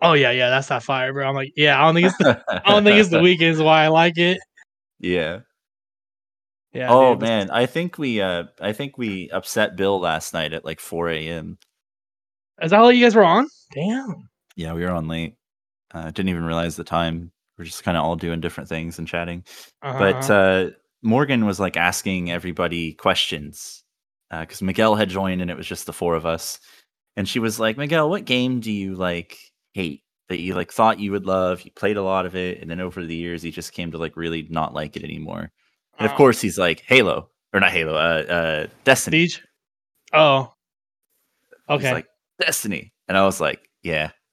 "Oh 0.00 0.14
yeah, 0.14 0.30
yeah, 0.30 0.48
that's 0.50 0.68
that 0.68 0.82
fire, 0.82 1.12
bro." 1.12 1.28
I'm 1.28 1.34
like, 1.34 1.52
"Yeah, 1.56 1.80
I 1.80 1.84
don't 1.84 1.94
think 1.94 2.06
it's 2.06 2.16
the, 2.18 2.42
I 2.66 2.70
don't 2.70 2.84
think 2.84 2.98
it's 2.98 3.10
the 3.10 3.18
Weeknd 3.20 3.42
is 3.42 3.60
why 3.62 3.84
I 3.84 3.88
like 3.88 4.18
it." 4.18 4.38
Yeah. 4.98 5.40
Yeah. 6.72 6.88
oh 6.90 7.12
dude. 7.14 7.20
man, 7.22 7.50
I 7.50 7.66
think 7.66 7.98
we 7.98 8.22
uh 8.22 8.44
I 8.60 8.72
think 8.72 8.96
we 8.96 9.28
upset 9.30 9.76
Bill 9.76 10.00
last 10.00 10.32
night 10.32 10.54
at 10.54 10.64
like 10.64 10.80
4 10.80 11.10
a.m. 11.10 11.58
is 12.62 12.70
that 12.70 12.80
all 12.80 12.90
you 12.90 13.04
guys 13.04 13.14
were 13.14 13.24
on? 13.24 13.46
Damn. 13.72 14.30
Yeah, 14.56 14.72
we 14.72 14.82
were 14.82 14.90
on 14.90 15.06
late. 15.06 15.34
Uh, 15.92 16.06
didn't 16.10 16.30
even 16.30 16.44
realize 16.44 16.76
the 16.76 16.84
time. 16.84 17.30
we're 17.58 17.66
just 17.66 17.84
kind 17.84 17.96
of 17.98 18.04
all 18.04 18.16
doing 18.16 18.40
different 18.40 18.68
things 18.70 18.98
and 18.98 19.06
chatting. 19.06 19.44
Uh-huh, 19.82 19.98
But 19.98 20.30
uh-huh. 20.30 20.34
uh, 20.34 20.70
Morgan 21.02 21.44
was 21.46 21.58
like 21.60 21.76
asking 21.76 22.30
everybody 22.30 22.92
questions 22.94 23.82
because 24.30 24.62
Miguel 24.62 24.94
had 24.94 25.08
joined 25.10 25.42
and 25.42 25.50
it 25.50 25.56
was 25.56 25.66
just 25.66 25.86
the 25.86 25.92
four 25.92 26.14
of 26.14 26.24
us. 26.26 26.58
And 27.16 27.28
she 27.28 27.38
was 27.38 27.60
like, 27.60 27.76
Miguel, 27.76 28.08
what 28.08 28.24
game 28.24 28.60
do 28.60 28.72
you 28.72 28.94
like 28.94 29.36
hate 29.74 30.02
that 30.28 30.40
you 30.40 30.54
like 30.54 30.72
thought 30.72 30.98
you 31.00 31.10
would 31.12 31.26
love? 31.26 31.60
You 31.62 31.70
played 31.72 31.98
a 31.98 32.02
lot 32.02 32.24
of 32.24 32.34
it, 32.34 32.60
and 32.62 32.70
then 32.70 32.80
over 32.80 33.04
the 33.04 33.14
years, 33.14 33.44
you 33.44 33.52
just 33.52 33.72
came 33.74 33.90
to 33.90 33.98
like 33.98 34.16
really 34.16 34.46
not 34.48 34.72
like 34.72 34.96
it 34.96 35.04
anymore. 35.04 35.50
And 35.98 36.06
of 36.06 36.12
Uh, 36.12 36.16
course, 36.16 36.40
he's 36.40 36.56
like 36.58 36.80
Halo 36.86 37.28
or 37.52 37.60
not 37.60 37.70
Halo, 37.72 37.94
uh, 37.94 38.32
uh 38.32 38.66
Destiny. 38.84 39.28
Siege. 39.28 39.42
Oh. 40.14 40.54
He's 41.68 41.76
Okay. 41.76 41.92
like 41.92 42.06
Destiny, 42.40 42.92
and 43.08 43.18
I 43.18 43.24
was 43.24 43.40
like, 43.40 43.60
yeah, 43.82 44.12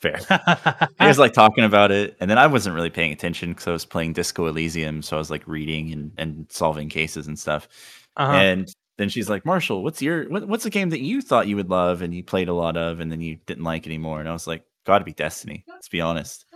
fair. 0.00 0.18
he 0.98 1.06
was 1.06 1.18
like 1.18 1.32
talking 1.32 1.64
about 1.64 1.90
it, 1.90 2.16
and 2.20 2.30
then 2.30 2.38
I 2.38 2.46
wasn't 2.46 2.74
really 2.74 2.90
paying 2.90 3.12
attention 3.12 3.50
because 3.50 3.66
I 3.66 3.72
was 3.72 3.84
playing 3.84 4.12
Disco 4.12 4.46
Elysium, 4.46 5.02
so 5.02 5.16
I 5.16 5.18
was 5.18 5.30
like 5.30 5.46
reading 5.46 5.92
and, 5.92 6.12
and 6.18 6.46
solving 6.50 6.88
cases 6.88 7.26
and 7.26 7.38
stuff. 7.38 7.68
uh-huh. 8.16 8.32
And 8.32 8.74
then 8.98 9.08
she's 9.08 9.28
like, 9.28 9.44
Marshall, 9.44 9.82
what's 9.82 10.00
your 10.00 10.28
what, 10.28 10.48
what's 10.48 10.66
a 10.66 10.70
game 10.70 10.90
that 10.90 11.00
you 11.00 11.20
thought 11.20 11.48
you 11.48 11.56
would 11.56 11.70
love 11.70 12.02
and 12.02 12.14
you 12.14 12.24
played 12.24 12.48
a 12.48 12.54
lot 12.54 12.76
of, 12.76 13.00
and 13.00 13.10
then 13.10 13.20
you 13.20 13.36
didn't 13.46 13.64
like 13.64 13.86
anymore? 13.86 14.20
And 14.20 14.28
I 14.28 14.32
was 14.32 14.46
like, 14.46 14.64
got 14.84 14.98
to 15.00 15.04
be 15.04 15.12
Destiny. 15.12 15.64
Let's 15.68 15.88
be 15.88 16.00
honest. 16.00 16.46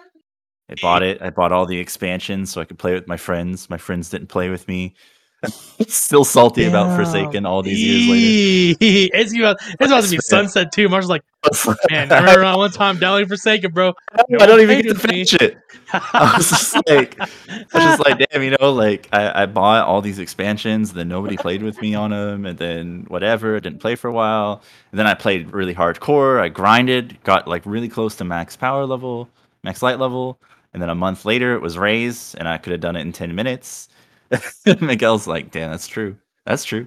I 0.70 0.74
bought 0.80 1.02
it. 1.02 1.20
I 1.20 1.30
bought 1.30 1.52
all 1.52 1.66
the 1.66 1.78
expansions 1.78 2.52
so 2.52 2.60
I 2.60 2.64
could 2.64 2.78
play 2.78 2.94
with 2.94 3.08
my 3.08 3.16
friends. 3.16 3.68
My 3.68 3.76
friends 3.76 4.08
didn't 4.08 4.28
play 4.28 4.50
with 4.50 4.68
me. 4.68 4.94
Still 5.88 6.24
salty 6.24 6.64
about 6.64 6.96
Forsaken 6.96 7.46
all 7.46 7.62
these 7.62 7.82
years 7.82 8.08
later. 8.08 9.10
It's 9.20 9.34
about, 9.34 9.56
it's 9.62 9.86
about 9.86 10.04
to 10.04 10.10
be 10.10 10.18
sunset 10.18 10.72
too. 10.72 10.88
Marshall's 10.88 11.10
like, 11.10 11.22
man, 11.90 12.12
I 12.12 12.20
remember 12.20 12.58
one 12.58 12.70
time 12.70 12.98
downloading 12.98 13.28
Forsaken, 13.28 13.72
bro. 13.72 13.94
I 14.12 14.46
don't 14.46 14.60
even 14.60 14.76
get 14.76 14.82
to 14.82 14.88
with 14.90 15.04
me. 15.04 15.24
finish 15.24 15.34
it. 15.34 15.58
I 15.92 16.34
was 16.36 16.50
just 16.50 16.74
like, 16.86 17.18
I 17.18 17.24
was 17.24 17.68
just 17.72 18.04
like, 18.04 18.18
damn, 18.30 18.42
you 18.42 18.56
know, 18.60 18.72
like 18.72 19.08
I, 19.12 19.42
I 19.42 19.46
bought 19.46 19.86
all 19.86 20.02
these 20.02 20.18
expansions, 20.18 20.92
then 20.92 21.08
nobody 21.08 21.36
played 21.36 21.62
with 21.62 21.80
me 21.80 21.94
on 21.94 22.10
them, 22.10 22.44
and 22.44 22.58
then 22.58 23.06
whatever, 23.08 23.58
didn't 23.58 23.80
play 23.80 23.94
for 23.96 24.08
a 24.08 24.12
while. 24.12 24.62
And 24.92 24.98
then 24.98 25.06
I 25.06 25.14
played 25.14 25.52
really 25.52 25.74
hardcore. 25.74 26.40
I 26.40 26.48
grinded, 26.48 27.22
got 27.24 27.48
like 27.48 27.62
really 27.64 27.88
close 27.88 28.16
to 28.16 28.24
max 28.24 28.56
power 28.56 28.84
level, 28.84 29.28
max 29.64 29.82
light 29.82 29.98
level, 29.98 30.38
and 30.74 30.82
then 30.82 30.90
a 30.90 30.94
month 30.94 31.24
later 31.24 31.54
it 31.54 31.62
was 31.62 31.78
raised, 31.78 32.36
and 32.38 32.46
I 32.46 32.58
could 32.58 32.72
have 32.72 32.80
done 32.80 32.96
it 32.96 33.00
in 33.00 33.12
ten 33.12 33.34
minutes. 33.34 33.88
Miguel's 34.80 35.26
like, 35.26 35.50
damn, 35.50 35.70
that's 35.70 35.88
true. 35.88 36.16
That's 36.46 36.64
true. 36.64 36.86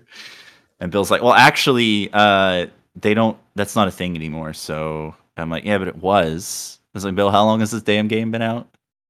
And 0.79 0.91
Bill's 0.91 1.11
like, 1.11 1.21
well, 1.21 1.33
actually, 1.33 2.09
uh, 2.13 2.67
they 2.95 3.13
don't. 3.13 3.37
That's 3.55 3.75
not 3.75 3.87
a 3.87 3.91
thing 3.91 4.15
anymore. 4.15 4.53
So 4.53 5.15
I'm 5.37 5.49
like, 5.49 5.63
yeah, 5.63 5.77
but 5.77 5.87
it 5.87 5.95
was. 5.97 6.79
I 6.93 6.97
was 6.97 7.05
like, 7.05 7.15
Bill, 7.15 7.31
how 7.31 7.45
long 7.45 7.59
has 7.59 7.71
this 7.71 7.81
damn 7.83 8.07
game 8.07 8.31
been 8.31 8.41
out? 8.41 8.67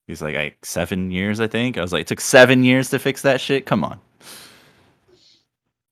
He's 0.07 0.21
like, 0.21 0.35
like 0.35 0.65
seven 0.65 1.11
years, 1.11 1.39
I 1.39 1.47
think. 1.47 1.77
I 1.77 1.81
was 1.81 1.93
like, 1.93 2.01
it 2.01 2.07
took 2.07 2.21
seven 2.21 2.63
years 2.63 2.89
to 2.89 2.99
fix 2.99 3.21
that 3.21 3.39
shit. 3.39 3.65
Come 3.65 3.83
on. 3.83 3.99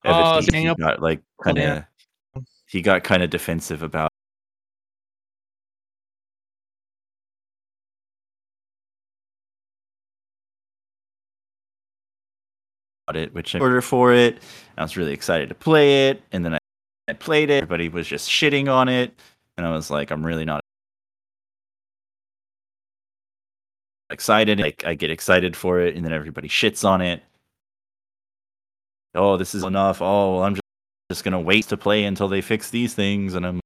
Oh, 0.04 0.40
Evidently, 0.40 0.42
so 0.42 0.52
hang 0.54 0.68
he 0.68 0.76
got 0.76 1.02
like 1.02 1.22
kind 1.44 1.58
of. 1.58 1.84
He 2.68 2.82
got 2.82 3.04
kind 3.04 3.24
of 3.24 3.30
defensive 3.30 3.84
about. 3.84 4.11
It, 13.16 13.34
which 13.34 13.56
I 13.56 13.60
ordered 13.60 13.82
for 13.82 14.14
it. 14.14 14.42
I 14.78 14.84
was 14.84 14.98
really 14.98 15.14
excited 15.14 15.50
to 15.50 15.56
play 15.56 16.10
it, 16.10 16.24
and 16.32 16.44
then 16.46 16.54
I, 16.56 16.60
I 17.10 17.14
played 17.14 17.50
it. 17.50 17.64
Everybody 17.64 17.90
was 17.90 18.08
just 18.08 18.30
shitting 18.30 18.72
on 18.72 18.90
it, 18.90 19.14
and 19.58 19.66
I 19.66 19.72
was 19.72 19.90
like, 19.90 20.12
I'm 20.12 20.26
really 20.26 20.46
not 20.46 20.62
excited. 24.10 24.60
Like 24.60 24.84
I 24.86 24.94
get 24.96 25.10
excited 25.12 25.56
for 25.56 25.80
it, 25.82 25.96
and 25.96 26.06
then 26.06 26.14
everybody 26.14 26.48
shits 26.50 26.84
on 26.88 27.02
it. 27.02 27.24
Oh, 29.16 29.38
this 29.38 29.54
is 29.56 29.64
enough. 29.64 30.02
Oh, 30.02 30.36
well, 30.36 30.44
I'm 30.44 30.54
just 30.56 30.62
just 31.12 31.24
gonna 31.24 31.40
wait 31.42 31.66
to 31.68 31.78
play 31.78 32.06
until 32.06 32.28
they 32.28 32.42
fix 32.42 32.70
these 32.70 32.94
things, 32.94 33.34
and 33.36 33.46
I'm 33.46 33.60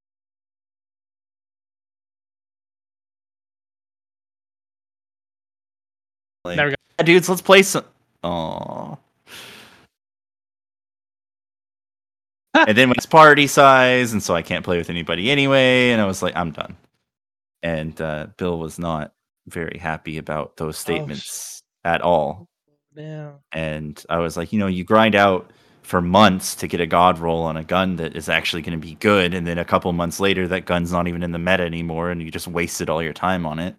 like, 6.44 6.56
Never 6.56 6.70
got- 6.70 6.78
"Yeah, 6.98 7.04
dudes, 7.04 7.28
let's 7.28 7.42
play 7.42 7.62
some. 7.62 7.84
Oh. 8.24 8.98
And 12.66 12.76
then 12.76 12.90
it's 12.92 13.06
party 13.06 13.46
size, 13.46 14.12
and 14.12 14.22
so 14.22 14.34
I 14.34 14.42
can't 14.42 14.64
play 14.64 14.78
with 14.78 14.90
anybody 14.90 15.30
anyway, 15.30 15.90
and 15.90 16.00
I 16.00 16.06
was 16.06 16.22
like, 16.22 16.34
I'm 16.36 16.52
done. 16.52 16.76
And 17.62 18.00
uh, 18.00 18.28
Bill 18.36 18.58
was 18.58 18.78
not 18.78 19.12
very 19.46 19.78
happy 19.78 20.18
about 20.18 20.56
those 20.56 20.76
sh- 20.76 20.80
statements 20.80 21.62
at 21.84 22.00
all. 22.02 22.48
Yeah. 22.94 23.32
And 23.52 24.02
I 24.08 24.18
was 24.18 24.36
like, 24.36 24.52
you 24.52 24.58
know, 24.58 24.66
you 24.66 24.84
grind 24.84 25.14
out 25.14 25.50
for 25.82 26.00
months 26.00 26.54
to 26.56 26.66
get 26.66 26.80
a 26.80 26.86
god 26.86 27.18
roll 27.18 27.42
on 27.42 27.56
a 27.56 27.62
gun 27.62 27.96
that 27.96 28.16
is 28.16 28.28
actually 28.28 28.62
going 28.62 28.78
to 28.78 28.86
be 28.86 28.94
good, 28.96 29.34
and 29.34 29.46
then 29.46 29.58
a 29.58 29.64
couple 29.64 29.92
months 29.92 30.18
later, 30.18 30.48
that 30.48 30.66
gun's 30.66 30.92
not 30.92 31.08
even 31.08 31.22
in 31.22 31.32
the 31.32 31.38
meta 31.38 31.62
anymore, 31.62 32.10
and 32.10 32.22
you 32.22 32.30
just 32.30 32.48
wasted 32.48 32.90
all 32.90 33.02
your 33.02 33.12
time 33.12 33.46
on 33.46 33.58
it. 33.58 33.74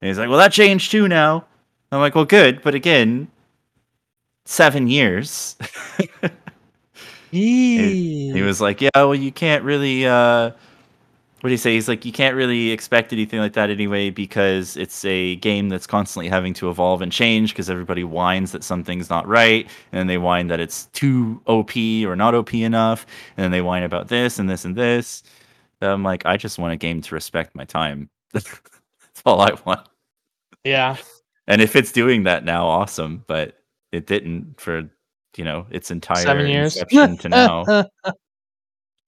And 0.00 0.08
he's 0.08 0.18
like, 0.18 0.28
well, 0.28 0.38
that 0.38 0.52
changed 0.52 0.90
too 0.90 1.08
now. 1.08 1.46
I'm 1.92 2.00
like, 2.00 2.14
well, 2.14 2.24
good, 2.24 2.62
but 2.62 2.74
again, 2.74 3.28
seven 4.44 4.88
years. 4.88 5.56
He 8.32 8.42
was 8.42 8.60
like, 8.60 8.80
"Yeah, 8.80 8.90
well, 8.94 9.14
you 9.14 9.32
can't 9.32 9.64
really." 9.64 10.06
Uh, 10.06 10.50
what 11.40 11.48
do 11.48 11.52
you 11.52 11.58
say? 11.58 11.74
He's 11.74 11.88
like, 11.88 12.04
"You 12.04 12.12
can't 12.12 12.34
really 12.34 12.70
expect 12.70 13.12
anything 13.12 13.38
like 13.40 13.52
that 13.52 13.70
anyway 13.70 14.10
because 14.10 14.76
it's 14.76 15.04
a 15.04 15.36
game 15.36 15.68
that's 15.68 15.86
constantly 15.86 16.28
having 16.28 16.54
to 16.54 16.70
evolve 16.70 17.02
and 17.02 17.12
change 17.12 17.50
because 17.52 17.68
everybody 17.70 18.04
whines 18.04 18.52
that 18.52 18.64
something's 18.64 19.10
not 19.10 19.26
right, 19.28 19.68
and 19.92 19.98
then 19.98 20.06
they 20.06 20.18
whine 20.18 20.48
that 20.48 20.60
it's 20.60 20.86
too 20.86 21.40
OP 21.46 21.76
or 22.04 22.16
not 22.16 22.34
OP 22.34 22.54
enough, 22.54 23.06
and 23.36 23.44
then 23.44 23.50
they 23.50 23.60
whine 23.60 23.82
about 23.82 24.08
this 24.08 24.38
and 24.38 24.48
this 24.48 24.64
and 24.64 24.76
this." 24.76 25.22
And 25.80 25.90
I'm 25.90 26.02
like, 26.02 26.24
I 26.24 26.36
just 26.36 26.58
want 26.58 26.72
a 26.72 26.76
game 26.76 27.02
to 27.02 27.14
respect 27.14 27.54
my 27.54 27.64
time. 27.64 28.08
that's 28.32 28.48
all 29.24 29.40
I 29.40 29.52
want. 29.64 29.86
yeah. 30.64 30.96
And 31.46 31.60
if 31.62 31.76
it's 31.76 31.92
doing 31.92 32.24
that 32.24 32.44
now, 32.44 32.66
awesome. 32.66 33.24
But 33.26 33.58
it 33.92 34.06
didn't 34.06 34.60
for 34.60 34.88
you 35.38 35.44
know 35.44 35.66
its 35.70 35.90
entire 35.90 36.16
Seven 36.24 36.46
years. 36.46 36.76
inception 36.76 37.16
to 37.18 37.28
now. 37.30 37.84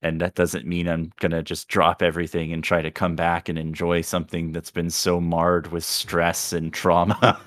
and 0.01 0.21
that 0.21 0.35
doesn't 0.35 0.65
mean 0.65 0.87
I'm 0.87 1.11
gonna 1.19 1.43
just 1.43 1.67
drop 1.67 2.01
everything 2.01 2.53
and 2.53 2.63
try 2.63 2.81
to 2.81 2.91
come 2.91 3.15
back 3.15 3.49
and 3.49 3.57
enjoy 3.59 4.01
something 4.01 4.51
that's 4.51 4.71
been 4.71 4.89
so 4.89 5.19
marred 5.19 5.71
with 5.71 5.83
stress 5.83 6.53
and 6.53 6.73
trauma. 6.73 7.39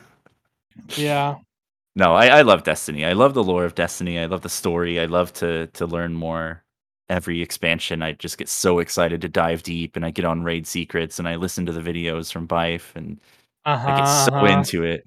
yeah. 0.96 1.36
no, 1.96 2.14
I, 2.14 2.26
I 2.38 2.42
love 2.42 2.64
Destiny. 2.64 3.04
I 3.04 3.12
love 3.12 3.34
the 3.34 3.44
lore 3.44 3.64
of 3.64 3.74
Destiny. 3.74 4.18
I 4.18 4.26
love 4.26 4.42
the 4.42 4.48
story. 4.48 5.00
I 5.00 5.06
love 5.06 5.32
to 5.34 5.66
to 5.68 5.86
learn 5.86 6.14
more. 6.14 6.62
Every 7.08 7.42
expansion, 7.42 8.00
I 8.02 8.12
just 8.12 8.38
get 8.38 8.48
so 8.48 8.78
excited 8.78 9.20
to 9.22 9.28
dive 9.28 9.62
deep, 9.62 9.96
and 9.96 10.04
I 10.06 10.10
get 10.10 10.24
on 10.24 10.44
raid 10.44 10.66
secrets, 10.66 11.18
and 11.18 11.28
I 11.28 11.36
listen 11.36 11.66
to 11.66 11.72
the 11.72 11.80
videos 11.82 12.32
from 12.32 12.48
Byf, 12.48 12.94
and 12.96 13.20
Uh-huh. 13.66 13.88
I 13.88 13.96
get 13.98 14.04
so 14.06 14.32
uh-huh. 14.34 14.46
into 14.46 14.82
it. 14.84 15.06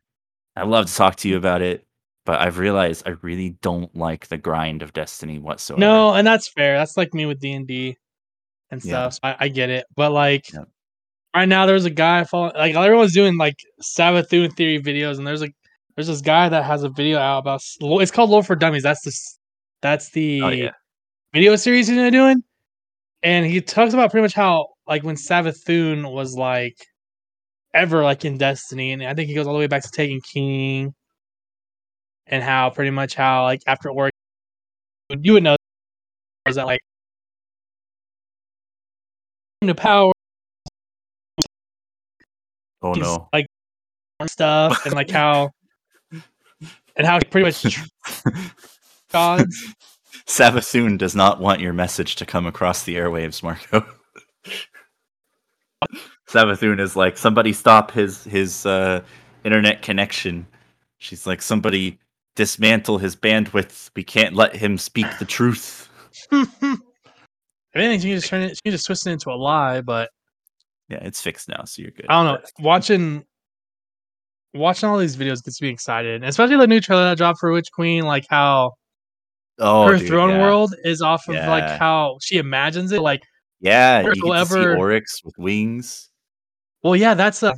I 0.55 0.63
love 0.63 0.86
to 0.88 0.93
talk 0.95 1.15
to 1.17 1.30
you 1.30 1.38
about 1.38 1.61
it, 1.63 1.86
but 2.26 2.41
I've 2.41 2.57
realized 2.57 3.07
I 3.07 3.11
really 3.21 3.51
don't 3.61 3.95
like 3.95 4.28
the 4.28 4.38
grind 4.38 4.82
of 4.82 4.93
Destiny 4.93 5.39
whatsoever. 5.39 5.82
No, 5.82 6.13
and 6.13 6.26
that's 6.26 6.47
fair. 6.49 6.78
That's 6.78 6.97
like 6.97 7.13
me 7.13 7.26
with 7.26 7.39
D 7.39 7.51
and 7.53 7.67
D 7.67 7.97
and 8.71 8.84
Yeah. 8.84 9.09
stuff. 9.09 9.13
So 9.13 9.19
I, 9.23 9.36
I 9.41 9.47
get 9.47 9.69
it, 9.69 9.86
but 9.95 10.11
like 10.11 10.51
Yeah. 10.53 10.63
right 11.36 11.47
now, 11.47 11.65
there's 11.65 11.86
a 11.86 11.89
guy 11.89 12.23
following. 12.23 12.53
like 12.55 12.76
everyone's 12.76 13.13
doing 13.13 13.38
like 13.38 13.57
Savathun 13.82 14.53
theory 14.55 14.82
videos, 14.82 15.17
and 15.17 15.26
there's 15.28 15.41
like 15.41 15.55
there's 15.95 16.07
this 16.07 16.21
guy 16.21 16.49
that 16.49 16.63
has 16.65 16.84
a 16.84 16.89
video 16.89 17.17
out 17.19 17.39
about 17.39 17.61
it's 17.80 18.11
called 18.11 18.30
Lore 18.30 18.43
for 18.43 18.55
Dummies. 18.55 18.84
That's 18.84 19.01
the 19.03 19.13
that's 19.82 20.09
the 20.11 20.41
Oh 20.41 20.49
yeah. 20.49 20.71
video 21.34 21.55
series 21.55 21.88
he's 21.88 22.11
doing, 22.11 22.43
and 23.23 23.45
he 23.45 23.61
talks 23.61 23.93
about 23.93 24.11
pretty 24.11 24.23
much 24.23 24.34
how 24.34 24.67
like 24.88 25.03
when 25.03 25.15
Savathun 25.15 26.11
was 26.11 26.36
like 26.36 26.76
ever 27.73 28.03
like 28.03 28.26
in 28.26 28.38
Destiny, 28.38 28.91
and 28.93 29.03
I 29.03 29.13
think 29.13 29.28
he 29.30 29.36
goes 29.36 29.47
all 29.47 29.53
the 29.53 29.59
way 29.59 29.67
back 29.67 29.84
to 29.84 29.91
Taken 29.91 30.21
King, 30.21 30.93
and 32.28 32.43
how 32.43 32.69
pretty 32.69 32.91
much 32.91 33.15
how 33.15 33.43
like 33.43 33.61
after 33.67 33.91
work 33.91 34.11
you 35.19 35.34
would 35.34 35.43
know 35.43 35.55
is 36.47 36.55
that 36.55 36.65
like 36.65 36.82
to 39.63 39.76
power 39.76 40.11
Oh 42.82 42.93
no. 42.93 43.30
like 43.34 43.47
stuff 44.28 44.86
and 44.86 44.93
like 44.93 45.09
how 45.09 45.49
and 46.95 47.07
how 47.07 47.19
pretty 47.32 47.45
much 47.45 47.82
gods 49.11 49.73
Savathun 50.28 50.97
does 50.97 51.15
not 51.15 51.39
want 51.39 51.59
your 51.61 51.73
message 51.73 52.15
to 52.15 52.26
come 52.26 52.47
across 52.47 52.84
the 52.84 52.95
airwaves, 52.95 53.43
Marco. 53.43 53.86
Savathun 56.28 56.80
is 56.80 56.95
like 56.95 57.15
somebody 57.17 57.53
stop 57.53 57.91
his 57.91 58.23
his 58.23 58.65
uh, 58.65 59.01
internet 59.43 59.84
connection. 59.84 60.47
She's 60.97 61.28
like 61.28 61.43
somebody 61.43 61.99
dismantle 62.36 62.97
his 62.97 63.15
bandwidth. 63.15 63.89
We 63.95 64.03
can't 64.03 64.36
let 64.36 64.55
him 64.55 64.77
speak 64.77 65.07
the 65.19 65.25
truth. 65.25 65.89
if 66.31 66.51
anything 67.75 67.99
she 67.99 68.07
can 68.09 68.17
just 68.17 68.27
turn 68.29 68.41
it 68.41 68.55
she 68.55 68.61
can 68.63 68.71
just 68.71 68.86
twist 68.86 69.05
it 69.05 69.11
into 69.11 69.29
a 69.29 69.36
lie 69.36 69.81
but 69.81 70.09
Yeah, 70.89 70.99
it's 71.01 71.21
fixed 71.21 71.49
now, 71.49 71.65
so 71.65 71.81
you're 71.81 71.91
good. 71.91 72.05
i 72.09 72.23
don't 72.23 72.41
know 72.41 72.47
watching 72.59 73.25
watching 74.53 74.88
all 74.88 74.97
these 74.97 75.17
videos 75.17 75.43
gets 75.43 75.61
me 75.61 75.67
excited, 75.69 76.23
especially 76.23 76.55
the 76.57 76.67
new 76.67 76.79
trailer 76.79 77.03
that 77.03 77.17
dropped 77.17 77.39
for 77.39 77.51
Witch 77.51 77.67
Queen. 77.73 78.05
Like 78.05 78.25
how 78.29 78.71
Oh, 79.59 79.88
her 79.88 79.97
dude, 79.97 80.07
throne 80.07 80.29
yeah. 80.31 80.41
world 80.41 80.73
is 80.83 81.01
off 81.01 81.27
of 81.27 81.36
like 81.36 81.77
how 81.79 82.17
she 82.21 82.38
imagines 82.38 82.91
it. 82.93 83.01
Like, 83.01 83.21
Yeah, 83.59 83.99
you 84.01 84.07
First 84.07 84.21
get 84.21 84.31
to 84.31 84.45
see 84.45 84.59
ever- 84.59 84.77
Oryx 84.77 85.21
with 85.25 85.33
wings. 85.38 86.09
well, 86.83 86.95
yeah, 86.95 87.13
that's 87.13 87.43
a 87.43 87.53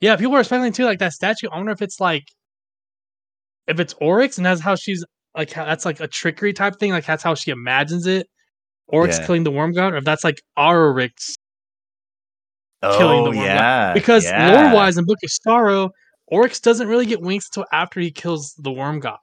yeah. 0.00 0.14
People 0.16 0.36
are 0.36 0.44
speculating 0.44 0.72
too, 0.72 0.84
like 0.84 1.00
that 1.00 1.12
statue. 1.12 1.48
I 1.52 1.56
wonder 1.56 1.72
if 1.72 1.82
it's 1.82 1.98
like 2.00 2.24
if 3.70 3.80
it's 3.80 3.94
Oryx 4.00 4.36
and 4.36 4.44
that's 4.46 4.60
how 4.60 4.74
she's 4.74 5.04
like 5.36 5.54
that's 5.54 5.84
like 5.84 6.00
a 6.00 6.08
trickery 6.08 6.52
type 6.52 6.76
thing. 6.78 6.90
Like 6.92 7.06
that's 7.06 7.22
how 7.22 7.34
she 7.34 7.50
imagines 7.50 8.06
it. 8.06 8.26
Oryx 8.88 9.18
Yeah. 9.18 9.26
killing 9.26 9.44
the 9.44 9.50
worm 9.50 9.72
god, 9.72 9.94
or 9.94 9.98
if 9.98 10.04
that's 10.04 10.24
like 10.24 10.42
Oryx 10.58 11.36
killing 12.82 13.24
the 13.24 13.30
Oh, 13.30 13.32
worm 13.32 13.34
god. 13.36 13.44
yeah. 13.44 13.92
because 13.92 14.24
yeah. 14.24 14.62
lore 14.64 14.74
wise 14.74 14.96
in 14.98 15.04
Book 15.04 15.18
of 15.22 15.30
Sorrow, 15.30 15.90
Oryx 16.26 16.60
doesn't 16.60 16.88
really 16.88 17.06
get 17.06 17.20
winks 17.20 17.46
until 17.48 17.66
after 17.72 18.00
he 18.00 18.10
kills 18.10 18.54
the 18.58 18.70
worm 18.72 19.00
god. 19.00 19.18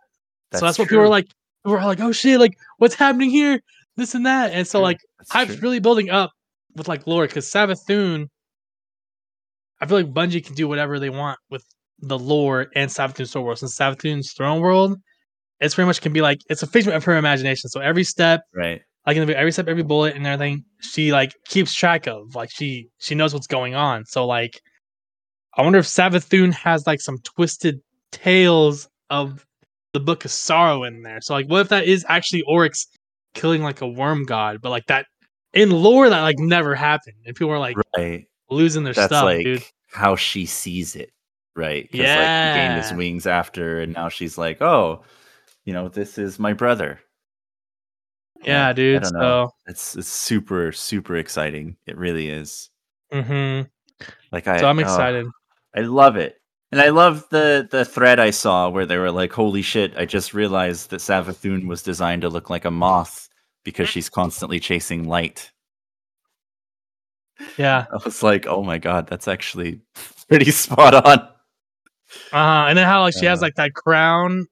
That's 0.51 0.59
so 0.61 0.65
that's 0.65 0.79
what 0.79 0.87
people 0.87 1.03
are 1.03 1.09
like. 1.09 1.27
We're 1.65 1.83
like, 1.83 1.99
oh 1.99 2.11
shit, 2.13 2.39
like 2.39 2.53
what's 2.77 2.95
happening 2.95 3.29
here? 3.29 3.59
This 3.97 4.15
and 4.15 4.25
that. 4.25 4.53
And 4.53 4.65
so 4.65 4.79
like 4.79 4.99
That's 5.19 5.31
hype's 5.31 5.53
true. 5.55 5.61
really 5.63 5.79
building 5.79 6.09
up 6.09 6.31
with 6.75 6.87
like 6.87 7.05
lore 7.07 7.27
because 7.27 7.45
Savathun. 7.49 8.27
I 9.81 9.85
feel 9.85 9.97
like 9.97 10.13
Bungie 10.13 10.43
can 10.45 10.55
do 10.55 10.67
whatever 10.67 10.99
they 10.99 11.09
want 11.09 11.37
with 11.49 11.63
the 11.99 12.17
lore 12.17 12.67
and 12.75 12.89
Savathun's 12.89 13.31
Sword 13.31 13.45
World. 13.45 13.59
Since 13.59 13.77
Savathun's 13.77 14.33
Throne 14.33 14.61
World, 14.61 14.97
it's 15.59 15.75
pretty 15.75 15.87
much 15.87 16.01
can 16.01 16.13
be 16.13 16.21
like 16.21 16.39
it's 16.49 16.63
a 16.63 16.67
figment 16.67 16.95
of 16.95 17.03
her 17.05 17.17
imagination. 17.17 17.69
So 17.69 17.79
every 17.79 18.03
step, 18.03 18.41
right. 18.55 18.81
like 19.05 19.17
in 19.17 19.25
the, 19.27 19.37
every 19.37 19.51
step, 19.51 19.67
every 19.67 19.83
bullet, 19.83 20.15
and 20.15 20.25
everything, 20.27 20.63
she 20.81 21.11
like 21.11 21.33
keeps 21.45 21.73
track 21.73 22.07
of. 22.07 22.35
Like 22.35 22.49
she 22.51 22.89
she 22.99 23.15
knows 23.15 23.33
what's 23.33 23.47
going 23.47 23.75
on. 23.75 24.05
So 24.05 24.25
like, 24.25 24.59
I 25.55 25.63
wonder 25.63 25.79
if 25.79 25.85
Savathun 25.85 26.53
has 26.53 26.85
like 26.85 27.01
some 27.01 27.17
twisted 27.23 27.79
tales 28.11 28.87
of 29.09 29.45
the 29.93 29.99
Book 29.99 30.25
of 30.25 30.31
Sorrow 30.31 30.83
in 30.83 31.01
there. 31.01 31.21
So 31.21 31.33
like, 31.33 31.47
what 31.47 31.61
if 31.61 31.69
that 31.69 31.85
is 31.85 32.05
actually 32.07 32.43
Oryx 32.43 32.85
killing 33.33 33.63
like 33.63 33.81
a 33.81 33.87
worm 33.87 34.25
god, 34.25 34.59
but 34.61 34.69
like 34.69 34.85
that 34.87 35.05
in 35.53 35.71
lore 35.71 36.09
that 36.09 36.21
like 36.21 36.37
never 36.37 36.75
happened, 36.75 37.15
and 37.25 37.35
people 37.35 37.51
are 37.51 37.59
like 37.59 37.75
Right. 37.97 38.25
losing 38.49 38.83
their 38.83 38.93
That's 38.93 39.07
stuff, 39.07 39.23
like 39.23 39.43
dude. 39.43 39.63
how 39.91 40.15
she 40.15 40.45
sees 40.45 40.95
it. 40.95 41.09
Right. 41.57 41.91
Because 41.91 42.05
like 42.07 42.53
he 42.53 42.59
gained 42.59 42.83
his 42.83 42.93
wings 42.93 43.25
after, 43.25 43.81
and 43.81 43.93
now 43.93 44.09
she's 44.09 44.37
like, 44.37 44.61
oh, 44.61 45.01
you 45.65 45.73
know, 45.73 45.89
this 45.89 46.19
is 46.19 46.37
my 46.37 46.53
brother. 46.53 46.99
Yeah, 48.43 48.67
I 48.67 48.73
dude. 48.73 49.07
So, 49.07 49.49
It's 49.65 49.95
it's 49.95 50.07
super 50.07 50.71
super 50.71 51.15
exciting. 51.15 51.75
It 51.87 51.97
really 51.97 52.29
is. 52.29 52.69
Mm-hmm. 53.11 53.67
Like 54.31 54.47
I, 54.47 54.59
so 54.59 54.69
I'm 54.69 54.77
oh, 54.77 54.83
excited. 54.83 55.25
I 55.75 55.81
love 55.81 56.15
it. 56.15 56.37
And 56.71 56.79
I 56.79 56.89
love 56.89 57.25
the 57.31 57.67
the 57.71 57.85
thread 57.85 58.19
I 58.19 58.29
saw 58.29 58.69
where 58.69 58.85
they 58.85 58.97
were 58.97 59.11
like, 59.11 59.33
"Holy 59.33 59.63
shit! 59.63 59.97
I 59.97 60.05
just 60.05 60.35
realized 60.35 60.91
that 60.91 60.99
Savathun 60.99 61.67
was 61.67 61.81
designed 61.81 62.21
to 62.21 62.29
look 62.29 62.51
like 62.51 62.65
a 62.65 62.71
moth 62.71 63.29
because 63.63 63.89
she's 63.89 64.09
constantly 64.09 64.59
chasing 64.59 65.07
light." 65.07 65.51
Yeah. 67.57 67.87
I 67.91 67.97
was 68.05 68.21
like, 68.21 68.45
"Oh 68.45 68.63
my 68.63 68.77
god, 68.77 69.07
that's 69.07 69.27
actually 69.27 69.81
pretty 70.29 70.51
spot 70.51 70.93
on." 70.93 71.27
Uh, 72.33 72.65
and 72.67 72.77
then 72.77 72.85
how 72.85 73.01
like 73.01 73.13
she 73.17 73.25
has 73.25 73.41
Uh, 73.41 73.45
like 73.45 73.55
that 73.55 73.73
crown, 73.73 74.45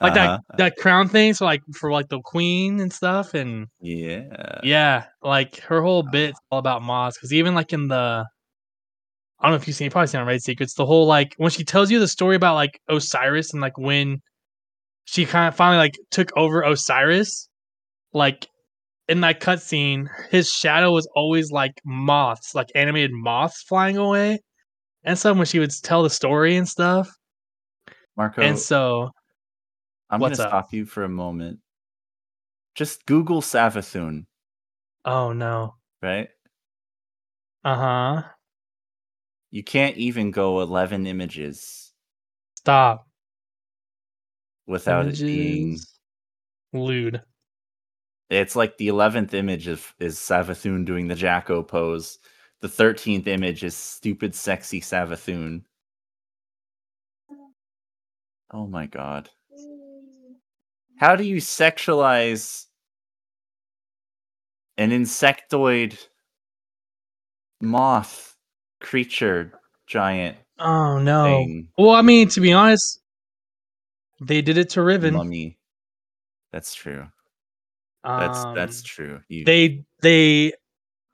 like 0.00 0.14
Uh-huh. 0.14 0.38
that 0.50 0.58
that 0.58 0.76
crown 0.76 1.08
thing. 1.08 1.34
So 1.34 1.44
like 1.44 1.62
for 1.74 1.90
like 1.92 2.08
the 2.08 2.20
queen 2.20 2.80
and 2.80 2.92
stuff, 2.92 3.34
and 3.34 3.66
Yeah. 3.80 4.60
yeah, 4.62 5.04
like 5.22 5.60
her 5.60 5.82
whole 5.82 6.02
bit's 6.02 6.38
all 6.50 6.58
about 6.58 6.82
moths. 6.82 7.16
Because 7.16 7.32
even 7.32 7.54
like 7.54 7.72
in 7.72 7.88
the, 7.88 8.26
I 9.38 9.42
don't 9.42 9.52
know 9.52 9.56
if 9.56 9.66
you've 9.66 9.76
seen, 9.76 9.86
you 9.86 9.90
probably 9.90 10.06
seen 10.08 10.20
on 10.20 10.26
Raid 10.26 10.42
Secrets, 10.42 10.74
the 10.74 10.86
whole 10.86 11.06
like 11.06 11.34
when 11.36 11.50
she 11.50 11.64
tells 11.64 11.90
you 11.90 11.98
the 11.98 12.08
story 12.08 12.36
about 12.36 12.54
like 12.54 12.80
Osiris 12.88 13.52
and 13.52 13.60
like 13.60 13.76
when 13.78 14.20
she 15.04 15.24
kind 15.26 15.48
of 15.48 15.54
finally 15.56 15.78
like 15.78 15.94
took 16.10 16.30
over 16.36 16.62
Osiris, 16.62 17.48
like 18.12 18.48
in 19.08 19.20
that 19.20 19.40
cutscene, 19.40 20.08
his 20.30 20.48
shadow 20.48 20.90
was 20.90 21.08
always 21.14 21.50
like 21.52 21.80
moths, 21.84 22.54
like 22.54 22.68
animated 22.74 23.12
moths 23.12 23.62
flying 23.62 23.96
away. 23.96 24.40
And 25.06 25.18
so 25.18 25.32
when 25.32 25.46
she 25.46 25.58
would 25.58 25.70
tell 25.82 26.02
the 26.02 26.10
story 26.10 26.56
and 26.56 26.68
stuff, 26.68 27.08
Marco, 28.16 28.42
and 28.42 28.58
so 28.58 29.10
I'm 30.10 30.20
going 30.20 30.32
to 30.34 30.42
up? 30.42 30.48
stop 30.50 30.72
you 30.72 30.84
for 30.84 31.04
a 31.04 31.08
moment. 31.08 31.60
Just 32.74 33.06
Google 33.06 33.40
Savathun, 33.40 34.26
oh 35.04 35.32
no, 35.32 35.76
right? 36.02 36.28
uh 37.64 37.74
huh, 37.74 38.22
You 39.50 39.62
can't 39.64 39.96
even 39.96 40.30
go 40.30 40.60
11 40.60 41.06
images 41.06 41.92
stop. 42.56 43.06
without 44.66 45.06
it 45.06 45.18
being 45.20 45.78
lewd. 46.72 47.22
It's 48.28 48.56
like 48.56 48.76
the 48.76 48.88
eleventh 48.88 49.34
image 49.34 49.68
of 49.68 49.94
is 50.00 50.18
Savathun 50.18 50.84
doing 50.84 51.06
the 51.08 51.14
Jacko 51.14 51.62
pose. 51.62 52.18
The 52.62 52.68
thirteenth 52.68 53.26
image 53.26 53.62
is 53.64 53.76
stupid, 53.76 54.34
sexy 54.34 54.80
Savathun. 54.80 55.62
Oh 58.50 58.66
my 58.66 58.86
god! 58.86 59.28
How 60.98 61.16
do 61.16 61.24
you 61.24 61.36
sexualize 61.36 62.66
an 64.78 64.90
insectoid 64.90 65.98
moth 67.60 68.36
creature 68.80 69.52
giant 69.86 70.36
Oh 70.58 70.98
no. 70.98 71.24
thing? 71.24 71.68
Well, 71.76 71.90
I 71.90 72.02
mean, 72.02 72.28
to 72.30 72.40
be 72.40 72.52
honest, 72.52 73.00
they 74.20 74.40
did 74.40 74.56
it 74.56 74.70
to 74.70 74.82
Riven. 74.82 75.14
Mummy. 75.14 75.58
That's 76.52 76.74
true. 76.74 77.06
That's 78.04 78.44
that's 78.54 78.78
Um, 78.78 78.84
true. 78.86 79.20
You, 79.28 79.44
they 79.44 79.84
they 80.00 80.52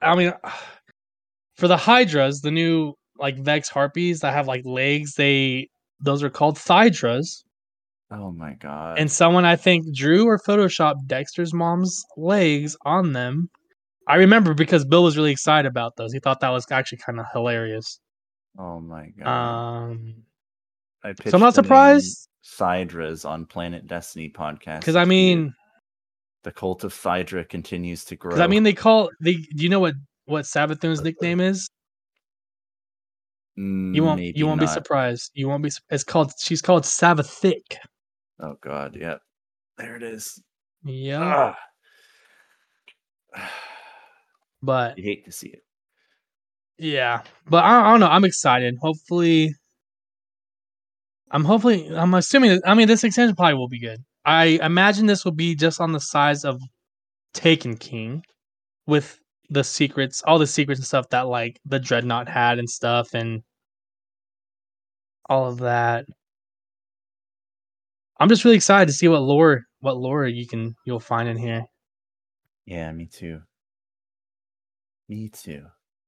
i 0.02 0.14
mean 0.14 0.32
for 1.56 1.68
the 1.68 1.76
hydras 1.76 2.40
the 2.40 2.50
new 2.50 2.94
like 3.18 3.38
vex 3.38 3.68
harpies 3.68 4.20
that 4.20 4.32
have 4.32 4.46
like 4.46 4.64
legs 4.64 5.14
they 5.14 5.68
those 6.00 6.22
are 6.22 6.30
called 6.30 6.58
thydras 6.58 7.44
oh 8.10 8.30
my 8.32 8.54
god! 8.54 8.98
and 8.98 9.10
someone 9.10 9.44
i 9.44 9.56
think 9.56 9.84
drew 9.94 10.26
or 10.26 10.38
photoshopped 10.38 11.06
dexter's 11.06 11.52
mom's 11.52 12.02
legs 12.16 12.76
on 12.84 13.12
them 13.12 13.48
i 14.08 14.16
remember 14.16 14.54
because 14.54 14.84
bill 14.84 15.02
was 15.02 15.16
really 15.16 15.32
excited 15.32 15.68
about 15.68 15.96
those 15.96 16.12
he 16.12 16.18
thought 16.18 16.40
that 16.40 16.50
was 16.50 16.66
actually 16.70 16.98
kind 16.98 17.20
of 17.20 17.26
hilarious 17.32 18.00
oh 18.58 18.80
my 18.80 19.08
god! 19.18 19.28
um 19.28 20.14
I 21.04 21.14
so 21.26 21.36
i'm 21.36 21.40
not 21.40 21.54
surprised 21.54 22.28
Thydras 22.44 23.24
on 23.24 23.46
Planet 23.46 23.86
Destiny 23.86 24.28
podcast. 24.28 24.80
because 24.80 24.96
i 24.96 25.04
mean 25.04 25.54
the 26.42 26.50
cult 26.50 26.82
of 26.82 26.92
Thydra 26.92 27.44
continues 27.44 28.04
to 28.06 28.16
grow. 28.16 28.30
because 28.30 28.40
i 28.40 28.46
mean 28.46 28.64
they 28.64 28.72
call 28.72 29.10
they 29.20 29.34
do 29.34 29.62
you 29.62 29.68
know 29.68 29.80
what 29.80 29.94
what 30.26 30.44
Savathun's 30.44 31.02
nickname 31.02 31.40
is 31.40 31.68
you 33.56 34.02
won't 34.02 34.20
Maybe 34.20 34.38
you 34.38 34.46
won't 34.46 34.60
be 34.60 34.66
surprised 34.66 35.30
you 35.34 35.46
won't 35.48 35.62
be 35.62 35.70
it's 35.90 36.04
called 36.04 36.32
she's 36.38 36.62
called 36.62 36.84
Savathic. 36.84 37.76
Oh 38.40 38.54
god, 38.62 38.96
yep. 38.98 39.20
There 39.78 39.94
it 39.96 40.02
is. 40.02 40.42
Yeah, 40.84 41.54
Ah. 43.36 43.50
but 44.62 44.96
you 44.98 45.04
hate 45.04 45.24
to 45.26 45.32
see 45.32 45.48
it. 45.48 45.62
yeah, 46.78 47.22
but 47.46 47.62
I, 47.64 47.80
I 47.88 47.90
don't 47.92 48.00
know. 48.00 48.08
I'm 48.08 48.24
excited. 48.24 48.76
Hopefully, 48.80 49.54
I'm 51.30 51.44
hopefully. 51.44 51.88
I'm 51.94 52.14
assuming. 52.14 52.60
I 52.64 52.74
mean, 52.74 52.88
this 52.88 53.04
extension 53.04 53.36
probably 53.36 53.54
will 53.54 53.68
be 53.68 53.80
good. 53.80 54.00
I 54.24 54.58
imagine 54.62 55.06
this 55.06 55.24
will 55.24 55.32
be 55.32 55.54
just 55.54 55.80
on 55.80 55.92
the 55.92 56.00
size 56.00 56.44
of 56.44 56.60
Taken 57.34 57.76
King, 57.76 58.22
with 58.86 59.18
the 59.52 59.64
secrets, 59.64 60.22
all 60.26 60.38
the 60.38 60.46
secrets 60.46 60.80
and 60.80 60.86
stuff 60.86 61.08
that 61.10 61.28
like 61.28 61.60
the 61.66 61.78
Dreadnought 61.78 62.28
had 62.28 62.58
and 62.58 62.68
stuff, 62.68 63.14
and 63.14 63.42
all 65.28 65.46
of 65.46 65.58
that. 65.58 66.06
I'm 68.18 68.28
just 68.28 68.44
really 68.44 68.56
excited 68.56 68.86
to 68.86 68.92
see 68.92 69.08
what 69.08 69.22
lore, 69.22 69.64
what 69.80 69.96
lore 69.96 70.26
you 70.26 70.46
can 70.46 70.74
you'll 70.86 71.00
find 71.00 71.28
in 71.28 71.36
here. 71.36 71.64
Yeah, 72.66 72.92
me 72.92 73.06
too. 73.06 73.40
Me 75.08 75.28
too. 75.28 75.66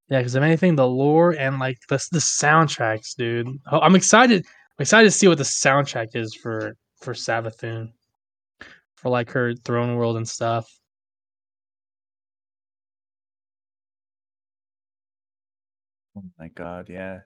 Yeah, 0.09 0.19
because 0.19 0.35
if 0.35 0.43
anything, 0.43 0.77
the 0.77 0.87
lore 0.87 1.33
and 1.33 1.59
like 1.59 1.79
the 1.89 1.97
the 2.13 2.19
soundtracks, 2.19 3.17
dude. 3.17 3.49
Oh, 3.71 3.81
I'm 3.81 3.97
excited. 3.97 4.45
I'm 4.79 4.83
excited 4.83 5.07
to 5.07 5.11
see 5.11 5.29
what 5.29 5.39
the 5.39 5.45
soundtrack 5.45 6.15
is 6.15 6.35
for 6.35 6.77
for 7.01 7.15
Savathun, 7.15 7.93
for 8.97 9.09
like 9.09 9.31
her 9.31 9.55
throne 9.55 9.97
world 9.97 10.17
and 10.17 10.29
stuff. 10.29 10.69
Oh 16.17 16.23
my 16.39 16.49
god, 16.49 16.89
yeah. 16.89 17.21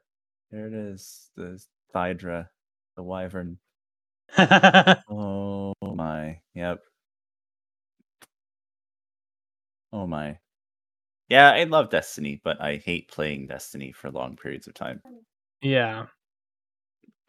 There 0.51 0.67
it 0.67 0.73
is. 0.73 1.31
The 1.37 1.63
Thydra, 1.93 2.51
the 2.97 3.03
wyvern. 3.03 3.59
Oh 5.11 5.73
my. 5.83 6.41
Yep. 6.55 6.81
Oh 9.93 10.07
my. 10.07 10.39
Yeah, 11.29 11.51
I 11.51 11.65
love 11.65 11.91
Destiny, 11.91 12.41
but 12.43 12.61
I 12.61 12.77
hate 12.77 13.11
playing 13.11 13.47
Destiny 13.49 13.93
for 13.93 14.11
long 14.11 14.37
periods 14.37 14.67
of 14.67 14.75
time. 14.75 15.03
yeah, 15.61 16.07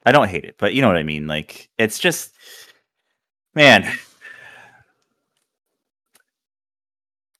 I 0.05 0.11
don't 0.11 0.29
hate 0.29 0.45
it, 0.45 0.55
but 0.57 0.73
you 0.73 0.81
know 0.81 0.87
what 0.87 0.97
I 0.97 1.03
mean. 1.03 1.27
Like 1.27 1.69
it's 1.77 1.99
just, 1.99 2.33
man, 3.55 3.91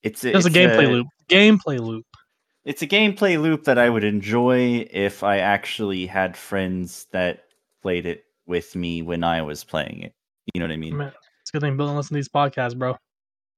it's 0.04 0.24
It's, 0.24 0.46
a 0.46 0.50
gameplay 0.50 0.90
loop. 0.90 1.08
Gameplay 1.30 1.80
loop. 1.80 2.06
It's 2.66 2.82
a 2.82 2.88
gameplay 2.88 3.42
loop 3.42 3.64
that 3.66 3.78
I 3.78 3.90
would 3.90 4.04
enjoy 4.04 4.88
if 4.92 5.24
I 5.24 5.40
actually 5.40 6.06
had 6.06 6.36
friends 6.38 7.08
that 7.12 7.46
played 7.82 8.06
it 8.06 8.26
with 8.46 8.76
me 8.76 9.02
when 9.02 9.24
I 9.24 9.42
was 9.42 9.64
playing 9.64 10.02
it. 10.04 10.14
You 10.54 10.60
know 10.60 10.66
what 10.68 10.74
I 10.74 10.78
mean, 10.78 10.98
Man, 10.98 11.12
it's 11.42 11.50
a 11.50 11.54
good 11.54 11.62
thing 11.62 11.78
Bill 11.78 11.94
listen 11.96 12.10
to 12.10 12.14
these 12.16 12.28
podcasts, 12.30 12.78
bro. 12.78 12.98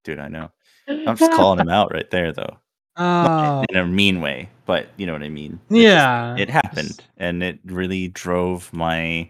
dude? 0.03 0.19
I 0.19 0.27
know. 0.27 0.51
I'm 0.87 1.15
just 1.15 1.31
calling 1.31 1.59
him 1.59 1.69
out 1.69 1.91
right 1.93 2.09
there, 2.11 2.31
though, 2.33 2.57
Oh, 2.97 3.63
in 3.69 3.77
a 3.77 3.85
mean 3.85 4.19
way, 4.21 4.49
but 4.65 4.87
you 4.97 5.05
know 5.05 5.13
what 5.13 5.23
I 5.23 5.29
mean. 5.29 5.59
It 5.69 5.73
just- 5.75 5.83
yeah. 5.83 6.35
it 6.37 6.49
happened 6.49 7.01
and 7.17 7.41
it 7.41 7.59
really 7.65 8.09
drove 8.09 8.71
my 8.73 9.29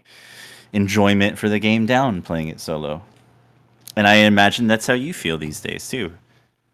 enjoyment 0.72 1.38
for 1.38 1.48
the 1.48 1.58
game 1.58 1.84
down 1.86 2.22
playing 2.22 2.48
it 2.48 2.58
solo 2.58 3.02
and 3.94 4.06
i 4.06 4.14
imagine 4.14 4.66
that's 4.66 4.86
how 4.86 4.94
you 4.94 5.12
feel 5.12 5.36
these 5.36 5.60
days 5.60 5.86
too 5.86 6.10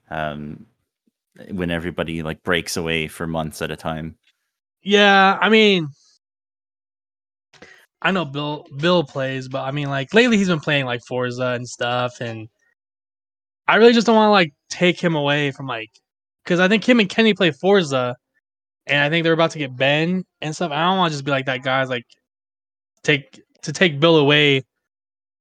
um, 0.09 0.65
when 1.51 1.71
everybody 1.71 2.23
like 2.23 2.43
breaks 2.43 2.77
away 2.77 3.09
for 3.09 3.27
months 3.27 3.63
at 3.63 3.71
a 3.71 3.77
time 3.77 4.17
Yeah, 4.83 5.39
I 5.41 5.49
mean, 5.49 5.89
I 8.03 8.11
know 8.13 8.25
Bill 8.25 8.67
Bill 8.77 9.05
plays, 9.05 9.49
but 9.49 9.63
I 9.65 9.71
mean, 9.73 9.89
like 9.91 10.15
lately 10.15 10.37
he's 10.37 10.49
been 10.49 10.61
playing 10.61 10.87
like 10.87 11.03
Forza 11.05 11.49
and 11.49 11.69
stuff, 11.69 12.21
and 12.21 12.49
I 13.67 13.77
really 13.77 13.93
just 13.93 14.07
don't 14.07 14.17
want 14.17 14.29
to 14.29 14.33
like 14.33 14.53
take 14.71 15.01
him 15.01 15.15
away 15.17 15.51
from 15.51 15.67
like, 15.67 15.91
because 16.45 16.61
I 16.61 16.69
think 16.69 16.89
him 16.89 17.01
and 17.01 17.09
Kenny 17.09 17.35
play 17.35 17.51
Forza, 17.51 18.17
and 18.87 19.01
I 19.01 19.11
think 19.11 19.25
they're 19.25 19.33
about 19.33 19.51
to 19.53 19.59
get 19.59 19.77
Ben 19.77 20.25
and 20.41 20.55
stuff. 20.55 20.73
I 20.73 20.85
don't 20.85 20.99
want 20.99 21.13
to 21.13 21.15
just 21.15 21.25
be 21.25 21.31
like 21.33 21.47
that 21.47 21.63
guy's 21.63 21.89
like 21.91 22.07
take 23.03 23.41
to 23.63 23.73
take 23.73 24.01
Bill 24.01 24.17
away 24.19 24.63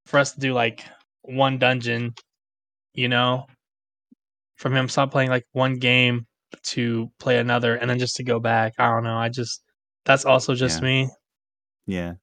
for 0.07 0.19
us 0.19 0.33
to 0.33 0.39
do 0.39 0.53
like 0.53 0.83
one 1.23 1.59
dungeon, 1.59 2.15
you 2.93 3.09
know, 3.09 3.47
from 4.57 4.75
him 4.75 4.89
stop 4.89 5.11
playing 5.11 5.29
like 5.29 5.45
one 5.53 5.75
game 5.79 6.27
to 6.63 7.11
play 7.19 7.37
another 7.39 7.75
and 7.75 7.89
then 7.89 7.99
just 7.99 8.15
to 8.17 8.23
go 8.23 8.39
back. 8.39 8.73
I 8.77 8.89
don't 8.89 9.03
know. 9.03 9.17
I 9.17 9.29
just 9.29 9.63
that's 10.05 10.25
also 10.25 10.53
just 10.55 10.81
Yeah. 10.81 10.85
me. 10.85 11.09
yeah 11.85 12.13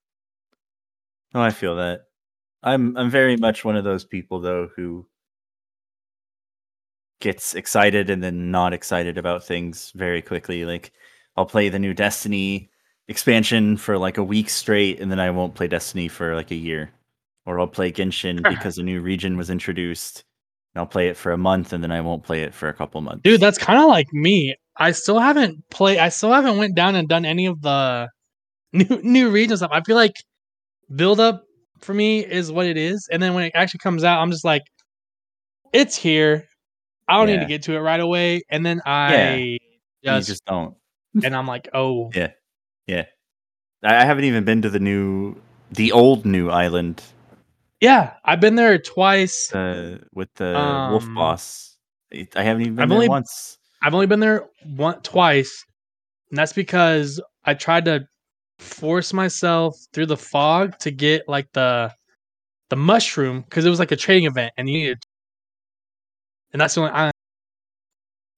oh 1.34 1.40
i 1.40 1.50
feel 1.50 1.76
that 1.76 2.02
i'm 2.62 2.96
i'm 2.96 3.10
very 3.10 3.36
much 3.36 3.64
one 3.64 3.76
of 3.76 3.84
those 3.84 4.04
people 4.04 4.40
though 4.40 4.68
who 4.76 5.06
gets 7.20 7.54
excited 7.54 8.10
and 8.10 8.22
then 8.22 8.50
not 8.50 8.72
excited 8.72 9.16
about 9.16 9.44
things 9.44 9.92
very 9.94 10.20
quickly 10.20 10.64
like 10.64 10.92
i'll 11.36 11.46
play 11.46 11.68
the 11.68 11.78
new 11.78 11.94
destiny 11.94 12.70
expansion 13.08 13.76
for 13.76 13.96
like 13.98 14.18
a 14.18 14.24
week 14.24 14.50
straight 14.50 15.00
and 15.00 15.10
then 15.10 15.20
i 15.20 15.30
won't 15.30 15.54
play 15.54 15.66
destiny 15.68 16.08
for 16.08 16.34
like 16.34 16.50
a 16.50 16.54
year 16.56 16.90
or 17.46 17.58
i'll 17.60 17.66
play 17.66 17.90
genshin 17.92 18.42
because 18.48 18.78
a 18.78 18.82
new 18.82 19.00
region 19.00 19.36
was 19.36 19.50
introduced 19.50 20.24
i'll 20.76 20.86
play 20.86 21.08
it 21.08 21.16
for 21.16 21.32
a 21.32 21.38
month 21.38 21.72
and 21.72 21.82
then 21.82 21.90
i 21.92 22.00
won't 22.00 22.22
play 22.24 22.42
it 22.42 22.54
for 22.54 22.68
a 22.68 22.74
couple 22.74 23.00
months 23.00 23.22
Dude, 23.22 23.40
that's 23.40 23.58
kind 23.58 23.78
of 23.78 23.86
like 23.86 24.12
me. 24.12 24.54
I 24.76 24.90
still 24.90 25.20
haven't 25.20 25.68
played. 25.70 25.98
I 25.98 26.08
still 26.08 26.32
haven't 26.32 26.58
went 26.58 26.74
down 26.74 26.96
and 26.96 27.08
done 27.08 27.24
any 27.24 27.46
of 27.46 27.60
the 27.62 28.08
new 28.72 29.00
new 29.02 29.30
region 29.30 29.56
stuff. 29.56 29.70
I 29.72 29.80
feel 29.82 29.94
like 29.94 30.16
build 30.94 31.20
up 31.20 31.44
for 31.78 31.94
me 31.94 32.24
is 32.24 32.50
what 32.50 32.66
it 32.66 32.76
is, 32.76 33.08
and 33.12 33.22
then 33.22 33.34
when 33.34 33.44
it 33.44 33.52
actually 33.54 33.78
comes 33.78 34.02
out, 34.02 34.20
I'm 34.20 34.32
just 34.32 34.44
like, 34.44 34.62
it's 35.72 35.96
here. 35.96 36.48
I 37.06 37.18
don't 37.18 37.26
need 37.28 37.40
to 37.40 37.46
get 37.46 37.62
to 37.64 37.74
it 37.76 37.78
right 37.78 38.00
away, 38.00 38.42
and 38.50 38.66
then 38.66 38.80
I 38.84 39.36
you 39.36 39.58
just, 40.02 40.26
just 40.28 40.44
don't 40.44 40.74
and 41.22 41.36
I'm 41.36 41.46
like, 41.46 41.68
oh, 41.72 42.10
Yeah. 42.14 42.32
yeah 42.86 43.04
I 43.84 44.04
haven't 44.04 44.24
even 44.24 44.44
been 44.44 44.62
to 44.62 44.70
the 44.70 44.80
new 44.80 45.36
the 45.70 45.92
old 45.92 46.24
new 46.26 46.50
island 46.50 47.02
yeah. 47.84 48.14
I've 48.24 48.40
been 48.40 48.54
there 48.54 48.78
twice. 48.78 49.52
uh, 49.54 49.98
with 50.14 50.32
the 50.34 50.52
wolf 50.90 51.04
Um, 51.04 51.14
boss 51.14 51.70
i 52.36 52.42
haven't 52.42 52.62
even 52.62 52.74
been 52.76 52.82
I've 52.84 52.88
there 52.88 52.96
only- 52.96 53.08
once 53.08 53.58
I've 53.82 53.92
only 53.92 54.06
been 54.06 54.20
there 54.20 54.48
one 54.64 55.00
twice, 55.02 55.52
and 56.30 56.38
that's 56.38 56.54
because 56.54 57.20
I 57.44 57.52
tried 57.54 57.84
to 57.84 58.06
force 58.58 59.12
myself 59.12 59.76
through 59.92 60.06
the 60.06 60.16
fog 60.16 60.78
to 60.78 60.90
get 60.90 61.28
like 61.28 61.48
the 61.52 61.92
the 62.70 62.76
mushroom 62.76 63.42
because 63.42 63.66
it 63.66 63.70
was 63.70 63.78
like 63.78 63.92
a 63.92 63.96
trading 63.96 64.24
event 64.24 64.52
and 64.56 64.68
you 64.70 64.78
needed, 64.78 64.98
and 66.52 66.60
that's 66.60 66.74
the 66.74 66.80
only 66.82 66.92
I. 66.92 67.10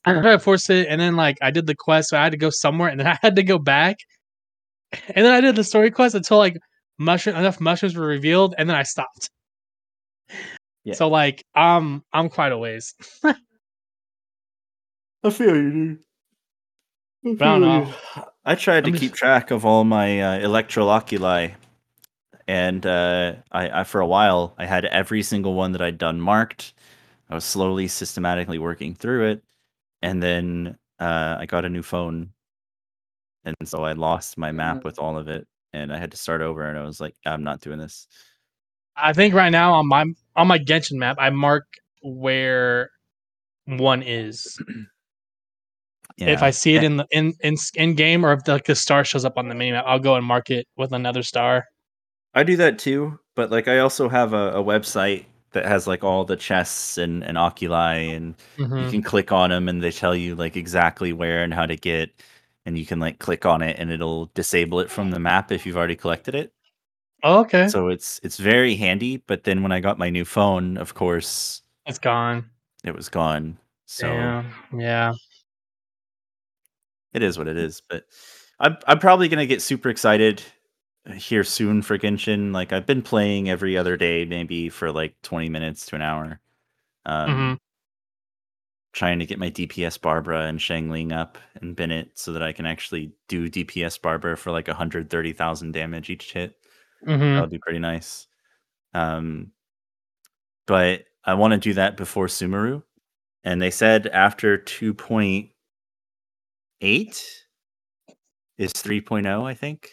I 0.05 0.13
tried 0.15 0.33
to 0.33 0.39
force 0.41 0.69
it, 0.71 0.87
and 0.89 1.01
then 1.01 1.15
like 1.17 1.37
I 1.43 1.51
did 1.53 1.67
the 1.67 1.75
quest, 1.77 2.11
so 2.11 2.17
I 2.19 2.23
had 2.25 2.33
to 2.33 2.39
go 2.39 2.51
somewhere, 2.51 2.89
and 2.89 2.99
then 2.99 3.07
I 3.15 3.19
had 3.23 3.37
to 3.37 3.43
go 3.45 3.59
back, 3.59 3.97
and 5.15 5.25
then 5.25 5.33
I 5.33 5.41
did 5.41 5.55
the 5.55 5.65
story 5.65 5.91
quest 5.93 6.15
until 6.17 6.39
like 6.39 6.57
mushroom 6.99 7.37
enough 7.37 7.61
mushrooms 7.61 7.95
were 7.95 8.07
revealed, 8.07 8.55
and 8.59 8.69
then 8.69 8.77
I 8.77 8.83
stopped. 8.85 9.31
Yeah. 10.85 10.95
So 10.95 11.09
like 11.09 11.45
I'm 11.55 12.03
I'm 12.13 12.29
quite 12.29 12.53
a 12.53 12.59
ways. 12.59 12.95
I 13.25 13.35
feel 15.31 15.57
you, 15.57 15.71
dude. 15.71 15.99
I, 17.25 17.35
But 17.35 17.49
I 17.49 17.59
don't 17.59 17.61
know. 17.63 17.95
I 18.45 18.55
tried 18.55 18.85
to 18.85 18.91
I'm 18.91 18.97
keep 18.97 19.11
just- 19.11 19.19
track 19.19 19.51
of 19.51 19.65
all 19.65 19.85
my 19.85 20.21
uh, 20.21 20.39
electroculi, 20.47 21.55
and 22.47 22.87
uh, 22.87 23.35
I, 23.51 23.81
I 23.81 23.85
for 23.85 24.01
a 24.01 24.07
while 24.07 24.55
I 24.59 24.67
had 24.67 24.85
every 24.85 25.23
single 25.23 25.55
one 25.55 25.73
that 25.73 25.83
I'd 25.83 25.99
done 25.99 26.21
marked. 26.21 26.75
I 27.29 27.35
was 27.35 27.45
slowly, 27.45 27.89
systematically 27.89 28.59
working 28.59 28.95
through 28.95 29.31
it, 29.31 29.43
and 30.03 30.23
then 30.23 30.79
uh, 31.01 31.37
I 31.41 31.47
got 31.47 31.65
a 31.65 31.69
new 31.69 31.83
phone, 31.83 32.31
and 33.45 33.57
so 33.65 33.83
I 33.85 33.93
lost 33.95 34.39
my 34.39 34.53
map 34.53 34.85
with 34.85 35.01
all 35.01 35.19
of 35.19 35.27
it, 35.27 35.45
and 35.73 35.93
I 35.93 35.99
had 35.99 36.13
to 36.13 36.17
start 36.17 36.41
over. 36.41 36.69
And 36.69 36.79
I 36.79 36.85
was 36.85 37.01
like, 37.01 37.17
I'm 37.27 37.43
not 37.43 37.61
doing 37.61 37.81
this. 37.81 38.07
I 38.97 39.13
think 39.13 39.35
right 39.35 39.51
now 39.51 39.75
on 39.75 39.89
my 39.89 40.05
on 40.37 40.47
my 40.49 40.59
Genshin 40.59 40.99
map, 40.99 41.17
I 41.19 41.31
mark 41.31 41.65
where 42.03 42.91
one 43.67 44.03
is. 44.03 44.59
If 46.19 46.43
I 46.43 46.51
see 46.51 46.75
it 46.75 46.83
in 46.83 46.97
the 46.97 47.07
in 47.11 47.35
in 47.43 47.57
in 47.75 47.95
game, 47.95 48.25
or 48.25 48.33
if 48.33 48.45
the, 48.45 48.53
like 48.53 48.65
the 48.65 48.75
star 48.75 49.05
shows 49.05 49.25
up 49.25 49.37
on 49.37 49.49
the 49.49 49.55
mini 49.55 49.73
map, 49.73 49.85
I'll 49.87 49.99
go 49.99 50.15
and 50.15 50.25
mark 50.25 50.51
it 50.51 50.67
with 50.77 50.93
another 50.93 51.23
star. 51.23 51.67
I 52.35 52.43
do 52.43 52.57
that 52.57 52.79
too, 52.79 53.19
but 53.35 53.51
like 53.51 53.69
I 53.69 53.79
also 53.81 54.09
have 54.09 54.33
a, 54.33 54.53
a 54.53 54.65
website 54.65 55.27
that 55.53 55.67
has 55.67 55.87
like 55.87 56.05
all 56.05 56.25
the 56.25 56.37
chests 56.37 56.99
and, 56.99 57.23
and 57.25 57.39
oculi 57.39 58.11
and 58.13 58.35
you 58.59 58.67
Mhm. 58.67 58.91
can 58.91 59.03
click 59.03 59.33
on 59.33 59.51
them 59.51 59.69
and 59.69 59.83
they 59.83 59.91
tell 59.91 60.15
you 60.15 60.35
like 60.35 60.57
exactly 60.57 61.13
where 61.13 61.43
and 61.43 61.55
how 61.55 61.65
to 61.67 61.77
get 61.77 62.11
and 62.67 62.79
you 62.79 62.85
can 62.85 62.99
like 63.01 63.19
click 63.19 63.47
on 63.47 63.63
it 63.63 63.77
and 63.79 63.91
it'll 63.91 64.27
disable 64.35 64.81
it 64.81 64.91
from 64.91 65.11
the 65.11 65.19
map 65.19 65.51
if 65.53 65.65
you've 65.65 65.77
already 65.77 65.97
collected 65.97 66.35
it 66.35 66.53
Oh, 67.23 67.41
okay, 67.41 67.69
so 67.69 67.89
it's 67.89 68.21
it's 68.23 68.37
very 68.37 68.77
handy 68.77 69.17
but 69.27 69.45
then 69.45 69.63
when 69.63 69.73
i 69.73 69.81
got 69.81 69.99
my 69.99 70.11
new 70.11 70.25
phone 70.25 70.77
of 70.77 70.95
course 70.95 71.63
it's 71.87 71.99
gone. 71.99 72.49
it 72.85 72.95
was 72.95 73.09
gone 73.09 73.57
so 73.87 74.07
Damn. 74.07 74.53
Yeah. 74.79 75.13
it 77.13 77.23
is 77.23 77.39
what 77.39 77.49
it 77.49 77.57
is 77.57 77.81
but 77.89 78.05
i'm, 78.61 78.77
I'm 78.87 78.99
probably 78.99 79.29
going 79.29 79.39
to 79.41 79.47
get 79.47 79.63
super 79.63 79.89
excited 79.89 80.43
here 81.15 81.43
soon 81.45 81.83
for 81.83 81.99
genshin 81.99 82.53
like 82.53 82.73
i've 82.73 82.87
been 82.87 83.03
playing 83.03 83.49
every 83.49 83.77
other 83.79 83.97
day 83.97 84.25
maybe 84.25 84.69
for 84.69 84.93
like 84.93 85.15
20 85.23 85.49
minutes 85.49 85.87
to 85.87 85.97
an 85.97 86.03
hour 86.03 86.41
um, 87.07 87.31
Mhm. 87.31 87.59
trying 88.93 89.19
to 89.21 89.27
get 89.27 89.39
my 89.39 89.49
DPS 89.51 90.01
Barbara 90.01 90.47
and 90.47 90.59
Xiangling 90.59 91.13
up 91.13 91.39
and 91.61 91.77
Bennett 91.77 92.19
so 92.19 92.33
that 92.33 92.43
I 92.43 92.53
can 92.53 92.67
actually 92.67 93.13
do 93.29 93.49
DPS 93.49 94.01
Barbara 94.01 94.37
for 94.37 94.51
like 94.51 94.67
130,000 94.67 95.73
damage 95.73 96.11
each 96.11 96.33
hit. 96.33 96.57
Mhm. 97.05 97.35
That'll 97.35 97.49
be 97.49 97.59
pretty 97.59 97.79
nice. 97.79 98.27
Um, 98.95 99.53
but 100.67 101.05
I 101.25 101.35
want 101.35 101.53
to 101.53 101.59
do 101.59 101.75
that 101.75 101.97
before 101.97 102.27
Sumeru. 102.27 102.83
And 103.45 103.63
they 103.63 103.71
said 103.71 104.09
after 104.09 104.59
2.8 104.59 105.53
is 108.59 108.73
3.0, 108.73 109.45
I 109.45 109.55
think. 109.55 109.91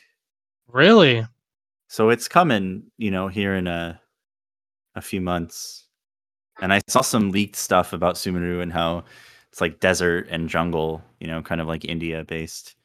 Really? 0.67 1.25
So 1.89 2.09
it's 2.09 2.27
coming, 2.27 2.85
you 2.97 3.11
know, 3.11 3.27
here 3.27 3.55
in 3.55 3.67
a 3.67 4.01
a 4.95 5.01
few 5.01 5.21
months. 5.21 5.87
And 6.61 6.73
I 6.73 6.81
saw 6.87 7.01
some 7.01 7.31
leaked 7.31 7.55
stuff 7.57 7.93
about 7.93 8.15
Sumeru 8.15 8.61
and 8.61 8.73
how 8.73 9.05
it's 9.51 9.61
like 9.61 9.79
desert 9.81 10.27
and 10.29 10.49
jungle, 10.49 11.03
you 11.19 11.27
know, 11.27 11.41
kind 11.41 11.61
of 11.61 11.67
like 11.67 11.85
India 11.85 12.23
based. 12.25 12.75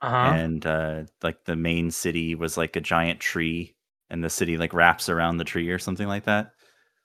Uh 0.00 0.10
huh. 0.10 0.38
And 0.38 0.66
uh 0.66 1.04
like 1.22 1.44
the 1.44 1.56
main 1.56 1.90
city 1.90 2.34
was 2.34 2.56
like 2.56 2.76
a 2.76 2.80
giant 2.80 3.20
tree 3.20 3.76
and 4.10 4.24
the 4.24 4.30
city 4.30 4.56
like 4.58 4.72
wraps 4.74 5.08
around 5.08 5.36
the 5.38 5.44
tree 5.44 5.70
or 5.70 5.78
something 5.78 6.08
like 6.08 6.24
that. 6.24 6.52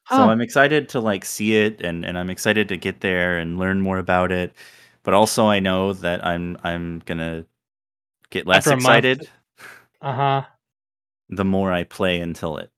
So 0.06 0.30
I'm 0.30 0.42
excited 0.42 0.90
to 0.90 1.02
like 1.02 1.26
see 1.26 1.56
it 1.58 1.82
and 1.82 2.06
and 2.06 2.18
I'm 2.20 2.30
excited 2.32 2.70
to 2.70 2.78
get 2.78 3.02
there 3.02 3.38
and 3.40 3.60
learn 3.60 3.82
more 3.82 4.00
about 4.00 4.32
it. 4.32 4.54
But 5.04 5.14
also 5.16 5.48
I 5.48 5.60
know 5.60 5.94
that 5.96 6.26
I'm 6.26 6.58
I'm 6.64 7.02
to 7.20 7.48
get 8.32 8.48
less 8.48 8.72
After 8.72 8.72
excited 8.72 9.30
Uh 10.02 10.14
huh. 10.14 10.46
the 11.30 11.46
more 11.46 11.72
I 11.72 11.84
play 11.84 12.20
until 12.20 12.58
it. 12.58 12.72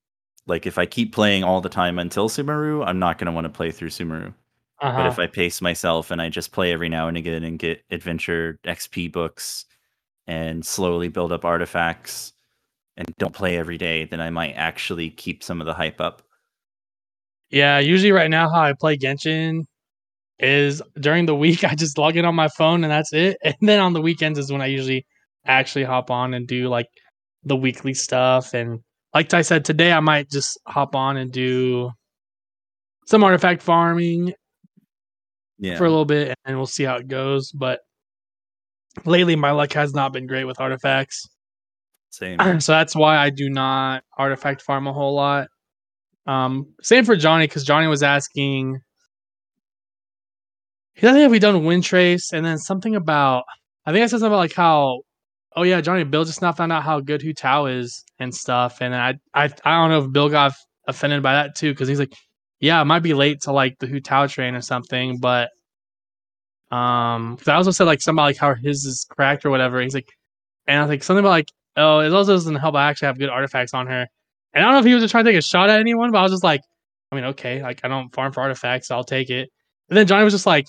Like 0.47 0.65
if 0.65 0.77
I 0.77 0.85
keep 0.85 1.13
playing 1.13 1.43
all 1.43 1.61
the 1.61 1.69
time 1.69 1.99
until 1.99 2.29
Sumeru, 2.29 2.85
I'm 2.85 2.99
not 2.99 3.17
to 3.27 3.31
want 3.31 3.45
to 3.45 3.49
play 3.49 3.71
through 3.71 3.89
Sumeru. 3.89 4.33
Uh 4.79 4.91
But 4.95 5.05
if 5.07 5.19
I 5.19 5.27
pace 5.27 5.61
myself 5.61 6.11
and 6.11 6.21
I 6.21 6.29
just 6.29 6.51
play 6.51 6.73
every 6.73 6.89
now 6.89 7.07
and 7.07 7.17
again 7.17 7.43
and 7.43 7.59
get 7.59 7.83
adventure 7.91 8.59
XP 8.65 9.07
books 9.09 9.65
and 10.27 10.65
slowly 10.65 11.07
build 11.09 11.31
up 11.31 11.45
artifacts, 11.45 12.33
and 12.97 13.07
don't 13.17 13.33
play 13.33 13.57
every 13.57 13.77
day, 13.77 14.05
then 14.05 14.21
I 14.21 14.29
might 14.29 14.53
actually 14.53 15.09
keep 15.09 15.43
some 15.43 15.59
of 15.61 15.65
the 15.65 15.73
hype 15.73 15.99
up. 15.99 16.21
Yeah, 17.49 17.79
usually 17.79 18.11
right 18.11 18.29
now 18.29 18.49
how 18.49 18.61
I 18.61 18.73
play 18.73 18.97
Genshin 18.97 19.63
is 20.39 20.81
during 20.99 21.25
the 21.25 21.35
week 21.35 21.63
I 21.71 21.75
just 21.75 21.97
log 21.97 22.17
in 22.17 22.25
on 22.25 22.35
my 22.35 22.47
phone 22.49 22.83
and 22.83 22.91
that's 22.91 23.13
it. 23.13 23.37
And 23.43 23.55
then 23.61 23.79
on 23.79 23.93
the 23.93 24.01
weekends 24.01 24.39
is 24.39 24.51
when 24.51 24.61
I 24.61 24.67
usually 24.67 25.05
actually 25.45 25.83
hop 25.85 26.09
on 26.09 26.33
and 26.33 26.47
do 26.47 26.67
like 26.69 26.87
the 27.43 27.55
weekly 27.55 27.93
stuff. 27.93 28.53
And 28.53 28.79
like 29.13 29.33
I 29.33 29.41
said, 29.41 29.65
today 29.65 29.91
I 29.91 29.99
might 29.99 30.29
just 30.29 30.59
hop 30.67 30.95
on 30.95 31.17
and 31.17 31.31
do 31.31 31.91
some 33.07 33.23
artifact 33.23 33.61
farming 33.61 34.33
Yeah. 35.59 35.77
for 35.77 35.85
a 35.85 35.89
little 35.89 36.05
bit 36.05 36.35
and 36.45 36.57
we'll 36.57 36.65
see 36.65 36.83
how 36.83 36.95
it 36.95 37.07
goes. 37.07 37.51
But 37.51 37.81
lately 39.05 39.35
my 39.35 39.51
luck 39.51 39.73
has 39.73 39.93
not 39.93 40.13
been 40.13 40.27
great 40.27 40.45
with 40.45 40.59
artifacts. 40.59 41.27
Same. 42.09 42.39
so 42.59 42.71
that's 42.71 42.95
why 42.95 43.17
I 43.17 43.29
do 43.29 43.49
not 43.49 44.03
artifact 44.17 44.61
farm 44.61 44.87
a 44.87 44.93
whole 44.93 45.15
lot. 45.15 45.47
Um, 46.25 46.73
same 46.81 47.05
for 47.05 47.15
Johnny 47.15 47.47
because 47.47 47.63
Johnny 47.63 47.87
was 47.87 48.03
asking. 48.03 48.79
He 50.93 51.01
doesn't 51.01 51.21
have 51.21 51.31
we 51.31 51.39
done 51.39 51.65
wind 51.65 51.83
trace 51.83 52.31
and 52.31 52.45
then 52.45 52.57
something 52.57 52.95
about. 52.95 53.43
I 53.85 53.91
think 53.91 54.03
I 54.03 54.05
said 54.05 54.19
something 54.19 54.27
about 54.27 54.37
like 54.37 54.53
how, 54.53 55.01
oh 55.55 55.63
yeah, 55.63 55.81
Johnny 55.81 56.03
Bill 56.03 56.23
just 56.23 56.41
now 56.41 56.51
found 56.51 56.71
out 56.71 56.83
how 56.83 56.99
good 56.99 57.21
Hu 57.21 57.33
Tao 57.33 57.65
is 57.65 58.03
and 58.19 58.33
stuff, 58.33 58.79
and 58.79 58.95
I 58.95 59.15
I 59.33 59.45
I 59.65 59.81
don't 59.81 59.89
know 59.89 60.03
if 60.05 60.11
Bill 60.11 60.29
got 60.29 60.53
offended 60.87 61.23
by 61.23 61.33
that 61.33 61.55
too 61.55 61.71
because 61.73 61.87
he's 61.87 61.99
like, 61.99 62.13
yeah, 62.59 62.81
it 62.81 62.85
might 62.85 63.03
be 63.03 63.13
late 63.13 63.41
to 63.41 63.51
like 63.51 63.79
the 63.79 63.87
Hu 63.87 63.99
Tao 63.99 64.27
train 64.27 64.55
or 64.55 64.61
something, 64.61 65.19
but 65.19 65.49
um, 66.73 67.37
'cause 67.37 67.47
I 67.47 67.55
also 67.55 67.71
said 67.71 67.85
like 67.85 68.01
somebody 68.01 68.29
like 68.33 68.37
how 68.37 68.55
his 68.55 68.85
is 68.85 69.05
cracked 69.09 69.45
or 69.45 69.51
whatever. 69.51 69.79
He's 69.81 69.93
like, 69.93 70.09
and 70.67 70.79
I 70.79 70.81
was 70.81 70.89
like 70.89 71.03
something 71.03 71.19
about 71.23 71.29
like, 71.29 71.49
oh, 71.77 71.99
it 71.99 72.11
also 72.13 72.33
doesn't 72.33 72.55
help. 72.55 72.75
I 72.75 72.89
actually 72.89 73.07
have 73.07 73.19
good 73.19 73.29
artifacts 73.29 73.73
on 73.73 73.87
her. 73.87 74.07
And 74.53 74.63
I 74.63 74.67
don't 74.67 74.73
know 74.73 74.79
if 74.79 74.85
he 74.85 74.93
was 74.93 75.03
just 75.03 75.11
trying 75.11 75.25
to 75.25 75.31
take 75.31 75.37
a 75.37 75.41
shot 75.41 75.69
at 75.69 75.79
anyone, 75.79 76.11
but 76.11 76.19
I 76.19 76.23
was 76.23 76.31
just 76.31 76.43
like, 76.43 76.61
I 77.11 77.15
mean, 77.15 77.25
okay, 77.25 77.61
like 77.61 77.81
I 77.83 77.87
don't 77.87 78.13
farm 78.15 78.33
for 78.33 78.41
artifacts, 78.41 78.87
so 78.87 78.95
I'll 78.95 79.03
take 79.03 79.29
it. 79.29 79.49
And 79.89 79.97
then 79.97 80.07
Johnny 80.07 80.23
was 80.23 80.33
just 80.33 80.47
like, 80.47 80.67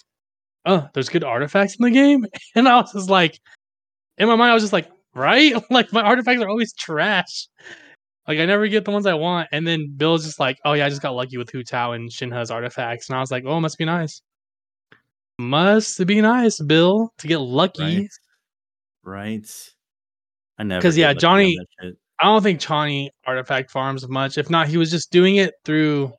oh, 0.67 0.89
there's 0.95 1.09
good 1.09 1.25
artifacts 1.25 1.77
in 1.77 1.85
the 1.85 1.91
game, 1.91 2.27
and 2.55 2.69
I 2.69 2.77
was 2.81 2.93
just 2.93 3.11
like, 3.11 3.39
in 4.19 4.29
my 4.29 4.37
mind, 4.37 4.51
I 4.51 4.55
was 4.55 4.63
just 4.63 4.73
like, 4.75 4.91
right, 5.15 5.55
like 5.71 5.93
my 5.93 6.03
artifacts 6.03 6.43
are 6.43 6.49
always 6.51 6.75
trash. 6.75 7.49
Like 8.29 8.39
I 8.41 8.47
never 8.47 8.69
get 8.69 8.85
the 8.85 8.91
ones 8.91 9.07
I 9.07 9.15
want. 9.15 9.49
And 9.53 9.67
then 9.67 9.93
Bill's 9.97 10.25
just 10.25 10.41
like, 10.41 10.59
oh 10.65 10.75
yeah, 10.75 10.87
I 10.87 10.89
just 10.91 11.03
got 11.03 11.15
lucky 11.15 11.39
with 11.39 11.51
Hu 11.51 11.63
Tao 11.63 11.93
and 11.93 12.11
Shinha's 12.11 12.51
artifacts, 12.51 13.09
and 13.09 13.17
I 13.17 13.21
was 13.21 13.31
like, 13.31 13.45
oh, 13.47 13.61
must 13.61 13.79
be 13.79 13.85
nice. 13.87 14.23
Must 15.39 16.07
be 16.07 16.21
nice, 16.21 16.61
Bill, 16.61 17.13
to 17.19 17.27
get 17.27 17.39
lucky. 17.39 17.83
Right. 17.83 18.11
Right. 19.03 19.71
I 20.59 20.63
never 20.63 20.81
'Cause, 20.81 20.95
Because 20.95 20.99
yeah, 20.99 21.13
Johnny- 21.15 21.59
I 22.21 22.25
don't 22.27 22.43
think 22.43 22.61
Johnny 22.61 23.11
artifact 23.27 23.71
farms 23.71 24.07
much. 24.09 24.39
If 24.39 24.49
not, 24.49 24.69
he 24.69 24.77
was 24.77 24.91
just 24.91 25.11
doing 25.11 25.37
it 25.37 25.55
through 25.65 26.13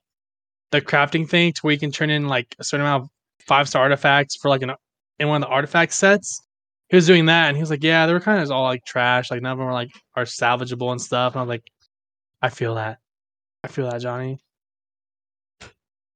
the 0.72 0.82
crafting 0.82 1.28
thing 1.28 1.54
to 1.54 1.62
where 1.62 1.74
you 1.74 1.80
can 1.80 1.92
turn 1.92 2.10
in 2.10 2.28
like 2.28 2.54
a 2.60 2.64
certain 2.66 2.86
amount 2.86 3.04
of 3.04 3.10
five 3.46 3.70
star 3.70 3.84
artifacts 3.84 4.36
for 4.36 4.50
like 4.50 4.62
an 4.62 4.72
in 5.20 5.30
one 5.30 5.42
of 5.42 5.48
the 5.48 5.54
artifact 5.54 5.94
sets. 5.94 6.42
He 6.90 6.98
was 6.98 7.08
doing 7.08 7.26
that 7.28 7.48
and 7.48 7.56
he 7.58 7.64
was 7.64 7.70
like, 7.70 7.84
Yeah, 7.84 8.06
they 8.06 8.14
were 8.14 8.20
kind 8.20 8.44
of 8.44 8.52
all 8.52 8.64
like 8.66 8.84
trash. 8.86 9.32
Like 9.32 9.42
none 9.42 9.54
of 9.54 9.58
them 9.58 9.68
were 9.68 9.74
like 9.74 9.90
are 10.16 10.26
salvageable 10.26 10.92
and 10.92 11.02
stuff. 11.02 11.34
And 11.34 11.40
I 11.40 11.44
was 11.44 11.50
like, 11.50 11.64
I 12.42 12.50
feel 12.50 12.76
that. 12.76 13.00
I 13.64 13.68
feel 13.70 13.90
that, 13.90 14.02
Johnny. 14.02 14.40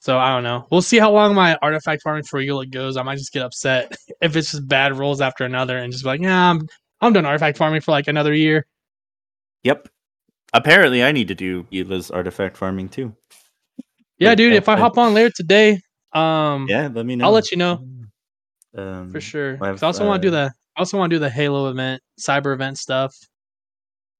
So 0.09 0.17
I 0.17 0.33
don't 0.33 0.41
know. 0.41 0.65
We'll 0.71 0.81
see 0.81 0.97
how 0.97 1.11
long 1.11 1.35
my 1.35 1.55
artifact 1.61 2.01
farming 2.01 2.23
for 2.23 2.41
Eula 2.41 2.67
goes. 2.67 2.97
I 2.97 3.03
might 3.03 3.19
just 3.19 3.31
get 3.31 3.43
upset 3.43 3.95
if 4.21 4.35
it's 4.35 4.49
just 4.49 4.67
bad 4.67 4.97
rolls 4.97 5.21
after 5.21 5.45
another 5.45 5.77
and 5.77 5.91
just 5.91 6.03
be 6.03 6.07
like, 6.09 6.21
yeah, 6.21 6.49
I'm 6.49 6.67
I'm 6.99 7.13
done 7.13 7.27
artifact 7.27 7.59
farming 7.59 7.81
for 7.81 7.91
like 7.91 8.07
another 8.07 8.33
year. 8.33 8.65
Yep. 9.61 9.87
Apparently, 10.51 11.03
I 11.03 11.11
need 11.11 11.27
to 11.27 11.35
do 11.35 11.67
Eula's 11.71 12.09
artifact 12.09 12.57
farming 12.57 12.89
too. 12.89 13.15
Yeah, 14.17 14.33
dude. 14.33 14.53
If 14.53 14.67
I 14.67 14.77
hop 14.77 14.97
on 14.97 15.13
later 15.13 15.29
today, 15.29 15.79
um, 16.13 16.65
Yeah, 16.67 16.89
let 16.91 17.05
me 17.05 17.15
know. 17.15 17.25
I'll 17.25 17.31
let 17.31 17.51
you 17.51 17.57
know 17.57 17.87
Um, 18.75 19.11
for 19.11 19.21
sure. 19.21 19.59
I've, 19.61 19.83
I 19.83 19.85
also 19.85 20.07
want 20.07 20.23
to 20.23 20.27
do 20.27 20.35
uh, 20.35 20.45
the 20.45 20.53
I 20.75 20.79
also 20.79 20.97
want 20.97 21.11
to 21.11 21.17
do 21.17 21.19
the 21.19 21.29
Halo 21.29 21.69
event, 21.69 22.01
cyber 22.19 22.55
event 22.55 22.79
stuff. 22.79 23.15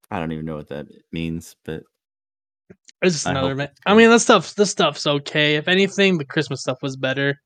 I 0.08 0.20
don't 0.20 0.30
even 0.30 0.44
know 0.44 0.54
what 0.54 0.68
that 0.68 0.86
means, 1.10 1.56
but 1.64 1.82
It's 3.02 3.14
just 3.14 3.26
I 3.26 3.30
another 3.30 3.48
hope 3.48 3.52
event. 3.56 3.70
it's 3.72 3.80
I 3.86 3.94
mean, 3.94 4.10
this 4.10 4.22
stuff 4.22 4.54
this 4.54 4.70
stuff's 4.70 5.06
okay. 5.06 5.56
If 5.56 5.68
anything, 5.68 6.18
the 6.18 6.24
Christmas 6.24 6.60
stuff 6.60 6.78
was 6.82 6.96
better. 6.96 7.40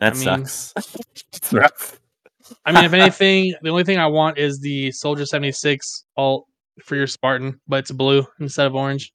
that 0.00 0.14
mean- 0.16 0.46
sucks. 0.46 0.74
it's 1.32 1.52
rough. 1.52 1.98
I 2.66 2.72
mean, 2.72 2.84
if 2.84 2.92
anything, 2.94 3.54
the 3.62 3.70
only 3.70 3.84
thing 3.84 3.98
I 3.98 4.06
want 4.06 4.36
is 4.38 4.60
the 4.60 4.92
Soldier 4.92 5.24
seventy 5.24 5.52
six 5.52 6.04
alt 6.16 6.46
for 6.82 6.96
your 6.96 7.06
Spartan, 7.06 7.58
but 7.68 7.76
it's 7.80 7.90
blue 7.90 8.26
instead 8.40 8.66
of 8.66 8.74
orange. 8.74 9.12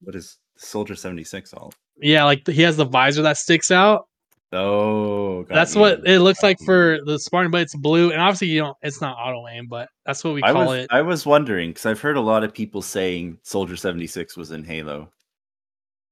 What 0.00 0.14
is 0.14 0.38
Soldier 0.56 0.94
seventy 0.94 1.24
six 1.24 1.52
all? 1.52 1.72
Yeah, 2.00 2.24
like 2.24 2.46
he 2.46 2.62
has 2.62 2.76
the 2.76 2.84
visor 2.84 3.22
that 3.22 3.36
sticks 3.38 3.70
out. 3.72 4.07
Oh, 4.50 5.42
got 5.42 5.54
that's 5.54 5.74
you. 5.74 5.80
what 5.82 6.06
it 6.06 6.20
looks 6.20 6.42
like 6.42 6.58
for 6.64 7.00
the 7.04 7.18
Spartan, 7.18 7.50
but 7.50 7.60
it's 7.60 7.76
blue. 7.76 8.12
And 8.12 8.20
obviously, 8.20 8.48
you 8.48 8.60
don't. 8.60 8.76
It's 8.82 9.00
not 9.00 9.18
auto 9.18 9.46
aim, 9.46 9.66
but 9.68 9.90
that's 10.06 10.24
what 10.24 10.34
we 10.34 10.42
I 10.42 10.52
call 10.52 10.66
was 10.66 10.78
it. 10.78 10.86
I 10.90 11.02
was 11.02 11.26
wondering 11.26 11.70
because 11.70 11.84
I've 11.84 12.00
heard 12.00 12.16
a 12.16 12.22
lot 12.22 12.44
of 12.44 12.54
people 12.54 12.80
saying 12.80 13.38
Soldier 13.42 13.76
seventy 13.76 14.06
six 14.06 14.36
was 14.36 14.50
in 14.50 14.64
Halo. 14.64 15.10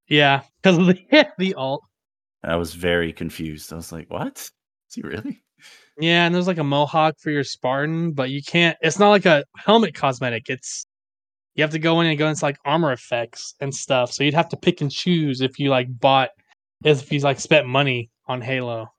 Yeah, 0.09 0.43
because 0.63 0.77
of 0.77 0.87
the 0.87 1.27
the 1.39 1.55
alt. 1.55 1.83
I 2.45 2.57
was 2.57 2.75
very 2.75 3.13
confused. 3.13 3.73
I 3.73 3.77
was 3.77 3.91
like, 3.91 4.11
"What? 4.11 4.37
Is 4.37 4.95
he 4.95 5.03
really?" 5.03 5.43
Yeah, 5.99 6.27
and 6.27 6.35
there's 6.35 6.47
like 6.47 6.59
a 6.59 6.65
mohawk 6.65 7.15
for 7.19 7.31
your 7.31 7.45
Spartan, 7.45 8.13
but 8.13 8.29
you 8.29 8.43
can't. 8.43 8.77
It's 8.83 8.99
not 8.99 9.09
like 9.09 9.25
a 9.25 9.45
helmet 9.57 9.95
cosmetic. 9.95 10.51
It's 10.51 10.87
you 11.55 11.63
have 11.63 11.71
to 11.71 11.79
go 11.79 12.03
in 12.03 12.07
and 12.07 12.19
go 12.19 12.29
into 12.29 12.45
like 12.45 12.59
armor 12.67 12.93
effects 12.93 13.55
and 13.61 13.75
stuff. 13.75 14.13
So 14.13 14.23
you'd 14.25 14.35
have 14.35 14.51
to 14.51 14.59
pick 14.59 14.83
and 14.83 14.93
choose 14.93 15.41
if 15.41 15.59
you 15.59 15.71
like 15.71 15.89
bought 15.99 16.29
if 16.85 17.11
you 17.11 17.21
like 17.21 17.41
spent 17.41 17.67
money 17.67 18.11
on 18.27 18.41
Halo 18.41 18.93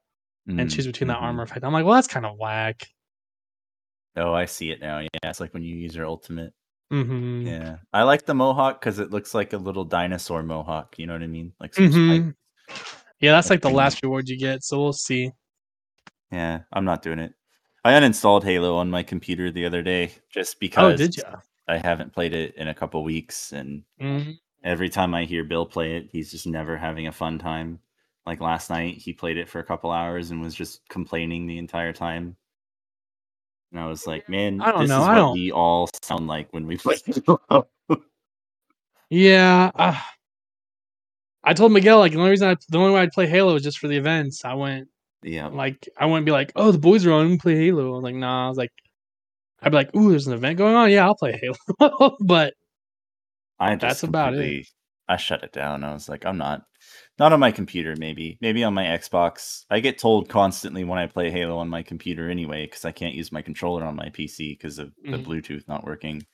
and 0.47 0.59
Mm, 0.59 0.71
choose 0.73 0.87
between 0.87 1.07
that 1.09 1.17
mhm. 1.17 1.23
armor 1.23 1.43
effect. 1.43 1.63
I'm 1.65 1.73
like, 1.73 1.85
well, 1.85 1.95
that's 1.95 2.07
kind 2.07 2.25
of 2.25 2.37
whack. 2.37 2.87
Oh, 4.15 4.33
I 4.33 4.45
see 4.45 4.71
it 4.71 4.81
now. 4.81 4.99
Yeah, 4.99 5.07
it's 5.25 5.39
like 5.39 5.53
when 5.53 5.63
you 5.63 5.75
use 5.75 5.95
your 5.95 6.05
ultimate. 6.07 6.53
Mm-hmm. 6.91 7.47
Yeah, 7.47 7.77
I 7.93 8.03
like 8.03 8.25
the 8.25 8.33
mohawk 8.33 8.79
because 8.79 8.99
it 8.99 9.11
looks 9.11 9.33
like 9.35 9.53
a 9.53 9.57
little 9.57 9.83
dinosaur 9.85 10.41
mohawk. 10.43 10.97
You 10.97 11.05
know 11.07 11.13
what 11.13 11.23
I 11.23 11.27
mean? 11.27 11.53
Like 11.59 11.73
some 11.75 11.85
Mhm. 11.85 12.33
Yeah, 13.19 13.31
that's 13.33 13.49
like 13.49 13.61
the 13.61 13.69
last 13.69 14.01
reward 14.03 14.29
you 14.29 14.37
get. 14.37 14.63
So 14.63 14.81
we'll 14.81 14.93
see. 14.93 15.31
Yeah, 16.31 16.61
I'm 16.73 16.85
not 16.85 17.01
doing 17.01 17.19
it. 17.19 17.33
I 17.83 17.93
uninstalled 17.93 18.43
Halo 18.43 18.75
on 18.75 18.89
my 18.89 19.03
computer 19.03 19.49
the 19.51 19.65
other 19.65 19.81
day 19.81 20.11
just 20.29 20.55
Oh, 20.55 20.59
because 20.59 20.99
did 20.99 21.15
you? 21.17 21.23
I 21.67 21.77
haven't 21.77 22.13
played 22.13 22.33
it 22.33 22.55
in 22.55 22.67
a 22.67 22.73
couple 22.73 23.03
weeks, 23.03 23.53
and 23.53 23.83
Mm-hmm. 24.01 24.31
every 24.63 24.89
time 24.89 25.13
I 25.13 25.25
hear 25.25 25.43
Bill 25.43 25.65
play 25.65 25.95
it, 25.97 26.09
he's 26.11 26.31
just 26.31 26.47
never 26.47 26.77
having 26.77 27.07
a 27.07 27.11
fun 27.11 27.39
time. 27.39 27.79
Like 28.27 28.41
last 28.41 28.69
night, 28.69 28.97
he 28.97 29.13
played 29.13 29.37
it 29.37 29.49
for 29.49 29.59
a 29.59 29.63
couple 29.63 29.89
hours 29.89 30.29
and 30.31 30.41
was 30.41 30.53
just 30.53 30.81
complaining 30.89 31.47
the 31.47 31.57
entire 31.57 31.93
time. 31.93 32.35
And 33.71 33.79
I 33.79 33.87
was 33.87 34.05
like, 34.05 34.27
"Man, 34.29 34.61
I 34.61 34.71
don't 34.71 34.81
this 34.81 34.89
know, 34.89 35.01
is 35.01 35.07
I 35.07 35.13
what 35.13 35.15
don't- 35.15 35.33
we 35.33 35.51
all 35.51 35.89
sound 36.03 36.27
like 36.27 36.51
when 36.53 36.67
we 36.67 36.77
play." 36.77 36.97
Halo." 37.25 37.67
Yeah. 39.09 39.71
Uh, 39.73 39.97
I 41.43 41.53
told 41.53 41.71
Miguel 41.71 41.99
like 41.99 42.11
the 42.11 42.17
only 42.19 42.31
reason 42.31 42.49
I 42.49 42.55
the 42.69 42.77
only 42.77 42.93
way 42.93 43.01
I'd 43.01 43.11
play 43.13 43.27
Halo 43.27 43.53
was 43.53 43.63
just 43.63 43.79
for 43.79 43.87
the 43.87 43.95
events. 43.97 44.43
I 44.43 44.53
went 44.53 44.89
yeah, 45.23 45.47
like 45.47 45.87
I 45.97 46.05
wouldn't 46.05 46.25
be 46.25 46.31
like, 46.31 46.51
oh, 46.55 46.71
the 46.71 46.77
boys 46.77 47.05
are 47.05 47.13
on, 47.13 47.25
I'm 47.25 47.37
play 47.37 47.55
Halo. 47.55 47.87
I 47.93 47.95
was 47.95 48.03
like, 48.03 48.15
nah. 48.15 48.45
I 48.45 48.49
was 48.49 48.57
like, 48.57 48.71
I'd 49.61 49.69
be 49.71 49.75
like, 49.77 49.95
ooh, 49.95 50.09
there's 50.09 50.27
an 50.27 50.33
event 50.33 50.57
going 50.57 50.75
on. 50.75 50.91
Yeah, 50.91 51.05
I'll 51.05 51.15
play 51.15 51.39
Halo. 51.41 52.17
but 52.21 52.53
I 53.59 53.71
just 53.75 53.81
That's 53.81 54.03
about 54.03 54.35
it. 54.35 54.67
I 55.07 55.15
shut 55.17 55.43
it 55.43 55.53
down. 55.53 55.83
I 55.83 55.93
was 55.93 56.09
like, 56.09 56.25
I'm 56.25 56.37
not, 56.37 56.63
not 57.19 57.33
on 57.33 57.39
my 57.39 57.51
computer. 57.51 57.95
Maybe, 57.97 58.37
maybe 58.41 58.63
on 58.63 58.73
my 58.73 58.85
Xbox. 58.85 59.65
I 59.69 59.79
get 59.79 59.97
told 59.97 60.29
constantly 60.29 60.83
when 60.83 60.99
I 60.99 61.07
play 61.07 61.31
Halo 61.31 61.57
on 61.57 61.69
my 61.69 61.83
computer 61.83 62.29
anyway 62.29 62.65
because 62.65 62.85
I 62.85 62.91
can't 62.91 63.15
use 63.15 63.31
my 63.31 63.41
controller 63.41 63.83
on 63.83 63.95
my 63.95 64.09
PC 64.09 64.57
because 64.57 64.79
of 64.79 64.91
the 65.03 65.17
Mhm. 65.17 65.25
Bluetooth 65.25 65.67
not 65.67 65.85
working. 65.85 66.25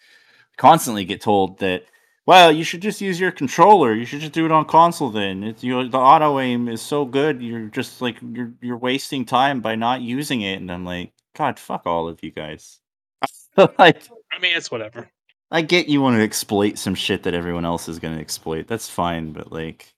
Constantly 0.57 1.05
get 1.05 1.21
told 1.21 1.59
that. 1.59 1.85
Well, 2.25 2.51
you 2.51 2.63
should 2.63 2.81
just 2.81 3.01
use 3.01 3.19
your 3.19 3.31
controller. 3.31 3.93
You 3.93 4.05
should 4.05 4.21
just 4.21 4.31
do 4.33 4.45
it 4.45 4.51
on 4.51 4.65
console. 4.65 5.09
Then 5.09 5.43
it's 5.43 5.63
you. 5.63 5.89
The 5.89 5.97
auto 5.97 6.39
aim 6.39 6.69
is 6.69 6.81
so 6.81 7.03
good. 7.05 7.41
You're 7.41 7.67
just 7.67 8.01
like 8.01 8.17
you're 8.21 8.53
you're 8.61 8.77
wasting 8.77 9.25
time 9.25 9.59
by 9.61 9.75
not 9.75 10.01
using 10.01 10.41
it. 10.41 10.61
And 10.61 10.71
I'm 10.71 10.85
like, 10.85 11.11
God, 11.35 11.59
fuck 11.59 11.85
all 11.85 12.07
of 12.07 12.23
you 12.23 12.31
guys. 12.31 12.79
like, 13.57 14.01
I 14.31 14.39
mean, 14.39 14.55
it's 14.55 14.71
whatever. 14.71 15.09
I 15.51 15.61
get 15.61 15.87
you 15.87 16.01
want 16.01 16.17
to 16.17 16.23
exploit 16.23 16.77
some 16.77 16.95
shit 16.95 17.23
that 17.23 17.33
everyone 17.33 17.65
else 17.65 17.87
is 17.89 17.99
going 17.99 18.15
to 18.15 18.21
exploit. 18.21 18.67
That's 18.67 18.89
fine, 18.89 19.33
but 19.33 19.51
like, 19.51 19.92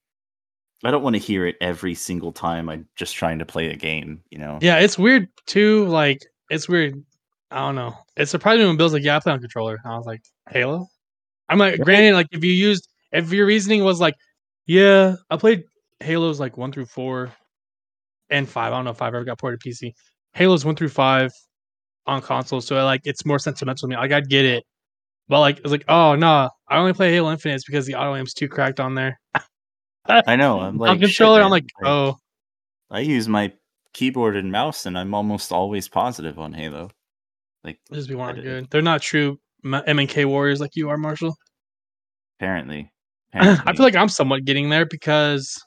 I 0.84 0.91
don't 0.91 1.03
want 1.03 1.15
to 1.15 1.21
hear 1.21 1.45
it 1.45 1.55
every 1.61 1.95
single 1.95 2.32
time 2.32 2.69
I'm 2.69 2.88
just 2.95 3.15
trying 3.15 3.39
to 3.39 3.45
play 3.45 3.71
a 3.71 3.76
game. 3.76 4.21
You 4.30 4.39
know? 4.39 4.59
Yeah, 4.61 4.80
it's 4.80 4.97
weird 4.97 5.28
too. 5.45 5.88
Like, 5.88 6.21
it's 6.49 6.67
weird. 6.67 7.03
I 7.51 7.59
don't 7.59 7.76
know. 7.76 7.95
It 8.17 8.28
surprised 8.28 8.59
me 8.59 8.65
when 8.65 8.78
Bill's 8.78 8.93
like, 8.93 9.03
"Yeah, 9.03 9.15
I 9.15 9.19
play 9.19 9.32
on 9.32 9.39
controller." 9.39 9.80
I 9.86 9.95
was 9.95 10.05
like, 10.05 10.21
"Halo." 10.49 10.88
I'm 11.47 11.59
like, 11.59 11.80
granted, 11.80 12.15
like 12.15 12.28
if 12.32 12.43
you 12.43 12.51
used, 12.51 12.88
if 13.11 13.32
your 13.32 13.45
reasoning 13.45 13.84
was 13.84 14.01
like, 14.01 14.15
"Yeah, 14.65 15.15
I 15.30 15.38
played 15.38 15.63
Halos 15.99 16.39
like 16.39 16.57
one 16.57 16.71
through 16.71 16.88
four 16.88 17.32
and 18.30 18.49
five. 18.49 18.73
I 18.73 18.78
don't 18.78 18.86
know 18.86 18.91
if 18.91 19.01
I've 19.01 19.13
ever 19.13 19.23
got 19.23 19.39
ported 19.39 19.61
to 19.61 19.69
PC. 19.69 19.93
Halos 20.34 20.65
one 20.65 20.76
through 20.76 20.89
five, 20.89 21.32
on 22.07 22.21
console, 22.21 22.61
so 22.61 22.78
I, 22.78 22.84
like 22.84 23.01
it's 23.05 23.26
more 23.26 23.39
sentimental 23.39 23.88
to 23.88 23.89
me. 23.89 23.97
Like 23.97 24.11
I'd 24.11 24.30
get 24.30 24.45
it, 24.45 24.63
but 25.28 25.39
like 25.39 25.59
it's 25.59 25.71
like, 25.71 25.86
oh 25.88 26.15
no, 26.15 26.49
I 26.67 26.78
only 26.78 26.93
play 26.93 27.11
Halo 27.11 27.32
Infinite 27.32 27.63
because 27.65 27.86
the 27.86 27.95
auto 27.95 28.15
aim's 28.15 28.34
too 28.34 28.47
cracked 28.47 28.80
on 28.80 28.95
there. 28.95 29.19
I 30.08 30.36
know. 30.36 30.60
I'm 30.60 30.78
like 30.78 30.91
on 30.91 30.99
controller, 30.99 31.41
I'm 31.41 31.49
like, 31.51 31.66
oh, 31.84 32.18
I 32.91 32.99
use 32.99 33.28
my 33.28 33.53
keyboard 33.93 34.36
and 34.36 34.51
mouse, 34.51 34.86
and 34.86 34.97
I'm 34.97 35.14
almost 35.14 35.51
always 35.51 35.88
positive 35.88 36.38
on 36.39 36.53
Halo. 36.53 36.89
Like 37.64 37.80
these 37.89 38.08
people 38.08 38.22
aren't 38.22 38.43
good. 38.43 38.70
They're 38.70 38.82
not 38.82 39.01
true 39.01 39.39
M 39.66 39.99
and 39.99 40.10
K 40.10 40.26
warriors 40.26 40.60
like 40.60 40.76
you 40.76 40.89
are, 40.89 40.97
Marshall. 40.97 41.36
apparently, 42.39 42.91
I 43.34 43.74
feel 43.74 43.86
like 43.86 43.95
I'm 43.95 44.10
somewhat 44.10 44.45
getting 44.45 44.70
there 44.70 44.86
because 44.86 45.60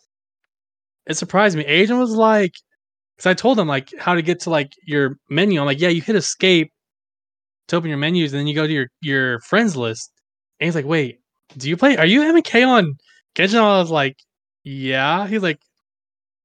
it 1.06 1.16
surprised 1.16 1.56
me. 1.56 1.64
Agent 1.64 1.98
was 1.98 2.12
like, 2.12 2.52
because 3.16 3.26
I 3.26 3.34
told 3.34 3.58
him 3.58 3.66
like 3.66 3.90
how 3.98 4.14
to 4.14 4.22
get 4.22 4.40
to 4.40 4.50
like 4.50 4.70
your 4.86 5.16
menu. 5.28 5.60
I'm 5.60 5.66
like, 5.66 5.80
yeah, 5.80 5.88
you 5.88 6.00
hit 6.00 6.16
escape 6.16 6.70
to 7.68 7.76
open 7.76 7.88
your 7.88 7.98
menus, 7.98 8.32
and 8.32 8.40
then 8.40 8.46
you 8.46 8.54
go 8.54 8.66
to 8.66 8.72
your 8.72 8.86
your 9.00 9.40
friends 9.40 9.76
list. 9.76 10.12
And 10.60 10.66
he's 10.66 10.74
like, 10.74 10.86
wait, 10.86 11.18
do 11.56 11.68
you 11.68 11.76
play? 11.76 11.96
Are 11.96 12.06
you 12.06 12.22
M 12.22 12.36
and 12.36 12.44
K 12.44 12.62
on 12.62 12.94
Genshin? 13.34 13.58
I 13.58 13.78
was 13.78 13.90
like, 13.90 14.16
yeah. 14.68 15.26
He's 15.26 15.42
like, 15.42 15.58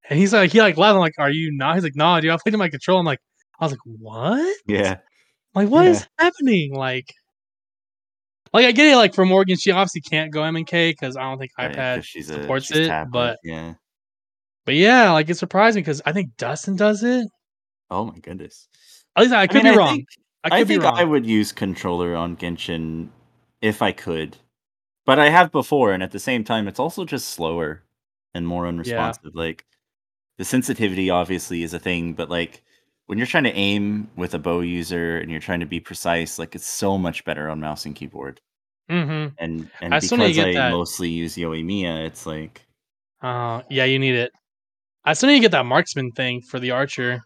and 0.09 0.17
he's 0.19 0.34
like, 0.34 0.51
he 0.51 0.59
like 0.61 0.78
laughed. 0.78 0.95
I'm 0.95 0.99
like, 0.99 1.15
are 1.17 1.32
you 1.32 1.51
not? 1.51 1.76
He's 1.76 1.84
like, 1.84 1.95
no, 1.95 2.19
dude. 2.19 2.32
I 2.32 2.38
played 2.38 2.53
in 2.53 2.59
my 2.59 2.69
control. 2.69 2.99
I'm 2.99 3.05
like, 3.05 3.19
I 3.59 3.65
was 3.65 3.71
like, 3.71 3.80
what? 3.86 4.57
yeah, 4.67 4.97
Like, 5.55 5.69
what 5.69 5.86
is 5.86 6.01
Yeah. 6.01 6.26
happening? 6.26 6.74
Like, 6.74 7.13
like 8.53 8.65
I 8.65 8.71
get 8.71 8.88
it. 8.91 8.95
Like 8.95 9.13
for 9.13 9.26
Morgan, 9.26 9.55
she 9.57 9.71
obviously 9.71 10.01
can't 10.01 10.32
go 10.32 10.43
M 10.43 10.55
and 10.55 10.67
K 10.67 10.91
because 10.91 11.15
I 11.17 11.24
don't 11.24 11.38
think 11.39 11.51
oh, 11.57 11.67
'cause 11.67 11.76
iPad 11.76 12.03
she's 12.03 12.30
a, 12.30 12.41
supports 12.41 12.65
she's 12.67 12.78
it. 12.80 12.88
tablet, 12.88 13.11
But 13.11 13.39
yeah. 13.43 13.74
but 14.65 14.76
yeah, 14.76 15.11
like 15.11 15.30
it 15.30 15.36
surprised 15.38 15.76
me 15.76 15.82
because 15.82 16.01
I 16.05 16.11
think 16.11 16.36
Dustin 16.38 16.76
does 16.76 17.03
it. 17.03 17.28
Oh 17.89 18.05
my 18.05 18.19
goodness. 18.19 18.67
At 19.15 19.24
least 19.24 19.34
I 19.34 19.47
could 19.47 19.63
mean, 19.63 19.74
be 19.74 19.76
I 19.76 19.76
wrong. 19.78 19.95
think- 19.95 20.07
I 20.45 20.49
could 20.49 20.55
I 20.55 20.63
be 20.63 20.67
think 20.74 20.84
wrong. 20.84 20.93
I 20.97 21.03
would 21.05 21.26
use 21.26 21.51
controller 21.53 22.15
on 22.15 22.36
Genshin 22.36 23.07
if 23.61 23.82
I 23.82 23.93
could, 23.93 24.36
but 25.05 25.17
I 25.17 25.30
have 25.30 25.51
before, 25.53 25.93
and 25.93 26.03
at 26.03 26.11
the 26.11 26.19
same 26.19 26.43
time, 26.43 26.67
it's 26.67 26.80
also 26.82 27.05
just 27.05 27.30
slower 27.30 27.84
and 28.34 28.47
more 28.47 28.67
unresponsive. 28.67 29.36
Like 29.36 29.65
the 30.38 30.45
sensitivity 30.45 31.09
obviously 31.09 31.63
is 31.63 31.73
a 31.73 31.79
thing, 31.79 32.13
but 32.13 32.29
like 32.29 32.63
when 33.07 33.17
you're 33.17 33.27
trying 33.27 33.43
to 33.43 33.53
aim 33.53 34.09
with 34.15 34.34
a 34.34 34.39
bow 34.39 34.61
user 34.61 35.17
and 35.17 35.29
you're 35.29 35.39
trying 35.41 35.59
to 35.59 35.65
be 35.65 35.79
precise, 35.79 36.39
like 36.39 36.55
it's 36.55 36.67
so 36.67 36.97
much 36.97 37.25
better 37.25 37.49
on 37.49 37.59
mouse 37.59 37.86
and 37.86 37.95
keyboard. 37.95 38.39
hmm 38.89 39.27
And 39.38 39.69
and 39.81 39.93
I 39.93 39.99
because 39.99 40.38
I 40.39 40.53
that- 40.53 40.71
mostly 40.71 41.09
use 41.09 41.36
Yoimiya, 41.36 42.05
it's 42.07 42.25
like 42.25 42.65
Uh, 43.21 43.61
yeah, 43.69 43.86
you 43.86 43.99
need 43.99 44.15
it. 44.15 44.31
I 45.05 45.13
still 45.13 45.27
need 45.27 45.36
to 45.36 45.41
get 45.41 45.51
that 45.51 45.65
marksman 45.65 46.11
thing 46.11 46.41
for 46.41 46.59
the 46.59 46.71
archer. 46.71 47.21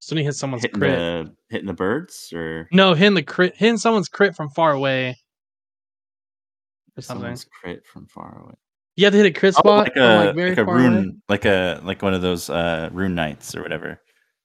Still 0.00 0.16
need 0.16 0.22
to 0.22 0.26
hit 0.26 0.34
someone's 0.34 0.62
hitting 0.62 0.80
crit. 0.80 0.96
the 0.96 1.34
hitting 1.50 1.66
the 1.66 1.72
birds 1.74 2.32
or 2.32 2.68
No, 2.72 2.94
hitting 2.94 3.14
the 3.14 3.22
crit, 3.22 3.54
hitting 3.56 3.78
someone's 3.78 4.08
crit 4.08 4.34
from 4.36 4.48
far 4.50 4.72
away. 4.72 5.16
Or 6.96 7.02
something. 7.02 7.22
someone's 7.22 7.44
crit 7.44 7.86
from 7.86 8.06
far 8.06 8.42
away. 8.44 8.54
You 8.98 9.04
have 9.04 9.12
to 9.12 9.18
hit 9.18 9.26
a 9.26 9.30
crit 9.30 9.54
Oh, 9.56 9.60
spot 9.60 9.84
like 9.84 9.96
a 9.96 10.00
like 10.00 10.34
like 10.34 10.58
a 10.58 10.62
away. 10.62 10.72
rune, 10.74 11.22
like 11.28 11.44
a 11.44 11.80
like 11.84 12.02
one 12.02 12.14
of 12.14 12.20
those 12.20 12.50
uh 12.50 12.90
rune 12.92 13.14
knights 13.14 13.54
or 13.54 13.62
whatever 13.62 14.02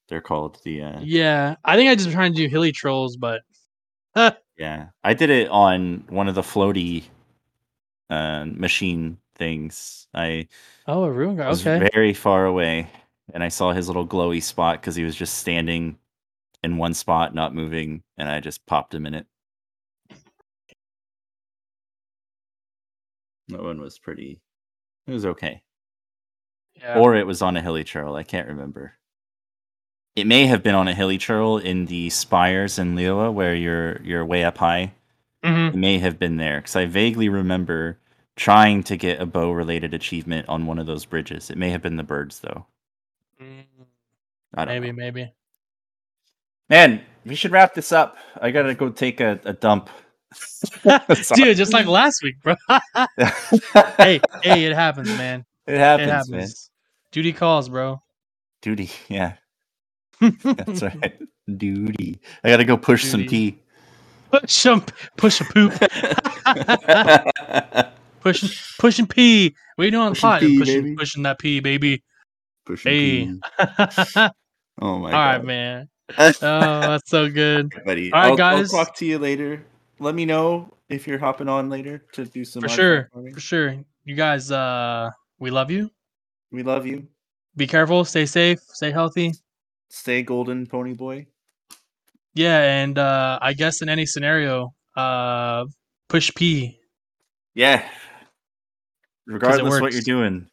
they're 0.08 0.20
called. 0.20 0.60
The 0.62 0.80
uh, 0.80 1.00
Yeah, 1.02 1.56
I 1.64 1.74
think 1.74 1.90
I 1.90 1.96
just 1.96 2.12
trying 2.12 2.34
to 2.34 2.36
do 2.36 2.48
hilichurls, 2.48 3.14
but 3.18 3.42
yeah, 4.56 4.90
I 5.02 5.12
did 5.12 5.30
it 5.30 5.48
on 5.48 6.04
one 6.08 6.28
of 6.28 6.36
the 6.36 6.42
floaty 6.42 7.02
uh, 8.10 8.44
machine 8.46 9.18
things. 9.34 10.06
I 10.14 10.46
oh, 10.86 11.02
a 11.02 11.10
rune 11.10 11.36
guy. 11.36 11.48
Okay, 11.48 11.88
very 11.92 12.14
far 12.14 12.46
away, 12.46 12.88
and 13.32 13.42
I 13.42 13.48
saw 13.48 13.72
his 13.72 13.88
little 13.88 14.06
glowy 14.06 14.40
spot 14.40 14.80
because 14.80 14.94
he 14.94 15.02
was 15.02 15.16
just 15.16 15.38
standing 15.38 15.98
in 16.62 16.76
one 16.76 16.94
spot, 16.94 17.34
not 17.34 17.56
moving, 17.56 18.04
and 18.18 18.28
I 18.28 18.38
just 18.38 18.64
popped 18.66 18.94
him 18.94 19.04
in 19.04 19.14
it. 19.14 19.26
That 23.48 23.62
one 23.62 23.80
was 23.80 23.98
pretty. 23.98 24.40
It 25.06 25.12
was 25.12 25.26
okay. 25.26 25.62
yeah. 26.76 26.98
or 26.98 27.14
it 27.14 27.26
was 27.26 27.42
on 27.42 27.56
a 27.56 27.62
hilichurl. 27.62 28.16
I 28.18 28.22
can't 28.22 28.48
remember. 28.48 28.94
It 30.16 30.26
may 30.26 30.46
have 30.46 30.62
been 30.62 30.74
on 30.74 30.88
a 30.88 30.94
hilichurl 30.94 31.62
in 31.62 31.86
the 31.86 32.08
spires 32.10 32.78
in 32.78 32.94
Liyue 32.94 33.32
where 33.32 33.54
you're 33.54 34.00
you're 34.02 34.24
way 34.24 34.44
up 34.44 34.58
high. 34.58 34.92
Mhm. 35.44 35.74
It 35.74 35.76
may 35.76 35.98
have 35.98 36.18
been 36.18 36.36
there 36.36 36.60
because 36.60 36.76
I 36.76 36.86
vaguely 36.86 37.28
remember 37.28 37.98
trying 38.36 38.82
to 38.84 38.96
get 38.96 39.20
a 39.20 39.26
bow 39.26 39.50
related 39.52 39.92
achievement 39.92 40.48
on 40.48 40.66
one 40.66 40.78
of 40.78 40.86
those 40.86 41.04
bridges. 41.04 41.50
It 41.50 41.58
may 41.58 41.70
have 41.70 41.82
been 41.82 41.96
the 41.96 42.02
birds 42.02 42.40
though. 42.40 42.66
Mm, 43.42 43.64
I 44.54 44.64
don't 44.64 44.74
maybe, 44.74 44.86
know. 44.88 44.92
maybe. 44.96 45.32
Man, 46.70 47.02
we 47.26 47.34
should 47.34 47.52
wrap 47.52 47.74
this 47.74 47.92
up. 47.92 48.16
I 48.40 48.50
gotta 48.50 48.74
go 48.74 48.88
take 48.90 49.20
a, 49.20 49.38
a 49.44 49.52
dump. 49.52 49.90
Dude, 51.34 51.56
just 51.56 51.72
like 51.72 51.86
last 51.86 52.22
week, 52.22 52.36
bro. 52.42 52.54
hey, 53.96 54.20
hey, 54.42 54.64
it 54.64 54.74
happens, 54.74 55.08
man. 55.08 55.44
it 55.66 55.78
happens, 55.78 56.08
it 56.08 56.12
happens. 56.12 56.30
man. 56.30 56.48
Duty 57.12 57.32
calls, 57.32 57.68
bro. 57.68 58.00
Duty, 58.62 58.90
yeah, 59.08 59.34
that's 60.20 60.82
right. 60.82 61.18
Duty. 61.56 62.20
I 62.42 62.48
gotta 62.50 62.64
go 62.64 62.76
push 62.76 63.04
some 63.04 63.22
Duty. 63.22 63.62
push 64.30 64.50
some, 64.52 64.84
push 65.16 65.40
a 65.40 65.44
poop, 65.44 65.72
tea. 65.74 65.88
push, 68.20 68.76
pushing 68.78 69.06
pee. 69.06 69.54
What 69.76 69.82
are 69.82 69.84
you 69.86 69.90
doing 69.90 70.02
on 70.02 70.12
the 70.12 70.14
Pushing 70.14 70.28
pot? 70.30 70.40
pee, 70.40 70.58
pushing, 70.58 70.82
baby. 70.82 70.96
pushing 70.96 71.22
that 71.24 71.38
pee, 71.38 71.60
baby. 71.60 72.02
Pushing 72.64 72.90
Hey. 72.92 73.26
pee. 73.26 73.40
Oh 74.80 74.98
my 74.98 75.10
right, 75.10 75.12
god. 75.12 75.14
All 75.14 75.32
right, 75.36 75.44
man. 75.44 75.88
Oh, 76.18 76.32
that's 76.40 77.10
so 77.10 77.28
good. 77.30 77.70
buddy. 77.84 78.12
All 78.12 78.20
right, 78.20 78.30
I'll, 78.30 78.36
guys. 78.36 78.72
I'll 78.74 78.84
talk 78.84 78.96
to 78.96 79.06
you 79.06 79.18
later. 79.18 79.64
Let 80.04 80.14
me 80.14 80.26
know 80.26 80.70
if 80.90 81.06
you're 81.06 81.18
hopping 81.18 81.48
on 81.48 81.70
later 81.70 82.04
to 82.12 82.26
do 82.26 82.44
some 82.44 82.60
For 82.60 82.68
sure, 82.68 83.08
for 83.32 83.40
sure. 83.40 83.82
You 84.04 84.14
guys, 84.14 84.50
uh, 84.50 85.08
we 85.38 85.50
love 85.50 85.70
you. 85.70 85.90
We 86.52 86.62
love 86.62 86.86
you. 86.86 87.08
Be 87.56 87.66
careful. 87.66 88.04
Stay 88.04 88.26
safe. 88.26 88.60
Stay 88.60 88.90
healthy. 88.90 89.32
Stay 89.88 90.22
golden, 90.22 90.66
pony 90.66 90.92
boy. 90.92 91.26
Yeah, 92.34 92.60
and 92.60 92.98
uh, 92.98 93.38
I 93.40 93.54
guess 93.54 93.80
in 93.80 93.88
any 93.88 94.04
scenario, 94.04 94.74
uh, 94.94 95.64
push 96.10 96.30
P. 96.34 96.78
Yeah. 97.54 97.88
Regardless 99.26 99.80
what 99.80 99.94
you're 99.94 100.02
doing, 100.02 100.48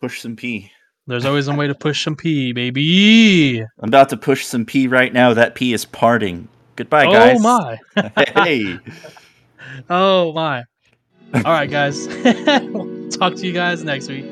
push 0.00 0.20
some 0.20 0.34
P. 0.34 0.72
There's 1.06 1.26
always 1.26 1.46
a 1.46 1.54
way 1.54 1.68
to 1.68 1.76
push 1.76 2.02
some 2.02 2.16
P, 2.16 2.52
baby. 2.52 3.60
I'm 3.60 3.88
about 3.88 4.08
to 4.08 4.16
push 4.16 4.44
some 4.44 4.66
P 4.66 4.88
right 4.88 5.12
now. 5.12 5.32
That 5.32 5.54
P 5.54 5.72
is 5.72 5.84
parting. 5.84 6.48
Goodbye, 6.76 7.06
oh 7.06 7.12
guys. 7.12 7.36
Oh 7.38 7.42
my. 7.42 7.78
hey. 8.44 8.78
Oh 9.88 10.32
my. 10.32 10.64
All 11.34 11.42
right, 11.42 11.70
guys. 11.70 12.08
we'll 12.24 13.08
talk 13.10 13.34
to 13.36 13.46
you 13.46 13.52
guys 13.52 13.84
next 13.84 14.08
week. 14.08 14.24